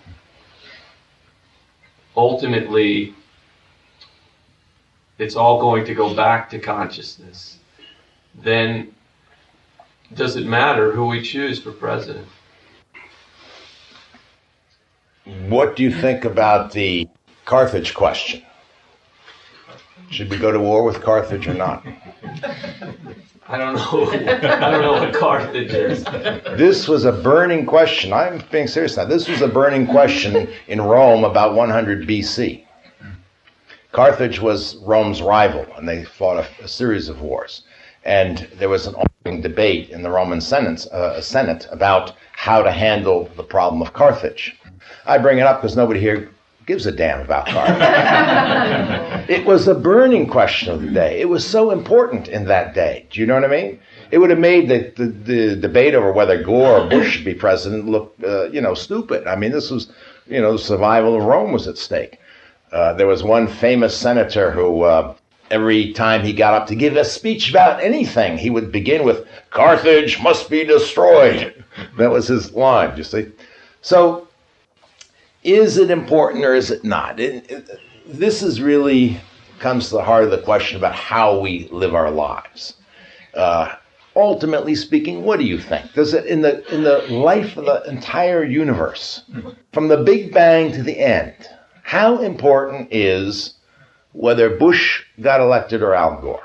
ultimately 2.17 3.13
it's 5.19 5.35
all 5.35 5.61
going 5.61 5.85
to 5.85 5.95
go 5.95 6.15
back 6.15 6.49
to 6.51 6.61
consciousness, 6.61 7.59
then 8.37 8.95
does 10.15 10.37
it 10.37 10.47
matter 10.47 10.93
who 10.93 11.07
we 11.07 11.23
choose 11.23 11.59
for 11.59 11.73
president? 11.73 12.29
What 15.27 15.75
do 15.75 15.83
you 15.83 15.91
think 15.91 16.25
about 16.25 16.71
the 16.71 17.09
Carthage 17.47 17.95
question? 17.95 18.43
Should 20.09 20.31
we 20.31 20.39
go 20.39 20.53
to 20.53 20.61
war 20.61 20.85
with 20.85 21.03
Carthage 21.03 21.49
or 21.49 21.55
not? 21.55 21.85
I 23.49 23.59
don't 23.59 23.75
know. 23.75 24.11
I 24.11 24.71
don't 24.71 24.83
know 24.83 24.93
what 24.93 25.13
Carthage 25.13 25.73
is. 25.73 26.05
This 26.57 26.87
was 26.87 27.05
a 27.05 27.13
burning 27.13 27.67
question. 27.67 28.13
I'm 28.13 28.41
being 28.53 28.69
serious 28.69 28.97
now. 28.97 29.05
This 29.05 29.29
was 29.29 29.41
a 29.41 29.49
burning 29.49 29.89
question 29.89 30.49
in 30.69 30.81
Rome 30.81 31.25
about 31.25 31.55
100 31.55 32.07
BC. 32.07 32.65
Carthage 33.91 34.41
was 34.41 34.77
Rome's 34.77 35.23
rival, 35.23 35.67
and 35.77 35.89
they 35.89 36.05
fought 36.05 36.39
a, 36.39 36.65
a 36.65 36.69
series 36.69 37.09
of 37.09 37.21
wars. 37.21 37.63
And 38.05 38.49
there 38.55 38.69
was 38.69 38.87
an 38.87 38.95
ongoing 38.95 39.41
debate 39.43 39.91
in 39.91 40.03
the 40.03 40.11
Roman 40.11 40.41
Senate, 40.41 40.87
uh, 40.93 41.21
Senate 41.21 41.67
about 41.73 42.13
how 42.33 42.63
to 42.63 42.71
handle 42.71 43.29
the 43.37 43.43
problem 43.43 43.83
of 43.83 43.93
Carthage. 43.93 44.56
I 45.07 45.19
bring 45.19 45.39
it 45.39 45.47
up 45.47 45.61
because 45.61 45.77
nobody 45.77 46.01
here 46.01 46.31
gives 46.67 46.85
a 46.85 46.93
damn 46.93 47.21
about 47.21 47.47
Carthage. 47.47 49.31
it 49.31 49.47
was 49.47 49.69
a 49.69 49.75
burning 49.75 50.27
question 50.27 50.73
of 50.73 50.83
the 50.83 50.91
day. 50.91 51.21
It 51.21 51.29
was 51.29 51.47
so 51.47 51.71
important 51.71 52.29
in 52.29 52.45
that 52.47 52.75
day. 52.75 53.07
Do 53.11 53.21
you 53.21 53.27
know 53.27 53.35
what 53.35 53.45
I 53.45 53.49
mean? 53.49 53.79
It 54.11 54.19
would 54.19 54.31
have 54.31 54.39
made 54.39 54.69
the, 54.69 54.93
the, 54.97 55.07
the 55.07 55.57
debate 55.57 55.95
over 55.95 56.13
whether 56.13 56.43
Gore 56.43 56.81
or 56.81 56.89
Bush 56.89 57.13
should 57.13 57.25
be 57.25 57.35
president 57.35 57.87
look, 57.87 58.15
uh, 58.25 58.49
you 58.51 58.61
know, 58.61 58.75
stupid. 58.75 59.27
I 59.27 59.37
mean, 59.37 59.53
this 59.53 59.71
was, 59.71 59.91
you 60.27 60.41
know, 60.41 60.53
the 60.53 60.59
survival 60.59 61.17
of 61.17 61.23
Rome 61.25 61.53
was 61.53 61.69
at 61.69 61.79
stake. 61.79 62.19
Uh, 62.73 62.93
there 62.95 63.07
was 63.07 63.23
one 63.23 63.47
famous 63.47 63.97
senator 63.97 64.51
who, 64.51 64.83
uh, 64.83 65.15
every 65.51 65.93
time 65.93 66.25
he 66.25 66.33
got 66.33 66.55
up 66.55 66.67
to 66.67 66.75
give 66.75 66.97
a 66.97 67.05
speech 67.05 67.51
about 67.51 67.81
anything, 67.81 68.37
he 68.37 68.51
would 68.51 68.73
begin 68.73 69.05
with, 69.05 69.27
Carthage 69.51 70.21
must 70.21 70.51
be 70.51 70.65
destroyed. 70.65 71.65
That 71.97 72.11
was 72.11 72.27
his 72.27 72.53
line, 72.53 72.97
you 72.97 73.05
see. 73.05 73.31
So 73.83 74.26
is 75.47 75.79
it 75.79 75.91
important 75.91 76.45
or 76.45 76.55
is 76.55 76.71
it 76.71 76.85
not? 76.85 77.21
It, 77.21 77.51
it, 77.51 77.81
this 78.05 78.43
is 78.43 78.61
really 78.61 79.21
comes 79.61 79.89
to 79.89 79.95
the 79.95 80.03
heart 80.03 80.25
of 80.25 80.31
the 80.31 80.43
question 80.43 80.77
about 80.77 80.95
how 80.95 81.39
we 81.39 81.69
live 81.71 81.95
our 81.95 82.11
lives. 82.11 82.75
Uh, 83.35 83.75
ultimately 84.17 84.75
speaking, 84.75 85.23
what 85.23 85.39
do 85.39 85.47
you 85.47 85.59
think? 85.59 85.93
Does 85.95 86.15
it 86.15 86.27
in 86.27 86.43
the 86.43 86.67
in 86.75 86.83
the 86.83 86.99
life 87.09 87.57
of 87.57 87.65
the 87.65 87.83
entire 87.89 88.45
universe, 88.45 89.23
from 89.73 89.89
the 89.89 89.99
Big 89.99 90.35
Bang 90.35 90.73
to 90.73 90.83
the 90.83 90.99
end, 90.99 91.35
how 91.83 92.21
important 92.23 92.89
is 92.91 93.55
whether 94.13 94.51
Bush 94.51 95.05
got 95.21 95.41
elected 95.41 95.83
or 95.83 95.95
Al 95.95 96.21
Gore? 96.21 96.43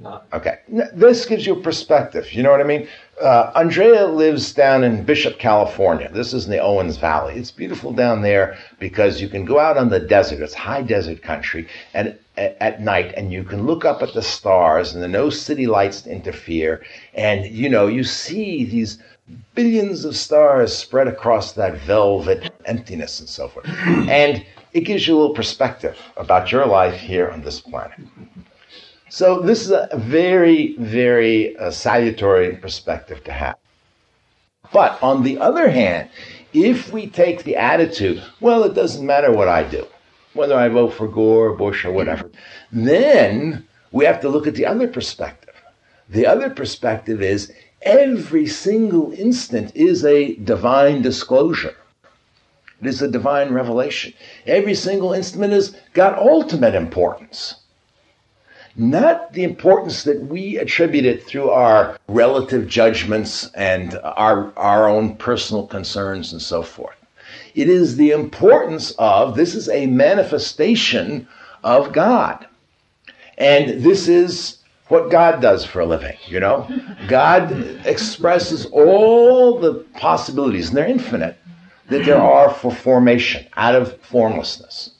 Not. 0.00 0.26
Okay, 0.32 0.58
this 0.94 1.26
gives 1.26 1.46
you 1.46 1.54
a 1.54 1.60
perspective. 1.60 2.32
You 2.32 2.42
know 2.42 2.50
what 2.50 2.60
I 2.60 2.64
mean? 2.64 2.88
Uh, 3.22 3.52
Andrea 3.54 4.06
lives 4.06 4.52
down 4.52 4.82
in 4.82 5.04
Bishop, 5.04 5.38
California. 5.38 6.10
This 6.12 6.34
is 6.34 6.46
in 6.46 6.50
the 6.50 6.58
Owens 6.58 6.96
Valley. 6.96 7.34
It's 7.34 7.52
beautiful 7.52 7.92
down 7.92 8.22
there 8.22 8.58
because 8.80 9.20
you 9.20 9.28
can 9.28 9.44
go 9.44 9.60
out 9.60 9.76
on 9.76 9.90
the 9.90 10.00
desert. 10.00 10.40
It's 10.40 10.54
high 10.54 10.82
desert 10.82 11.22
country, 11.22 11.68
and 11.94 12.18
at 12.36 12.80
night, 12.80 13.14
and 13.16 13.32
you 13.32 13.44
can 13.44 13.64
look 13.64 13.84
up 13.84 14.02
at 14.02 14.12
the 14.14 14.22
stars, 14.22 14.92
and 14.92 15.04
are 15.04 15.08
no 15.08 15.30
city 15.30 15.68
lights 15.68 16.00
to 16.02 16.10
interfere, 16.10 16.82
and 17.14 17.46
you 17.46 17.68
know 17.68 17.86
you 17.86 18.02
see 18.02 18.64
these 18.64 18.98
billions 19.54 20.04
of 20.04 20.16
stars 20.16 20.76
spread 20.76 21.06
across 21.06 21.52
that 21.52 21.78
velvet 21.78 22.50
emptiness 22.64 23.20
and 23.20 23.28
so 23.28 23.46
forth, 23.46 23.68
and 24.08 24.44
it 24.72 24.80
gives 24.80 25.06
you 25.06 25.14
a 25.14 25.18
little 25.18 25.34
perspective 25.34 25.96
about 26.16 26.50
your 26.50 26.66
life 26.66 26.98
here 26.98 27.30
on 27.30 27.42
this 27.42 27.60
planet. 27.60 28.00
So 29.14 29.40
this 29.40 29.60
is 29.60 29.70
a 29.70 29.90
very, 29.94 30.74
very 30.78 31.54
uh, 31.58 31.70
salutary 31.70 32.56
perspective 32.56 33.22
to 33.24 33.32
have. 33.32 33.56
But 34.72 34.98
on 35.02 35.22
the 35.22 35.36
other 35.36 35.68
hand, 35.68 36.08
if 36.54 36.90
we 36.94 37.08
take 37.08 37.44
the 37.44 37.56
attitude, 37.56 38.22
well, 38.40 38.64
it 38.64 38.72
doesn't 38.72 39.04
matter 39.04 39.30
what 39.30 39.48
I 39.48 39.64
do, 39.64 39.86
whether 40.32 40.54
I 40.56 40.68
vote 40.68 40.94
for 40.94 41.08
Gore 41.08 41.50
or 41.50 41.54
Bush 41.54 41.84
or 41.84 41.92
whatever, 41.92 42.30
then 42.72 43.68
we 43.90 44.06
have 44.06 44.18
to 44.22 44.30
look 44.30 44.46
at 44.46 44.54
the 44.54 44.64
other 44.64 44.88
perspective. 44.88 45.56
The 46.08 46.26
other 46.26 46.48
perspective 46.48 47.20
is 47.20 47.52
every 47.82 48.46
single 48.46 49.12
instant 49.12 49.76
is 49.76 50.06
a 50.06 50.36
divine 50.36 51.02
disclosure. 51.02 51.76
It 52.80 52.86
is 52.86 53.02
a 53.02 53.08
divine 53.08 53.52
revelation. 53.52 54.14
Every 54.46 54.74
single 54.74 55.12
instant 55.12 55.52
has 55.52 55.76
got 55.92 56.18
ultimate 56.18 56.74
importance 56.74 57.56
not 58.76 59.32
the 59.32 59.44
importance 59.44 60.04
that 60.04 60.20
we 60.22 60.56
attribute 60.58 61.04
it 61.04 61.24
through 61.24 61.50
our 61.50 61.98
relative 62.08 62.68
judgments 62.68 63.50
and 63.54 63.98
our, 64.02 64.52
our 64.56 64.88
own 64.88 65.16
personal 65.16 65.66
concerns 65.66 66.32
and 66.32 66.40
so 66.40 66.62
forth. 66.62 66.96
It 67.54 67.68
is 67.68 67.96
the 67.96 68.12
importance 68.12 68.92
of 68.98 69.36
this 69.36 69.54
is 69.54 69.68
a 69.68 69.86
manifestation 69.86 71.28
of 71.62 71.92
God. 71.92 72.46
And 73.38 73.82
this 73.82 74.08
is 74.08 74.58
what 74.88 75.10
God 75.10 75.40
does 75.40 75.64
for 75.64 75.80
a 75.80 75.86
living, 75.86 76.16
you 76.26 76.40
know? 76.40 76.68
God 77.08 77.52
expresses 77.86 78.66
all 78.66 79.58
the 79.58 79.74
possibilities, 79.94 80.68
and 80.68 80.76
they're 80.76 80.86
infinite, 80.86 81.38
that 81.88 82.04
there 82.04 82.20
are 82.20 82.50
for 82.50 82.74
formation 82.74 83.46
out 83.56 83.74
of 83.74 83.98
formlessness. 84.00 84.91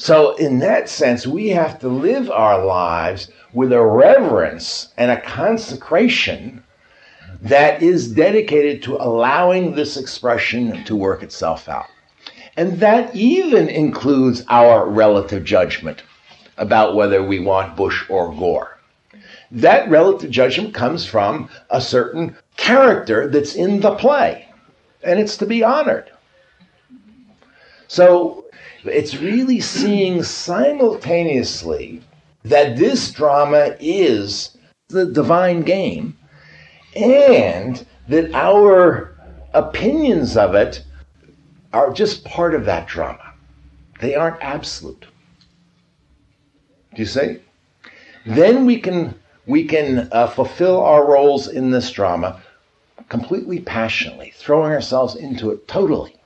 So, 0.00 0.36
in 0.36 0.60
that 0.60 0.88
sense, 0.88 1.26
we 1.26 1.48
have 1.48 1.80
to 1.80 1.88
live 1.88 2.30
our 2.30 2.64
lives 2.64 3.32
with 3.52 3.72
a 3.72 3.84
reverence 3.84 4.94
and 4.96 5.10
a 5.10 5.20
consecration 5.20 6.62
that 7.42 7.82
is 7.82 8.12
dedicated 8.12 8.80
to 8.84 8.96
allowing 8.96 9.74
this 9.74 9.96
expression 9.96 10.84
to 10.84 10.94
work 10.94 11.24
itself 11.24 11.68
out. 11.68 11.86
And 12.56 12.78
that 12.78 13.14
even 13.14 13.68
includes 13.68 14.44
our 14.48 14.86
relative 14.88 15.42
judgment 15.42 16.04
about 16.58 16.94
whether 16.94 17.20
we 17.20 17.40
want 17.40 17.76
Bush 17.76 18.08
or 18.08 18.32
Gore. 18.32 18.78
That 19.50 19.90
relative 19.90 20.30
judgment 20.30 20.74
comes 20.74 21.06
from 21.06 21.48
a 21.70 21.80
certain 21.80 22.36
character 22.56 23.28
that's 23.28 23.56
in 23.56 23.80
the 23.80 23.96
play, 23.96 24.48
and 25.02 25.18
it's 25.18 25.36
to 25.38 25.46
be 25.46 25.64
honored. 25.64 26.12
So, 27.88 28.44
it's 28.84 29.16
really 29.16 29.60
seeing 29.60 30.22
simultaneously 30.22 32.02
that 32.44 32.76
this 32.76 33.10
drama 33.10 33.76
is 33.80 34.56
the 34.88 35.06
divine 35.06 35.62
game 35.62 36.16
and 36.94 37.84
that 38.08 38.32
our 38.34 39.16
opinions 39.52 40.36
of 40.36 40.54
it 40.54 40.82
are 41.72 41.92
just 41.92 42.24
part 42.24 42.54
of 42.54 42.64
that 42.66 42.86
drama. 42.86 43.32
They 44.00 44.14
aren't 44.14 44.42
absolute. 44.42 45.06
Do 46.94 47.02
you 47.02 47.06
see? 47.06 47.38
Then 48.24 48.64
we 48.64 48.80
can 48.80 49.14
we 49.46 49.64
can 49.64 50.08
uh, 50.12 50.26
fulfill 50.26 50.82
our 50.82 51.06
roles 51.06 51.48
in 51.48 51.70
this 51.70 51.90
drama 51.90 52.42
completely 53.08 53.60
passionately, 53.60 54.32
throwing 54.36 54.72
ourselves 54.72 55.16
into 55.16 55.50
it 55.50 55.66
totally, 55.66 56.17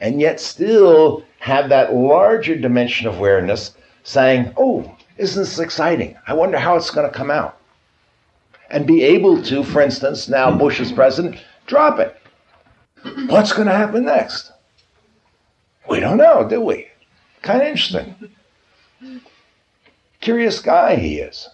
and 0.00 0.20
yet 0.20 0.40
still 0.40 1.24
have 1.40 1.68
that 1.68 1.94
larger 1.94 2.56
dimension 2.56 3.06
of 3.06 3.18
awareness 3.18 3.74
saying, 4.02 4.52
oh, 4.56 4.96
isn't 5.16 5.42
this 5.42 5.58
exciting? 5.58 6.16
I 6.26 6.34
wonder 6.34 6.58
how 6.58 6.76
it's 6.76 6.90
going 6.90 7.10
to 7.10 7.16
come 7.16 7.30
out. 7.30 7.58
And 8.70 8.86
be 8.86 9.02
able 9.02 9.42
to, 9.44 9.64
for 9.64 9.80
instance, 9.80 10.28
now 10.28 10.56
Bush 10.56 10.80
is 10.80 10.92
president, 10.92 11.40
drop 11.66 11.98
it. 11.98 12.16
What's 13.28 13.52
going 13.52 13.68
to 13.68 13.74
happen 13.74 14.04
next? 14.04 14.52
We 15.88 16.00
don't 16.00 16.18
know, 16.18 16.46
do 16.46 16.60
we? 16.60 16.88
Kind 17.42 17.62
of 17.62 17.68
interesting. 17.68 18.14
Curious 20.20 20.60
guy 20.60 20.96
he 20.96 21.18
is. 21.18 21.48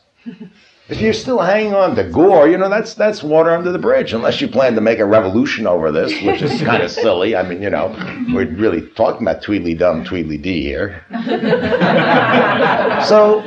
If 0.89 1.01
you're 1.01 1.14
still 1.14 1.39
hanging 1.41 1.74
on 1.74 1.97
to 1.97 2.05
Gore, 2.05 2.47
you 2.47 2.59
know 2.59 2.68
that's 2.68 2.93
that's 2.93 3.22
water 3.22 3.51
under 3.51 3.72
the 3.72 3.78
bridge. 3.78 4.12
Unless 4.12 4.43
you 4.43 4.49
plan 4.49 4.74
to 4.74 4.82
make 4.82 4.99
a 4.99 5.07
revolution 5.07 5.66
over 5.66 5.91
this, 5.91 6.12
which 6.22 6.43
is 6.43 6.61
kind 6.61 6.82
of 6.82 6.91
silly. 6.91 7.35
I 7.35 7.43
mean, 7.43 7.62
you 7.62 7.70
know, 7.70 7.89
we're 8.35 8.51
really 8.55 8.82
talking 8.91 9.22
about 9.26 9.41
Tweedledum, 9.43 10.05
Tweedledee 10.05 10.61
here. 10.61 11.03
so, 13.09 13.39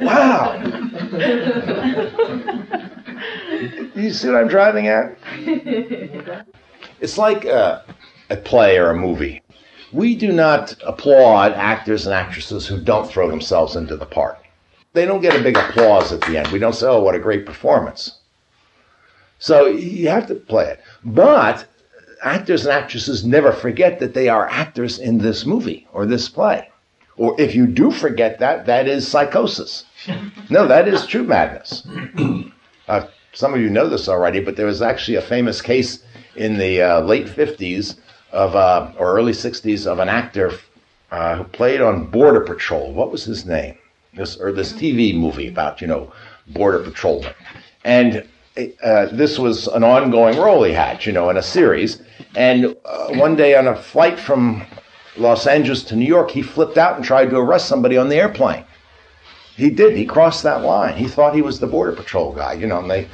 wow, 0.00 0.54
You 3.94 4.12
see 4.12 4.28
what 4.28 4.36
I'm 4.36 4.48
driving 4.48 4.88
at? 4.88 5.16
it's 7.00 7.18
like 7.18 7.44
a, 7.44 7.84
a 8.30 8.36
play 8.36 8.78
or 8.78 8.90
a 8.90 8.96
movie. 8.96 9.42
We 9.92 10.14
do 10.16 10.32
not 10.32 10.74
applaud 10.86 11.52
actors 11.52 12.06
and 12.06 12.14
actresses 12.14 12.66
who 12.66 12.80
don't 12.80 13.08
throw 13.08 13.30
themselves 13.30 13.76
into 13.76 13.96
the 13.96 14.04
part. 14.06 14.38
They 14.96 15.04
don't 15.04 15.20
get 15.20 15.38
a 15.38 15.42
big 15.42 15.58
applause 15.58 16.10
at 16.10 16.22
the 16.22 16.38
end. 16.38 16.48
We 16.48 16.58
don't 16.58 16.74
say, 16.74 16.86
oh, 16.86 17.02
what 17.02 17.14
a 17.14 17.18
great 17.18 17.44
performance. 17.44 18.18
So 19.38 19.66
you 19.66 20.08
have 20.08 20.26
to 20.28 20.34
play 20.34 20.70
it. 20.70 20.80
But 21.04 21.66
actors 22.22 22.64
and 22.64 22.72
actresses 22.72 23.22
never 23.22 23.52
forget 23.52 23.98
that 23.98 24.14
they 24.14 24.30
are 24.30 24.48
actors 24.48 24.98
in 24.98 25.18
this 25.18 25.44
movie 25.44 25.86
or 25.92 26.06
this 26.06 26.30
play. 26.30 26.70
Or 27.18 27.38
if 27.38 27.54
you 27.54 27.66
do 27.66 27.90
forget 27.90 28.38
that, 28.38 28.64
that 28.64 28.88
is 28.88 29.06
psychosis. 29.06 29.84
No, 30.48 30.66
that 30.66 30.88
is 30.88 31.06
true 31.06 31.24
madness. 31.24 31.86
Uh, 32.88 33.04
some 33.32 33.52
of 33.52 33.60
you 33.60 33.68
know 33.68 33.88
this 33.88 34.08
already, 34.08 34.38
but 34.38 34.54
there 34.54 34.64
was 34.64 34.80
actually 34.80 35.16
a 35.16 35.20
famous 35.20 35.60
case 35.60 36.04
in 36.36 36.56
the 36.56 36.80
uh, 36.80 37.00
late 37.00 37.26
50s 37.26 37.96
of, 38.30 38.54
uh, 38.54 38.92
or 38.96 39.16
early 39.16 39.32
60s 39.32 39.88
of 39.88 39.98
an 39.98 40.08
actor 40.08 40.52
uh, 41.10 41.34
who 41.34 41.42
played 41.42 41.80
on 41.80 42.06
Border 42.06 42.42
Patrol. 42.42 42.92
What 42.92 43.10
was 43.10 43.24
his 43.24 43.44
name? 43.44 43.76
This, 44.16 44.36
or 44.36 44.50
this 44.52 44.72
TV 44.72 45.14
movie 45.14 45.48
about, 45.48 45.80
you 45.80 45.86
know, 45.86 46.12
border 46.48 46.80
patrolmen. 46.80 47.32
And 47.84 48.26
uh, 48.82 49.06
this 49.12 49.38
was 49.38 49.66
an 49.68 49.84
ongoing 49.84 50.38
role 50.38 50.62
he 50.64 50.72
had, 50.72 51.04
you 51.04 51.12
know, 51.12 51.28
in 51.30 51.36
a 51.36 51.42
series. 51.42 52.02
And 52.34 52.74
uh, 52.84 53.08
one 53.14 53.36
day 53.36 53.54
on 53.56 53.66
a 53.66 53.76
flight 53.76 54.18
from 54.18 54.64
Los 55.16 55.46
Angeles 55.46 55.82
to 55.84 55.96
New 55.96 56.06
York, 56.06 56.30
he 56.30 56.42
flipped 56.42 56.78
out 56.78 56.96
and 56.96 57.04
tried 57.04 57.30
to 57.30 57.36
arrest 57.36 57.68
somebody 57.68 57.96
on 57.96 58.08
the 58.08 58.16
airplane. 58.16 58.64
He 59.56 59.70
did. 59.70 59.96
He 59.96 60.04
crossed 60.04 60.42
that 60.42 60.62
line. 60.62 60.96
He 60.96 61.08
thought 61.08 61.34
he 61.34 61.42
was 61.42 61.58
the 61.60 61.66
border 61.66 61.92
patrol 61.92 62.32
guy, 62.32 62.54
you 62.54 62.66
know. 62.66 62.78
And 62.78 62.90
they, 62.90 63.08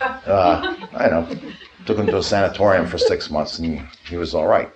uh, 0.00 0.76
I 0.94 1.08
know, 1.08 1.28
took 1.86 1.98
him 1.98 2.06
to 2.06 2.18
a 2.18 2.22
sanatorium 2.22 2.86
for 2.86 2.98
six 2.98 3.30
months, 3.30 3.58
and 3.58 3.86
he 4.06 4.16
was 4.16 4.34
all 4.34 4.46
right. 4.46 4.70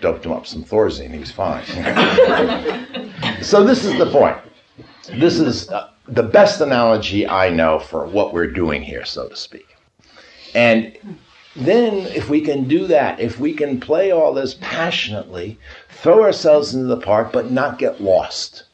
Doped 0.00 0.24
him 0.24 0.32
up 0.32 0.46
some 0.46 0.64
Thorazine. 0.64 1.12
He 1.12 1.18
was 1.18 1.30
fine. 1.30 1.64
so 3.42 3.62
this 3.62 3.84
is 3.84 3.98
the 3.98 4.10
point. 4.10 4.38
This 5.08 5.38
is 5.38 5.68
uh, 5.70 5.90
the 6.08 6.22
best 6.22 6.60
analogy 6.60 7.26
I 7.26 7.50
know 7.50 7.78
for 7.78 8.06
what 8.06 8.32
we're 8.32 8.50
doing 8.50 8.82
here, 8.82 9.04
so 9.04 9.28
to 9.28 9.36
speak. 9.36 9.66
And 10.54 10.96
then, 11.54 11.94
if 11.94 12.28
we 12.28 12.40
can 12.40 12.68
do 12.68 12.86
that, 12.86 13.20
if 13.20 13.38
we 13.38 13.52
can 13.54 13.80
play 13.80 14.10
all 14.10 14.34
this 14.34 14.56
passionately, 14.60 15.58
throw 15.88 16.22
ourselves 16.22 16.74
into 16.74 16.86
the 16.86 17.00
part, 17.00 17.32
but 17.32 17.50
not 17.50 17.78
get 17.78 18.00
lost, 18.00 18.64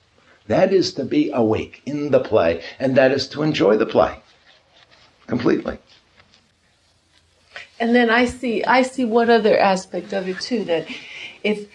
that 0.48 0.72
is 0.72 0.94
to 0.94 1.04
be 1.04 1.30
awake 1.32 1.82
in 1.86 2.10
the 2.10 2.20
play, 2.20 2.62
and 2.78 2.96
that 2.96 3.12
is 3.12 3.28
to 3.28 3.42
enjoy 3.42 3.76
the 3.76 3.86
play 3.86 4.20
completely. 5.26 5.78
And 7.78 7.94
then 7.94 8.10
I 8.10 8.26
see, 8.26 8.64
I 8.64 8.82
see 8.82 9.04
one 9.04 9.30
other 9.30 9.58
aspect 9.58 10.12
of 10.12 10.28
it 10.28 10.40
too. 10.40 10.64
That 10.64 10.86
if, 11.42 11.68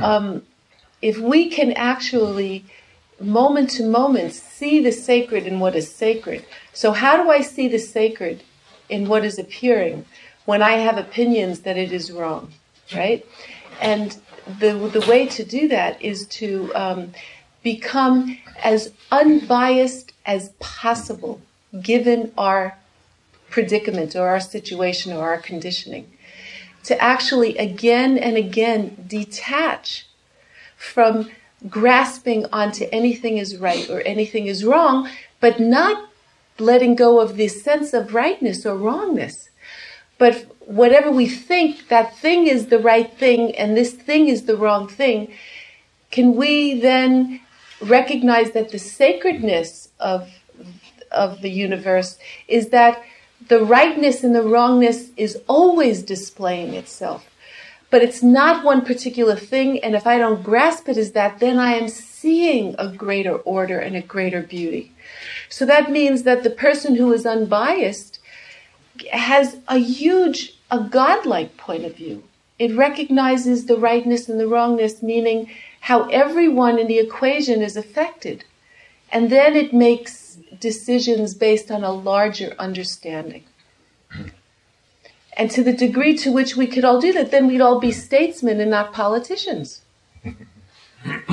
um, 0.00 0.42
if 1.00 1.18
we 1.18 1.48
can 1.48 1.72
actually, 1.72 2.64
moment 3.20 3.70
to 3.70 3.84
moment, 3.84 4.32
see 4.32 4.80
the 4.80 4.92
sacred 4.92 5.46
in 5.46 5.60
what 5.60 5.74
is 5.74 5.90
sacred. 5.90 6.44
So 6.72 6.92
how 6.92 7.22
do 7.22 7.30
I 7.30 7.40
see 7.40 7.68
the 7.68 7.78
sacred 7.78 8.42
in 8.88 9.08
what 9.08 9.24
is 9.24 9.38
appearing? 9.38 10.04
when 10.44 10.62
I 10.62 10.72
have 10.72 10.98
opinions 10.98 11.60
that 11.60 11.76
it 11.76 11.92
is 11.92 12.12
wrong, 12.12 12.52
right? 12.94 13.24
And 13.80 14.16
the 14.58 14.74
the 14.74 15.04
way 15.08 15.26
to 15.26 15.44
do 15.44 15.68
that 15.68 16.00
is 16.02 16.26
to 16.28 16.70
um, 16.74 17.12
become 17.62 18.38
as 18.62 18.92
unbiased 19.10 20.12
as 20.26 20.50
possible, 20.60 21.40
given 21.80 22.32
our 22.36 22.78
predicament 23.50 24.14
or 24.16 24.28
our 24.28 24.40
situation 24.40 25.12
or 25.12 25.24
our 25.24 25.38
conditioning. 25.38 26.10
To 26.84 27.00
actually 27.00 27.56
again 27.56 28.18
and 28.18 28.36
again 28.36 29.06
detach 29.06 30.06
from 30.76 31.30
grasping 31.68 32.46
onto 32.52 32.86
anything 32.92 33.38
is 33.38 33.56
right 33.56 33.88
or 33.90 34.00
anything 34.02 34.46
is 34.46 34.64
wrong, 34.64 35.08
but 35.40 35.58
not 35.60 36.08
letting 36.58 36.94
go 36.94 37.20
of 37.20 37.36
this 37.36 37.62
sense 37.62 37.92
of 37.92 38.14
rightness 38.14 38.64
or 38.64 38.76
wrongness 38.76 39.50
but 40.18 40.46
whatever 40.60 41.10
we 41.10 41.26
think 41.26 41.88
that 41.88 42.16
thing 42.16 42.46
is 42.46 42.66
the 42.66 42.78
right 42.78 43.12
thing 43.18 43.54
and 43.56 43.76
this 43.76 43.92
thing 43.92 44.28
is 44.28 44.44
the 44.44 44.56
wrong 44.56 44.88
thing, 44.88 45.32
can 46.10 46.36
we 46.36 46.80
then 46.80 47.40
recognize 47.80 48.52
that 48.52 48.70
the 48.70 48.78
sacredness 48.78 49.88
of, 49.98 50.30
of 51.10 51.42
the 51.42 51.50
universe 51.50 52.18
is 52.48 52.68
that 52.68 53.02
the 53.48 53.64
rightness 53.64 54.24
and 54.24 54.34
the 54.34 54.42
wrongness 54.42 55.10
is 55.16 55.38
always 55.48 56.02
displaying 56.02 56.74
itself? 56.74 57.26
But 57.94 58.02
it's 58.02 58.24
not 58.24 58.64
one 58.64 58.84
particular 58.84 59.36
thing, 59.36 59.78
and 59.78 59.94
if 59.94 60.04
I 60.04 60.18
don't 60.18 60.42
grasp 60.42 60.88
it 60.88 60.96
as 60.96 61.12
that, 61.12 61.38
then 61.38 61.60
I 61.60 61.74
am 61.74 61.88
seeing 61.88 62.74
a 62.76 62.88
greater 62.88 63.36
order 63.36 63.78
and 63.78 63.94
a 63.94 64.02
greater 64.02 64.42
beauty. 64.42 64.90
So 65.48 65.64
that 65.66 65.92
means 65.92 66.24
that 66.24 66.42
the 66.42 66.50
person 66.50 66.96
who 66.96 67.12
is 67.12 67.24
unbiased 67.24 68.18
has 69.12 69.58
a 69.68 69.78
huge, 69.78 70.58
a 70.72 70.80
godlike 70.80 71.56
point 71.56 71.84
of 71.84 71.94
view. 71.94 72.24
It 72.58 72.74
recognizes 72.74 73.66
the 73.66 73.78
rightness 73.78 74.28
and 74.28 74.40
the 74.40 74.48
wrongness, 74.48 75.00
meaning 75.00 75.48
how 75.82 76.08
everyone 76.08 76.80
in 76.80 76.88
the 76.88 76.98
equation 76.98 77.62
is 77.62 77.76
affected. 77.76 78.44
And 79.12 79.30
then 79.30 79.54
it 79.54 79.72
makes 79.72 80.36
decisions 80.58 81.32
based 81.34 81.70
on 81.70 81.84
a 81.84 81.92
larger 81.92 82.56
understanding. 82.58 83.44
And 85.36 85.50
to 85.50 85.62
the 85.62 85.72
degree 85.72 86.16
to 86.18 86.32
which 86.32 86.56
we 86.56 86.66
could 86.66 86.84
all 86.84 87.00
do 87.00 87.12
that, 87.12 87.30
then 87.30 87.46
we'd 87.46 87.60
all 87.60 87.80
be 87.80 87.92
statesmen 87.92 88.60
and 88.60 88.70
not 88.70 88.92
politicians. 88.92 89.82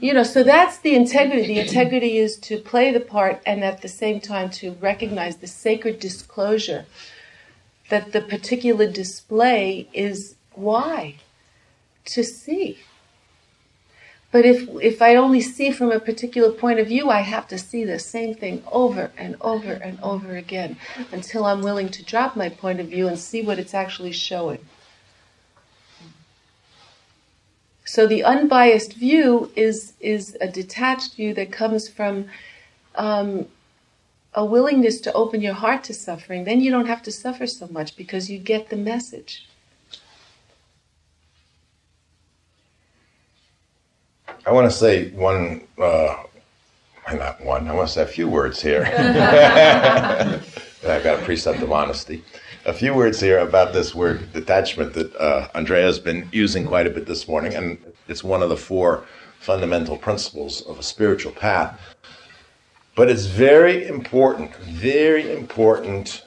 you 0.00 0.12
know, 0.12 0.22
so 0.22 0.42
that's 0.42 0.78
the 0.78 0.94
integrity. 0.94 1.54
The 1.54 1.60
integrity 1.60 2.16
is 2.16 2.36
to 2.38 2.58
play 2.58 2.92
the 2.92 3.00
part 3.00 3.42
and 3.44 3.62
at 3.62 3.82
the 3.82 3.88
same 3.88 4.20
time 4.20 4.50
to 4.50 4.72
recognize 4.72 5.36
the 5.36 5.46
sacred 5.46 6.00
disclosure 6.00 6.86
that 7.90 8.12
the 8.12 8.22
particular 8.22 8.90
display 8.90 9.88
is 9.92 10.34
why 10.54 11.16
to 12.06 12.24
see. 12.24 12.78
But 14.32 14.46
if 14.46 14.66
if 14.80 15.02
I 15.02 15.14
only 15.14 15.42
see 15.42 15.70
from 15.70 15.92
a 15.92 16.00
particular 16.00 16.50
point 16.50 16.80
of 16.80 16.88
view, 16.88 17.10
I 17.10 17.20
have 17.20 17.46
to 17.48 17.58
see 17.58 17.84
the 17.84 17.98
same 17.98 18.34
thing 18.34 18.64
over 18.72 19.12
and 19.16 19.36
over 19.42 19.72
and 19.72 20.00
over 20.02 20.34
again 20.36 20.78
until 21.12 21.44
I'm 21.44 21.60
willing 21.60 21.90
to 21.90 22.02
drop 22.02 22.34
my 22.34 22.48
point 22.48 22.80
of 22.80 22.88
view 22.88 23.06
and 23.06 23.18
see 23.18 23.42
what 23.42 23.58
it's 23.58 23.74
actually 23.74 24.12
showing. 24.12 24.64
So 27.84 28.06
the 28.06 28.24
unbiased 28.24 28.94
view 28.94 29.52
is 29.54 29.92
is 30.00 30.34
a 30.40 30.48
detached 30.48 31.14
view 31.14 31.34
that 31.34 31.52
comes 31.52 31.88
from 31.88 32.28
um, 32.94 33.48
a 34.32 34.46
willingness 34.46 34.98
to 35.02 35.12
open 35.12 35.42
your 35.42 35.52
heart 35.52 35.84
to 35.84 35.94
suffering. 35.94 36.44
Then 36.44 36.62
you 36.62 36.70
don't 36.70 36.86
have 36.86 37.02
to 37.02 37.12
suffer 37.12 37.46
so 37.46 37.68
much 37.68 37.96
because 37.96 38.30
you 38.30 38.38
get 38.38 38.70
the 38.70 38.76
message. 38.78 39.46
I 44.44 44.52
want 44.52 44.70
to 44.70 44.76
say 44.76 45.10
one, 45.10 45.66
uh, 45.78 46.22
not 47.12 47.44
one, 47.44 47.68
I 47.68 47.74
want 47.74 47.88
to 47.88 47.94
say 47.94 48.02
a 48.02 48.06
few 48.06 48.28
words 48.28 48.60
here. 48.60 48.84
I've 50.88 51.04
got 51.04 51.20
a 51.20 51.22
precept 51.24 51.62
of 51.62 51.70
honesty 51.72 52.24
a 52.64 52.72
few 52.72 52.94
words 52.94 53.20
here 53.20 53.38
about 53.38 53.72
this 53.72 53.94
word 53.94 54.32
detachment 54.32 54.92
that 54.94 55.14
uh, 55.16 55.48
Andrea 55.54 55.82
has 55.82 55.98
been 55.98 56.28
using 56.32 56.66
quite 56.66 56.86
a 56.86 56.90
bit 56.90 57.06
this 57.06 57.26
morning, 57.26 57.54
and 57.54 57.78
it's 58.08 58.22
one 58.22 58.42
of 58.42 58.48
the 58.48 58.56
four 58.56 59.04
fundamental 59.40 59.96
principles 59.96 60.60
of 60.62 60.78
a 60.78 60.82
spiritual 60.82 61.32
path. 61.32 61.80
But 62.94 63.10
it's 63.10 63.26
very 63.26 63.86
important, 63.86 64.54
very 64.56 65.32
important 65.32 66.22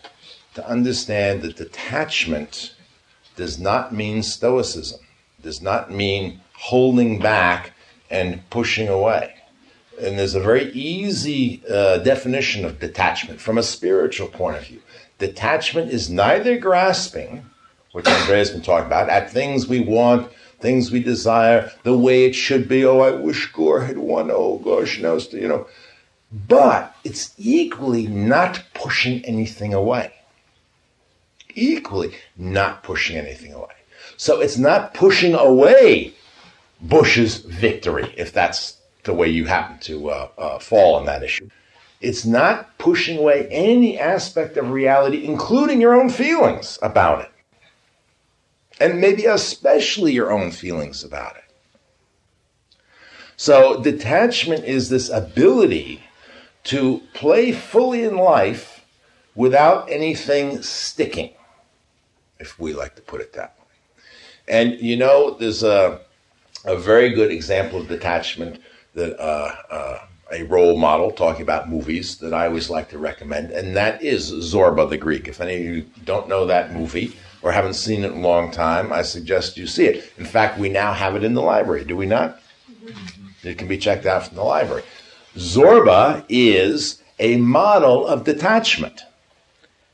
to 0.55 0.67
understand 0.67 1.41
that 1.43 1.55
detachment 1.55 2.75
does 3.37 3.57
not 3.57 3.93
mean 3.93 4.21
stoicism, 4.21 4.99
does 5.41 5.61
not 5.61 5.91
mean 5.91 6.41
holding 6.53 7.19
back 7.19 7.71
and 8.15 8.49
pushing 8.49 8.87
away. 8.87 9.35
And 10.01 10.17
there's 10.17 10.35
a 10.35 10.39
very 10.39 10.71
easy 10.71 11.61
uh, 11.69 11.97
definition 11.99 12.65
of 12.65 12.79
detachment 12.79 13.41
from 13.41 13.57
a 13.57 13.63
spiritual 13.63 14.27
point 14.27 14.57
of 14.57 14.67
view. 14.67 14.81
Detachment 15.19 15.91
is 15.91 16.09
neither 16.09 16.57
grasping, 16.57 17.45
which 17.91 18.07
Andrea's 18.07 18.51
been 18.51 18.61
talking 18.61 18.87
about, 18.87 19.09
at 19.09 19.31
things 19.31 19.67
we 19.67 19.81
want, 19.81 20.31
things 20.59 20.91
we 20.91 21.01
desire, 21.01 21.71
the 21.83 21.97
way 21.97 22.25
it 22.25 22.35
should 22.35 22.67
be. 22.67 22.85
Oh, 22.85 22.99
I 22.99 23.11
wish 23.11 23.51
Gore 23.51 23.81
had 23.81 23.97
won. 23.97 24.29
Oh, 24.31 24.57
gosh, 24.59 24.99
no, 24.99 25.17
you 25.31 25.47
know. 25.47 25.67
But 26.47 26.95
it's 27.03 27.33
equally 27.37 28.07
not 28.07 28.63
pushing 28.73 29.23
anything 29.25 29.73
away. 29.73 30.11
Equally 31.53 32.15
not 32.35 32.83
pushing 32.83 33.15
anything 33.17 33.53
away. 33.53 33.75
So 34.17 34.41
it's 34.41 34.57
not 34.57 34.93
pushing 34.93 35.33
away 35.33 36.14
Bush's 36.81 37.37
victory, 37.37 38.13
if 38.17 38.33
that's 38.33 38.77
the 39.03 39.13
way 39.13 39.29
you 39.29 39.45
happen 39.45 39.79
to 39.79 40.09
uh, 40.09 40.29
uh, 40.37 40.59
fall 40.59 40.95
on 40.95 41.05
that 41.05 41.23
issue. 41.23 41.49
It's 42.01 42.25
not 42.25 42.77
pushing 42.77 43.17
away 43.17 43.47
any 43.49 43.97
aspect 43.97 44.57
of 44.57 44.71
reality, 44.71 45.25
including 45.25 45.79
your 45.79 45.93
own 45.93 46.09
feelings 46.09 46.77
about 46.81 47.21
it. 47.21 47.31
And 48.79 48.99
maybe 48.99 49.25
especially 49.25 50.11
your 50.11 50.31
own 50.31 50.51
feelings 50.51 51.03
about 51.03 51.37
it. 51.37 51.43
So, 53.37 53.81
detachment 53.81 54.65
is 54.65 54.89
this 54.89 55.09
ability 55.09 56.01
to 56.65 57.01
play 57.13 57.51
fully 57.51 58.03
in 58.03 58.17
life 58.17 58.85
without 59.35 59.89
anything 59.89 60.61
sticking, 60.61 61.31
if 62.39 62.59
we 62.59 62.73
like 62.73 62.95
to 62.95 63.01
put 63.01 63.21
it 63.21 63.33
that 63.33 63.55
way. 63.57 63.65
And 64.47 64.79
you 64.79 64.95
know, 64.95 65.31
there's 65.31 65.63
a, 65.63 66.01
a 66.65 66.75
very 66.75 67.11
good 67.11 67.31
example 67.31 67.79
of 67.79 67.87
detachment 67.87 68.59
that 68.93 69.19
uh, 69.19 69.55
uh, 69.69 69.99
a 70.31 70.43
role 70.43 70.77
model 70.77 71.11
talking 71.11 71.43
about 71.43 71.69
movies 71.69 72.17
that 72.17 72.33
I 72.33 72.47
always 72.47 72.69
like 72.69 72.89
to 72.89 72.97
recommend, 72.97 73.51
and 73.51 73.75
that 73.75 74.01
is 74.01 74.31
Zorba 74.31 74.89
the 74.89 74.97
Greek. 74.97 75.27
If 75.27 75.39
any 75.39 75.55
of 75.55 75.61
you 75.61 75.85
don't 76.03 76.27
know 76.27 76.45
that 76.45 76.73
movie 76.73 77.15
or 77.41 77.51
haven't 77.51 77.75
seen 77.75 78.03
it 78.03 78.11
in 78.11 78.19
a 78.19 78.27
long 78.27 78.51
time, 78.51 78.91
I 78.91 79.03
suggest 79.03 79.57
you 79.57 79.67
see 79.67 79.85
it. 79.85 80.11
In 80.17 80.25
fact, 80.25 80.59
we 80.59 80.69
now 80.69 80.93
have 80.93 81.15
it 81.15 81.23
in 81.23 81.35
the 81.35 81.41
library, 81.41 81.85
do 81.85 81.95
we 81.95 82.07
not? 82.07 82.39
It 83.43 83.57
can 83.57 83.67
be 83.67 83.77
checked 83.77 84.07
out 84.07 84.27
from 84.27 84.37
the 84.37 84.43
library. 84.43 84.83
Zorba 85.35 86.25
is 86.27 87.03
a 87.19 87.37
model 87.37 88.07
of 88.07 88.23
detachment. 88.23 89.03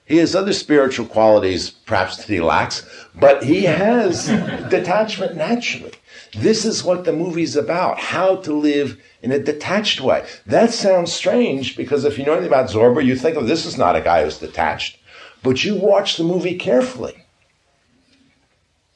He 0.05 0.17
has 0.17 0.35
other 0.35 0.53
spiritual 0.53 1.05
qualities, 1.05 1.69
perhaps 1.69 2.17
that 2.17 2.27
he 2.27 2.41
lacks, 2.41 2.87
but 3.15 3.43
he 3.43 3.63
has 3.63 4.27
detachment 4.69 5.35
naturally. 5.35 5.93
This 6.33 6.63
is 6.63 6.83
what 6.83 7.03
the 7.03 7.11
movie's 7.11 7.55
about 7.57 7.99
how 7.99 8.37
to 8.37 8.53
live 8.53 9.01
in 9.21 9.31
a 9.31 9.39
detached 9.39 9.99
way. 9.99 10.25
That 10.45 10.73
sounds 10.73 11.11
strange 11.11 11.75
because 11.75 12.05
if 12.05 12.17
you 12.17 12.25
know 12.25 12.33
anything 12.33 12.47
about 12.47 12.69
Zorba, 12.69 13.03
you 13.03 13.15
think, 13.15 13.35
of 13.35 13.47
this 13.47 13.65
is 13.65 13.77
not 13.77 13.97
a 13.97 14.01
guy 14.01 14.23
who's 14.23 14.37
detached. 14.37 14.97
But 15.43 15.63
you 15.63 15.75
watch 15.75 16.17
the 16.17 16.23
movie 16.23 16.55
carefully. 16.55 17.25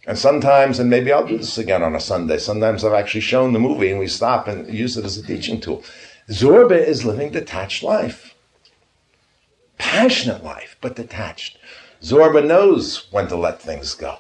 And 0.08 0.18
sometimes, 0.18 0.80
and 0.80 0.90
maybe 0.90 1.12
I'll 1.12 1.28
do 1.28 1.38
this 1.38 1.58
again 1.58 1.84
on 1.84 1.96
a 1.96 2.00
Sunday, 2.00 2.38
sometimes 2.38 2.84
I've 2.84 2.94
actually 2.94 3.22
shown 3.22 3.54
the 3.54 3.60
movie 3.60 3.90
and 3.90 4.00
we 4.00 4.08
stop 4.08 4.48
and 4.48 4.72
use 4.72 4.96
it 4.98 5.04
as 5.04 5.18
a 5.18 5.24
teaching 5.24 5.60
tool. 5.60 5.84
Zorba 6.30 6.78
is 6.78 7.06
living 7.06 7.32
detached 7.32 7.84
life. 7.84 8.36
Passionate 9.78 10.44
life, 10.44 10.78
but 10.80 10.96
detached. 10.96 11.58
Zorba 12.02 12.46
knows 12.46 13.08
when 13.12 13.28
to 13.28 13.36
let 13.36 13.62
things 13.62 13.94
go. 13.96 14.20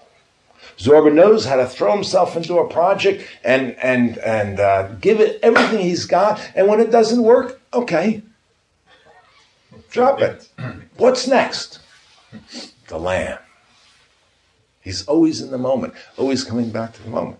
Zorba 0.78 1.14
knows 1.14 1.46
how 1.46 1.56
to 1.56 1.66
throw 1.66 1.94
himself 1.94 2.36
into 2.36 2.58
a 2.58 2.68
project 2.68 3.28
and 3.44 3.76
and 3.82 4.18
and 4.20 4.60
uh, 4.60 4.90
give 4.96 5.20
it 5.20 5.40
everything 5.42 5.80
he's 5.80 6.06
got. 6.06 6.42
And 6.56 6.68
when 6.68 6.80
it 6.80 6.92
doesn't 6.92 7.22
work, 7.22 7.62
okay, 7.74 8.22
drop 9.90 10.22
it. 10.22 10.50
What's 10.98 11.28
next? 11.28 11.80
The 12.88 13.00
lamb. 13.00 13.40
He's 14.82 15.08
always 15.08 15.42
in 15.42 15.50
the 15.50 15.58
moment, 15.58 15.94
always 16.18 16.44
coming 16.44 16.70
back 16.70 16.94
to 16.94 17.04
the 17.04 17.10
moment. 17.10 17.40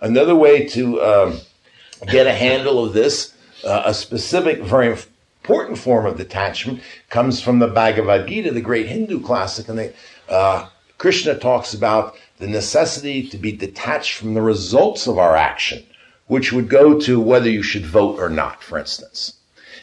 Another 0.00 0.34
way 0.34 0.66
to 0.68 1.00
um, 1.00 1.40
get 2.06 2.26
a 2.26 2.32
handle 2.32 2.84
of 2.84 2.92
this, 2.92 3.34
uh, 3.64 3.82
a 3.84 3.94
specific, 3.94 4.62
very 4.62 4.88
important 4.88 5.78
form 5.78 6.06
of 6.06 6.16
detachment, 6.16 6.80
comes 7.08 7.40
from 7.40 7.60
the 7.60 7.68
Bhagavad 7.68 8.26
Gita, 8.26 8.50
the 8.50 8.60
great 8.60 8.86
Hindu 8.86 9.20
classic, 9.20 9.68
and 9.68 9.92
uh, 10.28 10.68
Krishna 10.98 11.38
talks 11.38 11.72
about 11.72 12.16
the 12.40 12.48
necessity 12.48 13.28
to 13.28 13.36
be 13.36 13.52
detached 13.52 14.14
from 14.14 14.32
the 14.34 14.40
results 14.42 15.06
of 15.06 15.18
our 15.18 15.36
action, 15.36 15.84
which 16.26 16.52
would 16.52 16.68
go 16.68 16.98
to 16.98 17.20
whether 17.20 17.50
you 17.50 17.62
should 17.62 17.84
vote 17.84 18.18
or 18.18 18.30
not, 18.30 18.62
for 18.62 18.78
instance. 18.78 19.34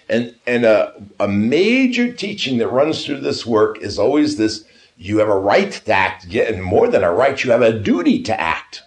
And, 0.09 0.35
and 0.47 0.65
a, 0.65 0.93
a 1.19 1.27
major 1.27 2.11
teaching 2.11 2.57
that 2.57 2.69
runs 2.69 3.05
through 3.05 3.21
this 3.21 3.45
work 3.45 3.79
is 3.79 3.99
always 3.99 4.37
this 4.37 4.65
you 4.97 5.19
have 5.19 5.29
a 5.29 5.37
right 5.37 5.71
to 5.71 5.91
act, 5.91 6.25
and 6.33 6.63
more 6.63 6.87
than 6.87 7.03
a 7.03 7.13
right, 7.13 7.43
you 7.43 7.51
have 7.51 7.61
a 7.61 7.77
duty 7.77 8.23
to 8.23 8.41
act, 8.41 8.81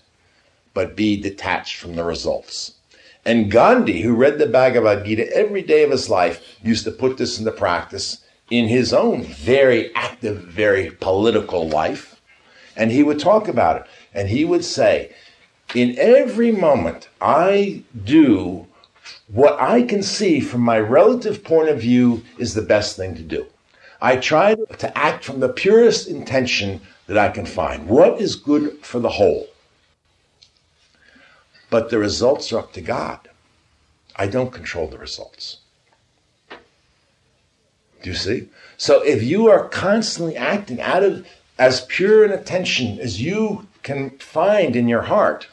but 0.74 0.96
be 0.96 1.20
detached 1.20 1.76
from 1.76 1.94
the 1.94 2.02
results. 2.02 2.74
And 3.24 3.50
Gandhi, 3.50 4.00
who 4.00 4.14
read 4.14 4.38
the 4.38 4.46
Bhagavad 4.46 5.04
Gita 5.04 5.32
every 5.32 5.62
day 5.62 5.84
of 5.84 5.92
his 5.92 6.10
life, 6.10 6.58
used 6.64 6.82
to 6.84 6.90
put 6.90 7.18
this 7.18 7.38
into 7.38 7.52
practice 7.52 8.24
in 8.50 8.66
his 8.66 8.92
own 8.92 9.22
very 9.22 9.94
active, 9.94 10.38
very 10.42 10.90
political 10.90 11.68
life 11.68 12.19
and 12.76 12.90
he 12.90 13.02
would 13.02 13.18
talk 13.18 13.48
about 13.48 13.76
it. 13.76 13.86
And 14.14 14.28
he 14.28 14.44
would 14.44 14.64
say, 14.64 15.14
in 15.74 15.96
every 15.98 16.50
moment, 16.50 17.08
I 17.20 17.82
do 18.04 18.66
what 19.28 19.60
I 19.60 19.82
can 19.82 20.02
see 20.02 20.40
from 20.40 20.60
my 20.60 20.78
relative 20.78 21.44
point 21.44 21.68
of 21.68 21.80
view 21.80 22.22
is 22.38 22.54
the 22.54 22.62
best 22.62 22.96
thing 22.96 23.14
to 23.14 23.22
do. 23.22 23.46
I 24.02 24.16
try 24.16 24.54
to 24.54 24.98
act 24.98 25.24
from 25.24 25.40
the 25.40 25.48
purest 25.48 26.08
intention 26.08 26.80
that 27.06 27.18
I 27.18 27.28
can 27.28 27.46
find. 27.46 27.86
What 27.86 28.20
is 28.20 28.34
good 28.34 28.84
for 28.84 28.98
the 28.98 29.10
whole? 29.10 29.46
But 31.68 31.90
the 31.90 31.98
results 31.98 32.52
are 32.52 32.58
up 32.58 32.72
to 32.72 32.80
God. 32.80 33.28
I 34.16 34.26
don't 34.26 34.52
control 34.52 34.88
the 34.88 34.98
results. 34.98 35.58
Do 36.50 38.10
you 38.10 38.14
see? 38.14 38.48
So 38.76 39.02
if 39.02 39.22
you 39.22 39.48
are 39.48 39.68
constantly 39.68 40.36
acting 40.36 40.80
out 40.80 41.02
of 41.02 41.26
as 41.60 41.82
pure 41.82 42.24
an 42.24 42.32
attention 42.32 42.98
as 43.00 43.20
you 43.20 43.68
can 43.82 44.08
find 44.18 44.74
in 44.74 44.88
your 44.88 45.02
heart, 45.02 45.46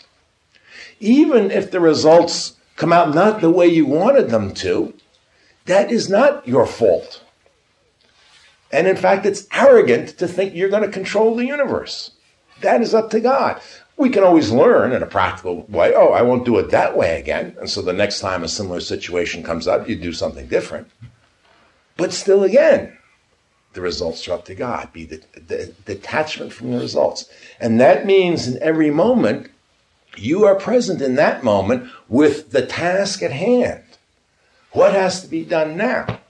even 1.01 1.51
if 1.51 1.70
the 1.70 1.82
results 1.82 2.55
come 2.78 2.93
out 2.93 3.14
not 3.14 3.41
the 3.41 3.49
way 3.49 3.68
you 3.68 3.86
wanted 3.86 4.30
them 4.30 4.53
to, 4.53 4.93
that 5.66 5.91
is 5.91 6.10
not 6.10 6.47
your 6.47 6.66
fault. 6.66 7.22
And 8.72 8.88
in 8.88 8.95
fact, 8.95 9.26
it's 9.26 9.47
arrogant 9.51 10.18
to 10.18 10.30
think 10.30 10.55
you're 10.55 10.70
going 10.70 10.84
to 10.84 10.89
control 10.89 11.36
the 11.36 11.45
universe. 11.45 12.12
That 12.62 12.82
is 12.82 12.93
up 12.93 13.10
to 13.10 13.20
God. 13.20 13.60
We 13.97 14.10
can 14.10 14.24
always 14.24 14.49
learn 14.49 14.93
in 14.93 15.03
a 15.03 15.08
practical 15.08 15.64
way, 15.64 15.93
oh, 15.93 16.14
I 16.14 16.22
won't 16.22 16.45
do 16.45 16.58
it 16.58 16.70
that 16.70 16.95
way 16.95 17.20
again. 17.20 17.58
And 17.60 17.70
so 17.70 17.82
the 17.82 17.91
next 17.91 18.22
time 18.22 18.43
a 18.43 18.47
similar 18.47 18.80
situation 18.80 19.43
comes 19.43 19.68
up, 19.68 19.89
you 19.89 19.97
do 19.97 20.14
something 20.14 20.47
different. 20.47 20.89
But 21.97 22.14
still, 22.14 22.43
again, 22.43 22.97
the 23.78 23.82
results 23.84 24.28
are 24.28 24.34
up 24.34 24.45
to 24.45 24.55
God. 24.55 24.91
Be 24.91 25.05
the, 25.05 25.21
the, 25.36 25.71
detachment 25.86 26.51
from 26.51 26.71
the 26.71 26.80
results. 26.80 27.30
And 27.59 27.80
that 27.80 28.07
means 28.07 28.47
in 28.47 28.59
every 28.59 28.89
moment, 28.89 29.51
you 30.17 30.45
are 30.45 30.55
present 30.55 30.99
in 30.99 31.13
that 31.15 31.43
moment 31.43 31.88
with 32.09 32.49
the 32.49 32.65
task 32.65 33.21
at 33.21 33.32
hand. 33.32 33.84
What 34.71 34.93
has 34.93 35.21
to 35.21 35.28
be 35.28 35.45
done 35.45 35.78
now? 35.78 36.21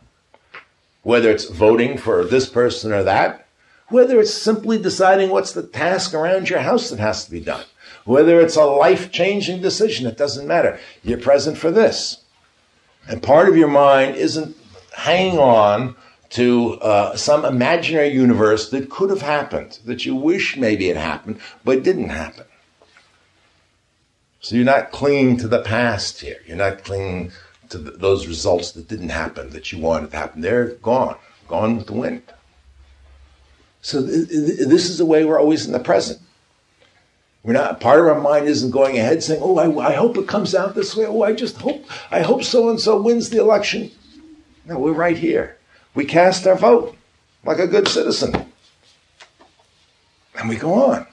Whether 1.04 1.32
it's 1.32 1.46
voting 1.46 1.98
for 1.98 2.26
this 2.26 2.50
person 2.50 2.92
or 2.92 3.04
that, 3.04 3.48
whether 3.88 4.20
it's 4.20 4.34
simply 4.34 4.78
deciding 4.78 5.30
what's 5.30 5.54
the 5.54 5.64
task 5.64 6.14
around 6.14 6.50
your 6.50 6.60
house 6.60 6.90
that 6.90 7.00
has 7.00 7.24
to 7.24 7.32
be 7.32 7.40
done, 7.40 7.64
whether 8.04 8.42
it's 8.42 8.58
a 8.58 8.66
life 8.66 9.10
changing 9.10 9.62
decision, 9.62 10.06
it 10.06 10.18
doesn't 10.18 10.48
matter. 10.48 10.82
You're 11.02 11.18
present 11.18 11.58
for 11.58 11.72
this. 11.72 12.26
And 13.08 13.24
part 13.24 13.48
of 13.48 13.56
your 13.56 13.70
mind 13.70 14.18
isn't 14.18 14.58
hanging 14.94 15.40
on 15.40 15.96
to 16.30 16.74
uh, 16.76 17.16
some 17.16 17.46
imaginary 17.46 18.10
universe 18.10 18.70
that 18.70 18.90
could 18.90 19.10
have 19.10 19.22
happened, 19.22 19.80
that 19.86 20.06
you 20.06 20.16
wish 20.16 20.58
maybe 20.58 20.90
it 20.90 20.98
happened, 20.98 21.40
but 21.64 21.84
didn't 21.84 22.10
happen. 22.10 22.46
So 24.40 24.56
you're 24.56 24.66
not 24.66 24.92
clinging 24.92 25.38
to 25.38 25.48
the 25.48 25.62
past 25.62 26.22
here. 26.22 26.40
You're 26.46 26.58
not 26.58 26.84
clinging 26.84 27.32
to 27.70 27.78
the, 27.78 27.92
those 27.92 28.28
results 28.28 28.72
that 28.72 28.88
didn't 28.88 29.10
happen, 29.10 29.50
that 29.52 29.72
you 29.72 29.80
wanted 29.80 30.12
to 30.12 30.18
happen. 30.18 30.42
They're 30.42 30.76
gone, 30.76 31.18
gone 31.48 31.78
with 31.78 31.88
the 31.88 31.94
wind. 31.94 32.24
So 33.82 34.06
th- 34.06 34.30
th- 34.30 34.68
this 34.68 34.90
is 34.90 34.98
the 34.98 35.06
way 35.06 35.24
we're 35.24 35.40
always 35.40 35.66
in 35.66 35.72
the 35.72 35.80
present. 35.80 36.20
We're 37.44 37.54
not 37.54 37.80
part 37.80 38.02
of 38.02 38.08
our 38.08 38.20
mind 38.20 38.48
isn't 38.48 38.72
going 38.72 38.98
ahead 38.98 39.24
saying, 39.24 39.42
"Oh, 39.42 39.58
I, 39.58 39.92
I 39.92 39.94
hope 39.94 40.18
it 40.18 40.28
comes 40.28 40.54
out 40.54 40.76
this 40.76 40.96
way. 40.96 41.06
Oh, 41.06 41.24
I 41.24 41.32
just 41.32 41.58
hope 41.58 41.86
I 42.12 42.22
hope 42.22 42.44
so 42.44 42.70
and 42.70 42.80
so 42.80 43.02
wins 43.02 43.30
the 43.30 43.40
election." 43.40 43.92
No, 44.66 44.78
we're 44.78 44.92
right 44.92 45.18
here 45.18 45.57
we 45.98 46.06
cast 46.06 46.46
our 46.46 46.56
vote 46.56 46.96
like 47.44 47.58
a 47.58 47.66
good 47.66 47.88
citizen. 47.88 48.32
And 50.38 50.48
we 50.48 50.56
go 50.56 50.74
on. 50.74 51.08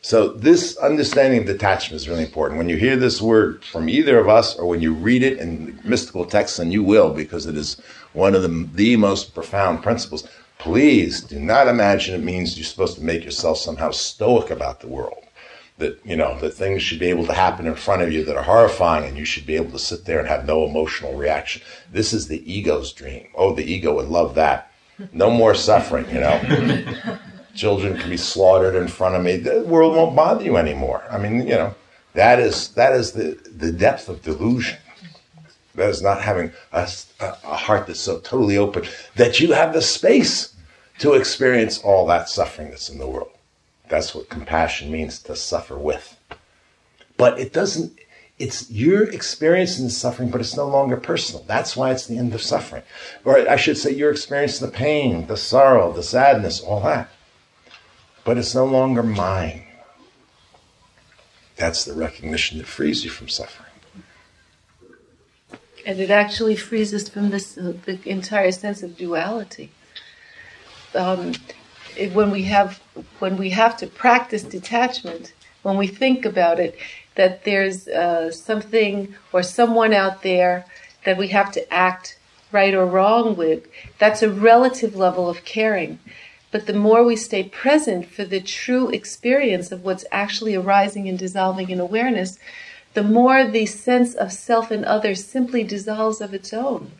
So, 0.00 0.28
this 0.28 0.78
understanding 0.78 1.40
of 1.40 1.46
detachment 1.46 2.00
is 2.00 2.08
really 2.08 2.22
important. 2.22 2.56
When 2.56 2.70
you 2.70 2.76
hear 2.76 2.96
this 2.96 3.20
word 3.20 3.62
from 3.62 3.90
either 3.90 4.18
of 4.18 4.26
us, 4.26 4.56
or 4.56 4.66
when 4.66 4.80
you 4.80 4.94
read 4.94 5.22
it 5.22 5.38
in 5.38 5.78
mystical 5.84 6.24
texts, 6.24 6.58
and 6.58 6.72
you 6.72 6.82
will, 6.82 7.12
because 7.12 7.44
it 7.44 7.56
is 7.56 7.76
one 8.14 8.34
of 8.34 8.40
the, 8.40 8.68
the 8.72 8.96
most 8.96 9.34
profound 9.34 9.82
principles, 9.82 10.26
please 10.58 11.20
do 11.20 11.38
not 11.38 11.68
imagine 11.68 12.14
it 12.14 12.24
means 12.24 12.56
you're 12.56 12.64
supposed 12.64 12.96
to 12.96 13.04
make 13.04 13.22
yourself 13.22 13.58
somehow 13.58 13.90
stoic 13.90 14.50
about 14.50 14.80
the 14.80 14.88
world 14.88 15.25
that 15.78 16.00
you 16.04 16.16
know 16.16 16.38
that 16.40 16.54
things 16.54 16.82
should 16.82 16.98
be 16.98 17.10
able 17.10 17.26
to 17.26 17.32
happen 17.32 17.66
in 17.66 17.74
front 17.74 18.02
of 18.02 18.12
you 18.12 18.24
that 18.24 18.36
are 18.36 18.42
horrifying 18.42 19.04
and 19.04 19.18
you 19.18 19.24
should 19.24 19.46
be 19.46 19.56
able 19.56 19.70
to 19.70 19.78
sit 19.78 20.04
there 20.04 20.18
and 20.18 20.28
have 20.28 20.46
no 20.46 20.64
emotional 20.64 21.14
reaction. 21.14 21.62
This 21.92 22.12
is 22.12 22.28
the 22.28 22.50
ego's 22.50 22.92
dream. 22.92 23.28
Oh 23.34 23.54
the 23.54 23.64
ego 23.64 23.94
would 23.94 24.08
love 24.08 24.34
that. 24.36 24.72
No 25.12 25.30
more 25.30 25.54
suffering 25.54 26.08
you 26.08 26.20
know. 26.20 27.18
Children 27.54 27.98
can 27.98 28.10
be 28.10 28.16
slaughtered 28.16 28.74
in 28.74 28.88
front 28.88 29.16
of 29.16 29.22
me. 29.22 29.36
The 29.36 29.62
world 29.62 29.94
won't 29.94 30.16
bother 30.16 30.44
you 30.44 30.56
anymore. 30.56 31.04
I 31.10 31.18
mean 31.18 31.40
you 31.46 31.54
know 31.54 31.74
That 32.14 32.38
is 32.38 32.68
that 32.68 32.92
is 32.94 33.12
the, 33.12 33.38
the 33.54 33.72
depth 33.72 34.08
of 34.08 34.22
delusion. 34.22 34.78
That 35.74 35.90
is 35.90 36.00
not 36.00 36.22
having 36.22 36.52
a, 36.72 36.88
a 37.20 37.56
heart 37.56 37.86
that's 37.86 38.00
so 38.00 38.18
totally 38.20 38.56
open 38.56 38.84
that 39.16 39.40
you 39.40 39.52
have 39.52 39.74
the 39.74 39.82
space 39.82 40.54
to 41.00 41.12
experience 41.12 41.78
all 41.78 42.06
that 42.06 42.30
suffering 42.30 42.70
that's 42.70 42.88
in 42.88 42.96
the 42.96 43.06
world. 43.06 43.35
That's 43.88 44.14
what 44.14 44.28
compassion 44.28 44.90
means 44.90 45.22
to 45.22 45.36
suffer 45.36 45.78
with. 45.78 46.16
But 47.16 47.38
it 47.38 47.52
doesn't, 47.52 47.98
it's 48.38 48.70
you're 48.70 49.08
experiencing 49.10 49.86
the 49.86 49.90
suffering, 49.90 50.30
but 50.30 50.40
it's 50.40 50.56
no 50.56 50.68
longer 50.68 50.96
personal. 50.96 51.44
That's 51.46 51.76
why 51.76 51.92
it's 51.92 52.06
the 52.06 52.18
end 52.18 52.34
of 52.34 52.42
suffering. 52.42 52.82
Or 53.24 53.48
I 53.48 53.56
should 53.56 53.78
say, 53.78 53.92
you're 53.92 54.10
experiencing 54.10 54.66
the 54.66 54.72
pain, 54.72 55.26
the 55.26 55.36
sorrow, 55.36 55.92
the 55.92 56.02
sadness, 56.02 56.60
all 56.60 56.80
that. 56.80 57.08
But 58.24 58.38
it's 58.38 58.54
no 58.54 58.66
longer 58.66 59.02
mine. 59.02 59.62
That's 61.56 61.84
the 61.84 61.94
recognition 61.94 62.58
that 62.58 62.66
frees 62.66 63.04
you 63.04 63.10
from 63.10 63.28
suffering. 63.28 63.70
And 65.86 66.00
it 66.00 66.10
actually 66.10 66.56
frees 66.56 66.92
us 66.92 67.08
from 67.08 67.30
this 67.30 67.56
uh, 67.56 67.74
the 67.84 67.98
entire 68.04 68.50
sense 68.50 68.82
of 68.82 68.96
duality. 68.96 69.70
Um, 70.94 71.32
when 72.12 72.30
we 72.30 72.44
have 72.44 72.80
when 73.18 73.36
we 73.36 73.50
have 73.50 73.76
to 73.78 73.86
practice 73.86 74.42
detachment, 74.42 75.32
when 75.62 75.76
we 75.76 75.86
think 75.86 76.24
about 76.24 76.60
it, 76.60 76.78
that 77.16 77.44
there's 77.44 77.88
uh, 77.88 78.30
something 78.30 79.14
or 79.32 79.42
someone 79.42 79.92
out 79.92 80.22
there 80.22 80.64
that 81.04 81.16
we 81.16 81.28
have 81.28 81.50
to 81.52 81.72
act 81.72 82.18
right 82.52 82.74
or 82.74 82.86
wrong 82.86 83.36
with, 83.36 83.66
that's 83.98 84.22
a 84.22 84.30
relative 84.30 84.94
level 84.94 85.28
of 85.28 85.44
caring. 85.44 85.98
But 86.50 86.66
the 86.66 86.72
more 86.72 87.04
we 87.04 87.16
stay 87.16 87.42
present 87.42 88.06
for 88.06 88.24
the 88.24 88.40
true 88.40 88.88
experience 88.90 89.72
of 89.72 89.84
what's 89.84 90.04
actually 90.12 90.54
arising 90.54 91.08
and 91.08 91.18
dissolving 91.18 91.70
in 91.70 91.80
awareness, 91.80 92.38
the 92.94 93.02
more 93.02 93.44
the 93.46 93.66
sense 93.66 94.14
of 94.14 94.32
self 94.32 94.70
and 94.70 94.84
others 94.84 95.24
simply 95.24 95.64
dissolves 95.64 96.20
of 96.20 96.32
its 96.32 96.52
own. 96.52 96.92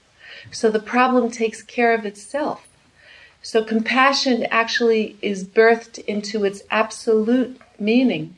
So 0.50 0.70
the 0.70 0.80
problem 0.80 1.30
takes 1.30 1.62
care 1.62 1.94
of 1.94 2.04
itself. 2.04 2.65
So 3.46 3.62
compassion 3.62 4.44
actually 4.50 5.16
is 5.22 5.44
birthed 5.44 6.00
into 6.06 6.44
its 6.44 6.64
absolute 6.68 7.60
meaning. 7.78 8.34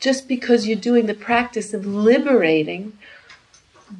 Just 0.00 0.26
because 0.26 0.66
you're 0.66 0.76
doing 0.76 1.06
the 1.06 1.14
practice 1.14 1.72
of 1.72 1.86
liberating 1.86 2.98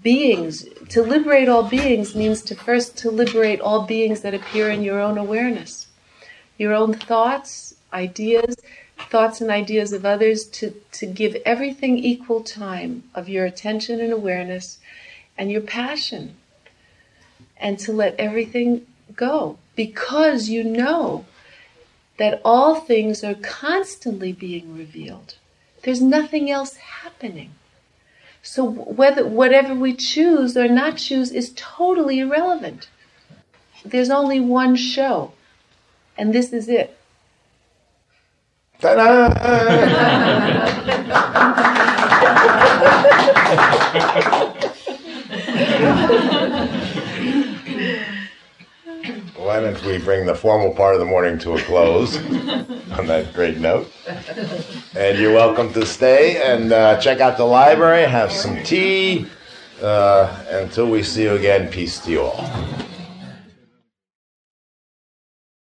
beings, 0.02 0.66
to 0.88 1.00
liberate 1.00 1.48
all 1.48 1.62
beings 1.62 2.16
means 2.16 2.42
to 2.42 2.56
first 2.56 2.96
to 2.98 3.10
liberate 3.12 3.60
all 3.60 3.86
beings 3.86 4.22
that 4.22 4.34
appear 4.34 4.68
in 4.68 4.82
your 4.82 5.00
own 5.00 5.16
awareness. 5.16 5.86
Your 6.58 6.74
own 6.74 6.92
thoughts, 6.92 7.76
ideas, 7.92 8.56
thoughts 9.08 9.40
and 9.40 9.48
ideas 9.48 9.92
of 9.92 10.04
others 10.04 10.44
to, 10.58 10.74
to 10.90 11.06
give 11.06 11.36
everything 11.46 11.98
equal 11.98 12.42
time 12.42 13.04
of 13.14 13.28
your 13.28 13.44
attention 13.46 14.00
and 14.00 14.12
awareness 14.12 14.78
and 15.38 15.52
your 15.52 15.60
passion 15.60 16.34
and 17.56 17.78
to 17.78 17.92
let 17.92 18.18
everything 18.18 18.84
go 19.14 19.58
because 19.76 20.48
you 20.48 20.64
know 20.64 21.26
that 22.16 22.40
all 22.44 22.74
things 22.74 23.22
are 23.22 23.34
constantly 23.34 24.32
being 24.32 24.76
revealed. 24.76 25.36
There's 25.82 26.00
nothing 26.00 26.50
else 26.50 26.76
happening. 26.76 27.52
So 28.42 28.64
whether 28.64 29.26
whatever 29.26 29.74
we 29.74 29.94
choose 29.94 30.56
or 30.56 30.68
not 30.68 30.96
choose 30.96 31.30
is 31.30 31.52
totally 31.54 32.20
irrelevant. 32.20 32.88
There's 33.84 34.10
only 34.10 34.40
one 34.40 34.76
show, 34.76 35.32
and 36.16 36.32
this 36.32 36.52
is 36.52 36.68
it. 36.68 36.96
Ta-da! 38.80 39.26
Why 49.46 49.60
don't 49.60 49.80
we 49.84 49.98
bring 49.98 50.26
the 50.26 50.34
formal 50.34 50.72
part 50.74 50.94
of 50.94 50.98
the 50.98 51.06
morning 51.06 51.38
to 51.38 51.54
a 51.54 51.62
close 51.62 52.16
on 52.98 53.06
that 53.06 53.32
great 53.32 53.58
note? 53.58 53.92
And 54.96 55.20
you're 55.20 55.32
welcome 55.32 55.72
to 55.74 55.86
stay 55.86 56.42
and 56.42 56.72
uh, 56.72 57.00
check 57.00 57.20
out 57.20 57.36
the 57.36 57.44
library, 57.44 58.02
have 58.06 58.32
some 58.32 58.60
tea. 58.64 59.28
Uh, 59.80 60.36
until 60.48 60.90
we 60.90 61.04
see 61.04 61.22
you 61.22 61.34
again, 61.34 61.70
peace 61.70 62.00
to 62.00 62.10
you 62.10 62.22
all. 62.22 62.50